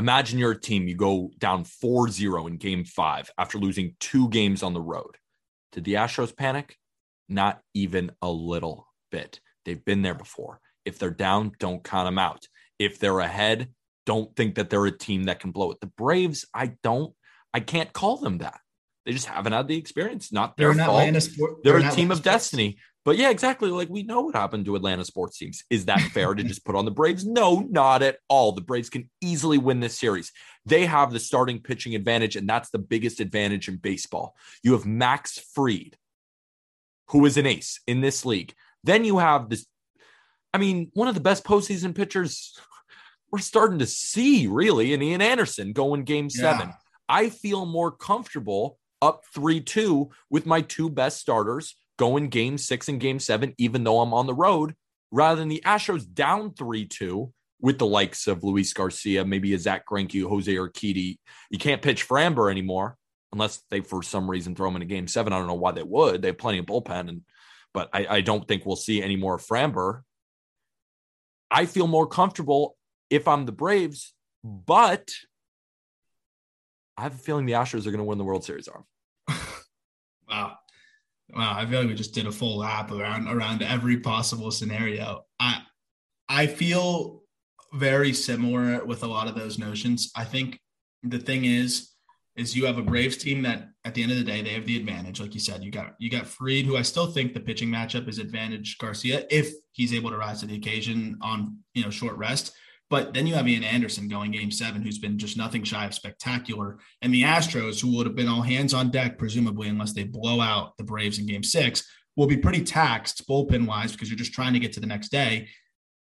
Imagine 0.00 0.38
you're 0.38 0.52
a 0.52 0.58
team, 0.60 0.88
you 0.88 0.96
go 0.96 1.30
down 1.38 1.64
4 1.64 2.08
0 2.08 2.46
in 2.46 2.56
game 2.56 2.84
five 2.84 3.30
after 3.36 3.58
losing 3.58 3.96
two 4.00 4.30
games 4.30 4.62
on 4.62 4.72
the 4.72 4.80
road. 4.80 5.18
Did 5.72 5.84
the 5.84 5.94
Astros 5.94 6.34
panic? 6.34 6.78
Not 7.28 7.60
even 7.74 8.10
a 8.22 8.30
little 8.30 8.86
bit. 9.12 9.40
They've 9.66 9.84
been 9.84 10.00
there 10.00 10.14
before. 10.14 10.58
If 10.86 10.98
they're 10.98 11.10
down, 11.10 11.52
don't 11.58 11.84
count 11.84 12.06
them 12.06 12.18
out. 12.18 12.46
If 12.78 12.98
they're 12.98 13.20
ahead, 13.20 13.68
don't 14.06 14.34
think 14.34 14.54
that 14.54 14.70
they're 14.70 14.86
a 14.86 14.90
team 14.90 15.24
that 15.24 15.38
can 15.38 15.50
blow 15.50 15.70
it. 15.70 15.80
The 15.82 15.92
Braves, 15.98 16.46
I 16.54 16.72
don't, 16.82 17.12
I 17.52 17.60
can't 17.60 17.92
call 17.92 18.16
them 18.16 18.38
that. 18.38 18.58
They 19.04 19.12
just 19.12 19.26
haven't 19.26 19.52
had 19.52 19.68
the 19.68 19.76
experience. 19.76 20.32
Not 20.32 20.56
their 20.56 20.72
They're 20.72 20.86
fault. 20.86 21.22
sport. 21.22 21.56
They're 21.62 21.78
they're 21.78 21.90
a 21.90 21.94
team 21.94 22.10
of 22.10 22.18
sports. 22.18 22.24
destiny. 22.24 22.78
But 23.04 23.16
yeah, 23.16 23.30
exactly. 23.30 23.70
Like 23.70 23.88
we 23.88 24.02
know 24.02 24.22
what 24.22 24.34
happened 24.34 24.66
to 24.66 24.76
Atlanta 24.76 25.04
sports 25.04 25.38
teams. 25.38 25.64
Is 25.70 25.86
that 25.86 26.00
fair 26.12 26.34
to 26.34 26.42
just 26.42 26.64
put 26.64 26.76
on 26.76 26.84
the 26.84 26.90
Braves? 26.90 27.26
No, 27.26 27.60
not 27.70 28.02
at 28.02 28.18
all. 28.28 28.52
The 28.52 28.60
Braves 28.60 28.90
can 28.90 29.08
easily 29.20 29.56
win 29.56 29.80
this 29.80 29.98
series. 29.98 30.32
They 30.66 30.84
have 30.86 31.10
the 31.10 31.18
starting 31.18 31.60
pitching 31.60 31.94
advantage, 31.94 32.36
and 32.36 32.48
that's 32.48 32.70
the 32.70 32.78
biggest 32.78 33.20
advantage 33.20 33.68
in 33.68 33.76
baseball. 33.76 34.36
You 34.62 34.72
have 34.72 34.84
Max 34.84 35.38
Fried, 35.54 35.96
who 37.08 37.24
is 37.24 37.38
an 37.38 37.46
ace 37.46 37.80
in 37.86 38.02
this 38.02 38.26
league. 38.26 38.54
Then 38.84 39.04
you 39.04 39.18
have 39.18 39.48
this, 39.48 39.66
I 40.52 40.58
mean, 40.58 40.90
one 40.92 41.08
of 41.08 41.14
the 41.14 41.20
best 41.20 41.44
postseason 41.44 41.94
pitchers 41.94 42.58
we're 43.30 43.38
starting 43.38 43.78
to 43.78 43.86
see, 43.86 44.46
really, 44.46 44.92
in 44.92 45.02
Ian 45.02 45.22
Anderson 45.22 45.72
going 45.72 46.04
game 46.04 46.28
seven. 46.28 46.68
Yeah. 46.68 46.74
I 47.08 47.28
feel 47.30 47.64
more 47.64 47.90
comfortable 47.90 48.78
up 49.02 49.24
3 49.32 49.60
2 49.60 50.10
with 50.28 50.46
my 50.46 50.60
two 50.60 50.90
best 50.90 51.18
starters 51.18 51.76
going 52.00 52.30
game 52.30 52.56
six 52.56 52.88
and 52.88 52.98
game 52.98 53.18
seven, 53.18 53.54
even 53.58 53.84
though 53.84 54.00
I'm 54.00 54.14
on 54.14 54.26
the 54.26 54.34
road, 54.34 54.74
rather 55.10 55.38
than 55.38 55.48
the 55.48 55.62
Astros 55.66 56.10
down 56.10 56.54
3 56.54 56.86
2 56.86 57.30
with 57.60 57.78
the 57.78 57.86
likes 57.86 58.26
of 58.26 58.42
Luis 58.42 58.72
Garcia, 58.72 59.22
maybe 59.22 59.52
a 59.52 59.58
Zack 59.58 59.86
Greinke, 59.86 60.26
Jose 60.26 60.50
Urquidy. 60.50 61.18
You 61.50 61.58
can't 61.58 61.82
pitch 61.82 62.08
Framber 62.08 62.50
anymore 62.50 62.96
unless 63.32 63.62
they, 63.68 63.82
for 63.82 64.02
some 64.02 64.30
reason, 64.30 64.54
throw 64.54 64.68
him 64.68 64.76
in 64.76 64.82
a 64.82 64.86
game 64.86 65.08
seven. 65.08 65.34
I 65.34 65.38
don't 65.38 65.46
know 65.46 65.52
why 65.52 65.72
they 65.72 65.82
would. 65.82 66.22
They 66.22 66.28
have 66.28 66.38
plenty 66.38 66.58
of 66.58 66.64
bullpen, 66.64 67.10
and 67.10 67.20
but 67.74 67.90
I, 67.92 68.06
I 68.08 68.20
don't 68.22 68.48
think 68.48 68.64
we'll 68.64 68.76
see 68.76 69.02
any 69.02 69.16
more 69.16 69.36
Framber. 69.36 70.00
I 71.50 71.66
feel 71.66 71.86
more 71.86 72.06
comfortable 72.06 72.78
if 73.10 73.28
I'm 73.28 73.44
the 73.44 73.52
Braves, 73.52 74.14
but 74.42 75.10
I 76.96 77.02
have 77.02 77.14
a 77.14 77.18
feeling 77.18 77.44
the 77.44 77.52
Astros 77.52 77.86
are 77.86 77.90
going 77.90 77.98
to 77.98 78.04
win 78.04 78.16
the 78.16 78.24
World 78.24 78.44
Series. 78.44 78.68
Aram. 78.68 78.86
Wow. 80.30 80.59
Wow. 81.34 81.56
I 81.56 81.66
feel 81.66 81.80
like 81.80 81.88
we 81.88 81.94
just 81.94 82.14
did 82.14 82.26
a 82.26 82.32
full 82.32 82.58
lap 82.58 82.90
around 82.90 83.28
around 83.28 83.62
every 83.62 83.98
possible 83.98 84.50
scenario. 84.50 85.24
I 85.38 85.62
I 86.28 86.46
feel 86.46 87.22
very 87.72 88.12
similar 88.12 88.84
with 88.84 89.02
a 89.02 89.06
lot 89.06 89.28
of 89.28 89.34
those 89.34 89.58
notions. 89.58 90.10
I 90.16 90.24
think 90.24 90.58
the 91.02 91.18
thing 91.18 91.44
is, 91.44 91.90
is 92.36 92.56
you 92.56 92.66
have 92.66 92.78
a 92.78 92.82
Braves 92.82 93.16
team 93.16 93.42
that 93.42 93.68
at 93.84 93.94
the 93.94 94.02
end 94.02 94.12
of 94.12 94.18
the 94.18 94.24
day, 94.24 94.42
they 94.42 94.50
have 94.50 94.66
the 94.66 94.76
advantage. 94.76 95.20
Like 95.20 95.34
you 95.34 95.40
said, 95.40 95.64
you 95.64 95.70
got 95.70 95.94
you 95.98 96.10
got 96.10 96.26
Fried, 96.26 96.64
who 96.64 96.76
I 96.76 96.82
still 96.82 97.06
think 97.06 97.34
the 97.34 97.40
pitching 97.40 97.68
matchup 97.68 98.08
is 98.08 98.18
advantage 98.18 98.78
Garcia 98.78 99.26
if 99.30 99.52
he's 99.72 99.94
able 99.94 100.10
to 100.10 100.16
rise 100.16 100.40
to 100.40 100.46
the 100.46 100.56
occasion 100.56 101.18
on 101.22 101.58
you 101.74 101.82
know 101.82 101.90
short 101.90 102.16
rest. 102.16 102.52
But 102.90 103.14
then 103.14 103.28
you 103.28 103.34
have 103.34 103.48
Ian 103.48 103.62
Anderson 103.62 104.08
going 104.08 104.32
game 104.32 104.50
seven, 104.50 104.82
who's 104.82 104.98
been 104.98 105.16
just 105.16 105.36
nothing 105.36 105.62
shy 105.62 105.86
of 105.86 105.94
spectacular. 105.94 106.78
And 107.02 107.14
the 107.14 107.22
Astros, 107.22 107.80
who 107.80 107.96
would 107.96 108.06
have 108.06 108.16
been 108.16 108.28
all 108.28 108.42
hands 108.42 108.74
on 108.74 108.90
deck, 108.90 109.16
presumably, 109.16 109.68
unless 109.68 109.92
they 109.92 110.02
blow 110.02 110.40
out 110.40 110.76
the 110.76 110.84
Braves 110.84 111.20
in 111.20 111.26
game 111.26 111.44
six, 111.44 111.88
will 112.16 112.26
be 112.26 112.36
pretty 112.36 112.64
taxed 112.64 113.26
bullpen 113.28 113.66
wise 113.66 113.92
because 113.92 114.10
you're 114.10 114.18
just 114.18 114.32
trying 114.32 114.52
to 114.54 114.58
get 114.58 114.72
to 114.72 114.80
the 114.80 114.88
next 114.88 115.10
day. 115.10 115.48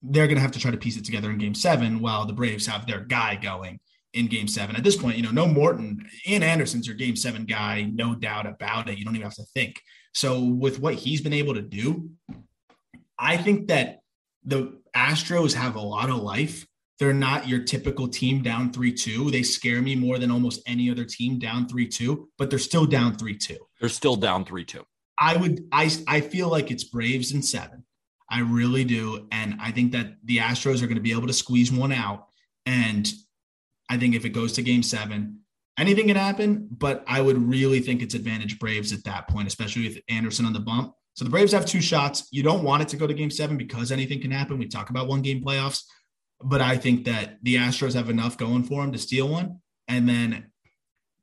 They're 0.02 0.28
going 0.28 0.38
to 0.38 0.42
have 0.42 0.54
to 0.54 0.60
try 0.60 0.72
to 0.72 0.78
piece 0.78 0.96
it 0.96 1.04
together 1.04 1.30
in 1.30 1.38
game 1.38 1.56
seven 1.56 2.00
while 2.00 2.26
the 2.26 2.34
Braves 2.34 2.66
have 2.68 2.88
their 2.88 3.02
guy 3.02 3.36
going 3.36 3.82
in 4.14 4.28
game 4.28 4.48
seven. 4.48 4.78
At 4.78 4.86
this 4.86 4.96
point, 4.96 5.18
you 5.18 5.24
know, 5.24 5.32
no 5.32 5.46
Morton, 5.46 6.08
Ian 6.26 6.44
Anderson's 6.44 6.88
your 6.88 6.96
game 6.96 7.18
seven 7.18 7.46
guy, 7.46 7.92
no 7.94 8.16
doubt 8.16 8.48
about 8.48 8.88
it. 8.90 8.98
You 8.98 9.04
don't 9.04 9.16
even 9.16 9.26
have 9.26 9.36
to 9.36 9.46
think. 9.54 9.82
So, 10.14 10.42
with 10.42 10.80
what 10.80 10.94
he's 10.96 11.22
been 11.22 11.34
able 11.34 11.54
to 11.56 11.62
do, 11.62 12.10
I 13.20 13.36
think 13.36 13.68
that 13.68 14.00
the 14.46 14.80
Astros 14.96 15.54
have 15.54 15.76
a 15.76 15.82
lot 15.82 16.10
of 16.10 16.18
life 16.18 16.66
they're 17.00 17.14
not 17.14 17.48
your 17.48 17.60
typical 17.60 18.08
team 18.08 18.42
down 18.42 18.72
3 18.72 18.92
2. 18.94 19.32
They 19.32 19.44
scare 19.44 19.82
me 19.82 19.96
more 19.96 20.18
than 20.18 20.32
almost 20.32 20.62
any 20.66 20.90
other 20.90 21.06
team 21.06 21.38
down 21.40 21.68
3 21.68 21.88
2, 21.88 22.30
but 22.38 22.50
they're 22.50 22.60
still 22.60 22.86
down 22.86 23.16
3 23.16 23.38
2. 23.38 23.58
They're 23.80 23.90
still 23.90 24.16
down 24.16 24.46
3 24.46 24.66
2. 24.66 24.84
I 25.20 25.36
would, 25.36 25.68
I, 25.72 25.90
I 26.08 26.22
feel 26.22 26.50
like 26.50 26.70
it's 26.72 26.84
Braves 26.84 27.32
in 27.32 27.42
seven. 27.42 27.84
I 28.30 28.42
really 28.42 28.84
do. 28.84 29.28
And 29.32 29.58
I 29.60 29.72
think 29.72 29.92
that 29.94 30.16
the 30.24 30.38
Astros 30.38 30.84
are 30.84 30.88
going 30.88 30.96
to 30.96 31.02
be 31.02 31.14
able 31.14 31.28
to 31.28 31.34
squeeze 31.34 31.72
one 31.72 31.92
out. 31.92 32.28
And 32.66 33.12
I 33.90 33.98
think 33.98 34.16
if 34.16 34.26
it 34.26 34.30
goes 34.30 34.54
to 34.54 34.62
game 34.62 34.84
seven, 34.84 35.40
anything 35.80 36.08
can 36.08 36.18
happen, 36.18 36.68
but 36.70 37.04
I 37.08 37.22
would 37.22 37.38
really 37.38 37.80
think 37.80 38.02
it's 38.02 38.16
advantage 38.16 38.60
Braves 38.60 38.92
at 38.92 39.04
that 39.06 39.28
point, 39.28 39.48
especially 39.48 39.88
with 39.88 39.98
Anderson 40.10 40.46
on 40.46 40.54
the 40.54 40.60
bump. 40.60 40.94
So 41.14 41.24
the 41.24 41.32
Braves 41.32 41.54
have 41.54 41.66
two 41.66 41.82
shots. 41.82 42.28
You 42.32 42.44
don't 42.44 42.64
want 42.64 42.84
it 42.84 42.90
to 42.90 42.98
go 42.98 43.08
to 43.08 43.14
game 43.14 43.32
seven 43.32 43.58
because 43.58 43.92
anything 43.92 44.22
can 44.22 44.30
happen. 44.30 44.60
We 44.60 44.68
talk 44.68 44.90
about 44.90 45.08
one 45.08 45.22
game 45.22 45.44
playoffs 45.44 45.84
but 46.44 46.62
I 46.62 46.78
think 46.78 47.06
that 47.06 47.38
the 47.44 47.56
Astros 47.56 47.94
have 47.94 48.10
enough 48.10 48.38
going 48.38 48.64
for 48.64 48.82
them 48.82 48.92
to 48.92 48.98
steal 48.98 49.28
one, 49.28 49.60
and 49.88 50.08
then 50.08 50.48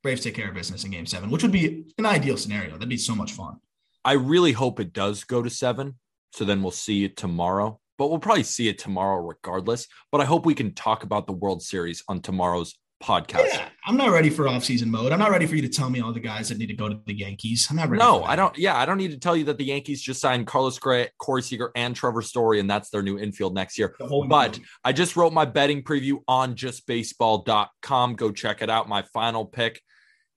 Braves 0.03 0.23
take 0.23 0.35
care 0.35 0.49
of 0.49 0.55
business 0.55 0.85
in 0.85 0.91
Game 0.91 1.07
Seven, 1.07 1.31
which 1.31 1.43
would 1.43 1.53
be 1.53 1.87
an 1.99 2.07
ideal 2.07 2.37
scenario. 2.37 2.73
That'd 2.73 2.89
be 2.89 2.97
so 2.97 3.15
much 3.15 3.33
fun. 3.33 3.57
I 4.05 4.13
really 4.13 4.53
hope 4.53 4.81
it 4.81 4.93
does 4.93 5.25
go 5.25 5.43
to 5.43 5.49
seven, 5.49 5.99
so 6.33 6.45
then 6.45 6.63
we'll 6.63 6.73
see 6.73 7.05
it 7.05 7.17
tomorrow. 7.17 7.81
But 7.97 8.09
we'll 8.09 8.19
probably 8.19 8.43
see 8.43 8.69
it 8.69 8.79
tomorrow 8.79 9.25
regardless. 9.25 9.87
But 10.11 10.21
I 10.21 10.25
hope 10.25 10.45
we 10.45 10.55
can 10.55 10.75
talk 10.75 11.05
about 11.05 11.27
the 11.27 11.33
World 11.33 11.63
Series 11.63 12.03
on 12.09 12.21
tomorrow's 12.21 12.75
podcast. 13.05 13.49
Yeah, 13.53 13.69
I'm 13.85 13.97
not 13.97 14.11
ready 14.11 14.31
for 14.31 14.49
off-season 14.49 14.91
mode. 14.91 15.13
I'm 15.13 15.19
not 15.19 15.31
ready 15.31 15.45
for 15.47 15.57
you 15.57 15.63
to 15.63 15.69
tell 15.69 15.91
me 15.91 16.01
all 16.01 16.13
the 16.13 16.21
guys 16.21 16.49
that 16.49 16.57
need 16.59 16.69
to 16.69 16.75
go 16.75 16.89
to 16.89 16.99
the 17.05 17.15
Yankees. 17.15 17.67
I'm 17.69 17.77
not 17.77 17.91
ready. 17.91 18.03
No, 18.03 18.25
I 18.25 18.35
don't. 18.35 18.57
Yeah, 18.57 18.77
I 18.77 18.87
don't 18.87 18.97
need 18.97 19.11
to 19.11 19.19
tell 19.19 19.37
you 19.37 19.45
that 19.45 19.59
the 19.59 19.65
Yankees 19.65 20.01
just 20.01 20.21
signed 20.21 20.47
Carlos 20.47 20.79
Gray, 20.79 21.11
Corey 21.19 21.43
Seager, 21.43 21.71
and 21.77 21.95
Trevor 21.95 22.23
Story, 22.23 22.61
and 22.61 22.69
that's 22.69 22.89
their 22.89 23.03
new 23.03 23.19
infield 23.19 23.55
next 23.55 23.79
year. 23.79 23.95
But 24.29 24.59
I 24.83 24.93
just 24.93 25.17
wrote 25.17 25.33
my 25.33 25.45
betting 25.45 25.83
preview 25.83 26.23
on 26.27 26.55
justbaseball.com. 26.55 28.15
Go 28.15 28.33
check 28.33 28.63
it 28.63 28.71
out. 28.71 28.89
My 28.89 29.03
final 29.03 29.45
pick. 29.45 29.83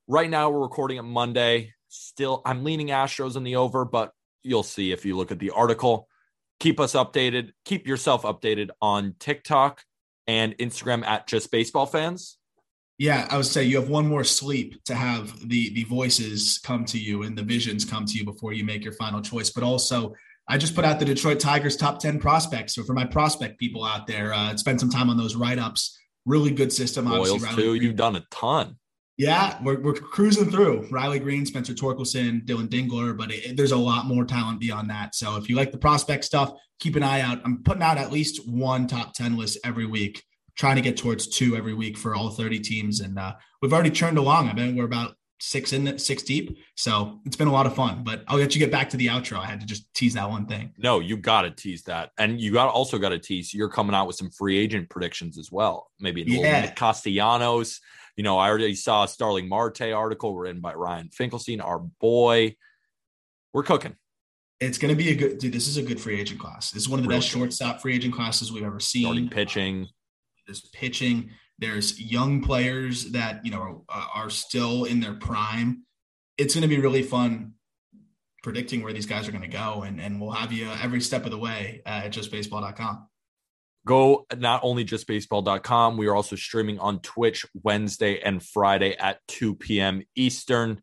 Right 0.08 0.30
now, 0.30 0.50
we're 0.50 0.62
recording 0.62 0.98
it 0.98 1.04
Monday. 1.04 1.74
Still, 1.88 2.42
I'm 2.46 2.64
leaning 2.66 2.88
Astros 2.88 3.38
in 3.38 3.44
the 3.44 3.56
over, 3.56 3.86
but 3.86 4.12
you'll 4.44 4.64
see 4.64 4.92
if 4.92 5.06
you 5.06 5.16
look 5.16 5.32
at 5.32 5.40
the 5.40 5.52
article. 5.52 6.08
Keep 6.60 6.80
us 6.80 6.94
updated. 6.94 7.52
Keep 7.66 7.88
yourself 7.88 8.24
updated 8.24 8.70
on 8.82 9.16
TikTok 9.20 9.84
and 10.26 10.58
Instagram 10.58 11.06
at 11.06 11.28
Just 11.28 11.52
Baseball 11.52 11.86
Fans 11.86 12.37
yeah, 12.98 13.28
I 13.30 13.38
would 13.38 13.46
say 13.46 13.64
you 13.64 13.80
have 13.80 13.90
one 13.90 14.08
more 14.08 14.24
sleep 14.24 14.84
to 14.86 14.96
have 14.96 15.48
the 15.48 15.74
the 15.74 15.84
voices 15.84 16.60
come 16.64 16.84
to 16.86 16.98
you 16.98 17.24
and 17.24 17.38
the 17.38 17.44
visions 17.44 17.86
come 17.86 18.06
to 18.06 18.18
you 18.18 18.26
before 18.26 18.54
you 18.54 18.64
make 18.64 18.84
your 18.84 18.94
final 18.94 19.22
choice. 19.22 19.52
But 19.52 19.64
also, 19.64 20.16
I 20.48 20.58
just 20.58 20.74
put 20.74 20.84
out 20.84 21.00
the 21.00 21.06
Detroit 21.06 21.40
Tigers 21.40 21.78
top 21.78 22.00
ten 22.00 22.20
prospects. 22.20 22.74
So 22.74 22.84
for 22.84 22.94
my 22.94 23.06
prospect 23.06 23.60
people 23.60 23.84
out 23.84 24.08
there, 24.08 24.34
uh, 24.34 24.56
spend 24.58 24.80
some 24.80 24.90
time 24.90 25.10
on 25.10 25.18
those 25.18 25.36
write 25.36 25.60
ups. 25.60 25.98
Really 26.26 26.52
good 26.52 26.74
system. 26.74 27.08
Royals 27.08 27.48
too. 27.50 27.56
Greene. 27.56 27.84
You've 27.84 27.96
done 27.96 28.16
a 28.16 28.24
ton. 28.32 28.78
Yeah, 29.16 29.58
we're, 29.64 29.80
we're 29.80 29.94
cruising 29.94 30.52
through. 30.52 30.88
Riley 30.92 31.18
Greene, 31.18 31.46
Spencer 31.48 31.74
Torkelson, 31.74 32.46
Dillon 32.46 32.68
Dingler, 32.68 33.18
but 33.18 33.32
it, 33.32 33.58
there's 33.58 33.72
a 33.72 33.78
lot 33.78 34.06
more 34.06 34.26
talent 34.26 34.60
beyond 34.60 34.92
that. 34.92 35.16
So 35.16 35.38
if 35.38 35.50
you 35.50 35.56
like 35.56 35.72
the 35.72 35.80
prospect 35.80 36.24
stuff, 36.24 36.52
keep 36.80 36.96
an 36.96 37.02
eye 37.02 37.22
out. 37.22 37.42
I'm 37.44 37.64
putting 37.64 37.82
out 37.82 37.98
at 37.98 38.12
least 38.12 38.48
one 38.48 38.86
top 38.86 39.14
10 39.14 39.36
list 39.36 39.58
every 39.64 39.88
week 39.88 40.24
trying 40.58 40.76
to 40.76 40.82
get 40.82 40.98
towards 40.98 41.28
two 41.28 41.56
every 41.56 41.74
week 41.74 41.98
for 41.98 42.16
all 42.16 42.30
30 42.30 42.60
teams. 42.60 43.00
And 43.00 43.18
uh, 43.18 43.36
we've 43.62 43.74
already 43.74 43.92
churned 43.92 44.18
along. 44.18 44.50
I 44.50 44.54
mean, 44.54 44.76
we're 44.76 44.86
about 44.86 45.16
six 45.40 45.72
in 45.72 45.98
six 46.00 46.24
deep. 46.24 46.58
So 46.76 47.20
it's 47.26 47.36
been 47.36 47.48
a 47.48 47.52
lot 47.52 47.68
of 47.68 47.76
fun, 47.76 48.04
but 48.04 48.24
I'll 48.28 48.40
let 48.40 48.56
you 48.56 48.60
get 48.60 48.72
back 48.72 48.90
to 48.90 48.98
the 48.98 49.08
outro. 49.08 49.38
I 49.38 49.46
had 49.46 49.60
to 49.60 49.68
just 49.68 49.94
tease 49.94 50.16
that 50.16 50.30
one 50.30 50.48
thing. 50.48 50.74
No, 50.78 51.00
you 51.00 51.16
got 51.18 51.44
to 51.44 51.52
tease 51.52 51.84
that. 51.84 52.12
And 52.18 52.42
you 52.42 52.52
got 52.52 52.70
also 52.70 52.98
got 52.98 53.10
to 53.10 53.20
tease 53.20 53.54
you're 53.54 53.70
coming 53.70 53.96
out 53.96 54.08
with 54.08 54.16
some 54.16 54.32
free 54.32 54.58
agent 54.58 54.90
predictions 54.90 55.38
as 55.38 55.52
well. 55.52 55.92
Maybe 56.00 56.24
yeah. 56.24 56.72
Castellanos. 56.72 57.80
You 58.16 58.24
know, 58.24 58.40
I 58.40 58.50
already 58.50 58.74
saw 58.74 59.04
a 59.04 59.08
Starling 59.08 59.48
Marte 59.48 59.94
article 59.94 60.36
written 60.36 60.60
by 60.60 60.74
Ryan 60.74 61.10
Finkelstein, 61.10 61.62
our 61.62 61.80
boy. 61.80 62.56
We're 63.54 63.64
cooking. 63.64 63.96
It's 64.60 64.80
going 64.80 64.90
to 64.90 64.98
be 64.98 65.12
a 65.12 65.16
good 65.16 65.38
dude. 65.38 65.54
This 65.54 65.68
is 65.68 65.78
a 65.78 65.84
good 65.84 66.02
free 66.02 66.20
agent 66.20 66.40
class. 66.40 66.72
This 66.72 66.82
is 66.82 66.90
one 66.90 67.00
of 67.00 67.04
the 67.04 67.10
really 67.10 67.20
best 67.20 67.32
good. 67.32 67.40
shortstop 67.40 67.80
free 67.80 67.94
agent 67.94 68.16
classes 68.16 68.52
we've 68.52 68.64
ever 68.64 68.80
seen. 68.80 69.04
Starting 69.04 69.30
pitching 69.30 69.88
there's 70.48 70.62
pitching. 70.62 71.32
There's 71.60 72.00
young 72.00 72.42
players 72.42 73.12
that 73.12 73.46
you 73.46 73.52
know 73.52 73.86
are, 73.90 74.10
are 74.16 74.30
still 74.30 74.86
in 74.86 75.00
their 75.00 75.14
prime. 75.14 75.84
It's 76.38 76.54
going 76.54 76.64
to 76.64 76.68
be 76.68 76.80
really 76.80 77.04
fun 77.04 77.54
predicting 78.44 78.82
where 78.82 78.94
these 78.94 79.06
guys 79.06 79.28
are 79.28 79.32
going 79.32 79.44
to 79.44 79.48
go, 79.48 79.84
and 79.84 80.00
and 80.00 80.20
we'll 80.20 80.32
have 80.32 80.52
you 80.52 80.70
every 80.82 81.02
step 81.02 81.26
of 81.26 81.32
the 81.32 81.38
way 81.38 81.82
at 81.86 82.12
justbaseball.com. 82.12 83.08
Go 83.86 84.26
not 84.36 84.62
only 84.64 84.84
justbaseball.com, 84.84 85.98
we 85.98 86.08
are 86.08 86.16
also 86.16 86.36
streaming 86.36 86.78
on 86.80 87.00
Twitch 87.00 87.46
Wednesday 87.64 88.20
and 88.20 88.44
Friday 88.44 88.98
at 88.98 89.20
2 89.30 89.56
p.m. 89.56 90.04
Eastern. 90.16 90.82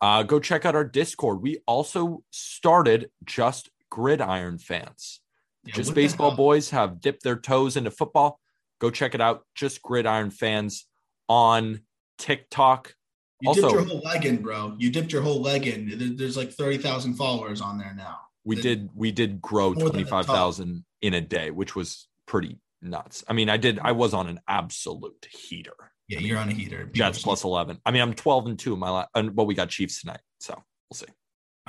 Uh, 0.00 0.22
go 0.22 0.40
check 0.40 0.64
out 0.64 0.74
our 0.74 0.84
Discord. 0.84 1.42
We 1.42 1.58
also 1.66 2.22
started 2.30 3.10
Just 3.24 3.68
Gridiron 3.90 4.58
Fans. 4.58 5.20
Yeah, 5.64 5.74
just 5.74 5.94
baseball 5.94 6.34
boys 6.36 6.70
have 6.70 7.00
dipped 7.00 7.22
their 7.22 7.36
toes 7.36 7.76
into 7.76 7.90
football. 7.90 8.40
Go 8.80 8.90
check 8.90 9.14
it 9.14 9.20
out. 9.20 9.44
Just 9.54 9.82
Gridiron 9.82 10.30
Fans 10.30 10.86
on 11.28 11.80
TikTok. 12.18 12.94
You 13.40 13.50
also, 13.50 13.62
dipped 13.62 13.72
your 13.72 13.84
whole 13.84 14.00
leg 14.00 14.26
in, 14.26 14.42
bro. 14.42 14.74
You 14.78 14.90
dipped 14.90 15.12
your 15.12 15.22
whole 15.22 15.40
leg 15.40 15.66
in. 15.66 16.16
There's 16.16 16.36
like 16.36 16.52
thirty 16.52 16.78
thousand 16.78 17.14
followers 17.14 17.60
on 17.60 17.78
there 17.78 17.94
now. 17.94 18.18
We 18.44 18.56
that, 18.56 18.62
did. 18.62 18.90
We 18.94 19.12
did 19.12 19.40
grow 19.40 19.74
twenty 19.74 20.04
five 20.04 20.26
thousand 20.26 20.84
in 21.02 21.14
a 21.14 21.20
day, 21.20 21.50
which 21.50 21.76
was 21.76 22.08
pretty 22.26 22.58
nuts. 22.82 23.24
I 23.28 23.32
mean, 23.32 23.48
I 23.48 23.56
did. 23.56 23.78
I 23.78 23.92
was 23.92 24.14
on 24.14 24.28
an 24.28 24.40
absolute 24.48 25.26
heater. 25.30 25.74
Yeah, 26.08 26.18
I 26.18 26.20
mean, 26.20 26.28
you're 26.28 26.38
on 26.38 26.48
a 26.48 26.52
heater. 26.52 26.84
Jets 26.86 27.22
plus 27.22 27.44
eleven. 27.44 27.78
I 27.86 27.90
mean, 27.90 28.02
I'm 28.02 28.14
twelve 28.14 28.46
and 28.46 28.58
two 28.58 28.74
in 28.74 28.80
my 28.80 28.90
last. 28.90 29.10
But 29.14 29.44
we 29.44 29.54
got 29.54 29.68
Chiefs 29.68 30.00
tonight, 30.00 30.20
so 30.40 30.54
we'll 30.90 30.96
see. 30.96 31.06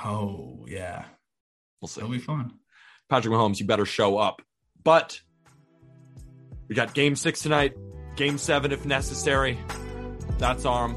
Oh 0.02 0.64
yeah, 0.68 1.04
We'll 1.80 1.88
see. 1.88 2.00
It'll 2.00 2.12
be 2.12 2.18
fun. 2.18 2.52
Patrick 3.08 3.32
Mahomes, 3.32 3.58
you 3.58 3.66
better 3.66 3.86
show 3.86 4.18
up. 4.18 4.42
But 4.82 5.20
we 6.70 6.76
got 6.76 6.94
game 6.94 7.16
six 7.16 7.42
tonight, 7.42 7.76
game 8.14 8.38
seven 8.38 8.70
if 8.70 8.86
necessary. 8.86 9.58
That's 10.38 10.64
Aram. 10.64 10.96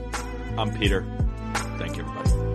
I'm 0.56 0.72
Peter. 0.78 1.04
Thank 1.80 1.98
you, 1.98 2.04
everybody. 2.04 2.53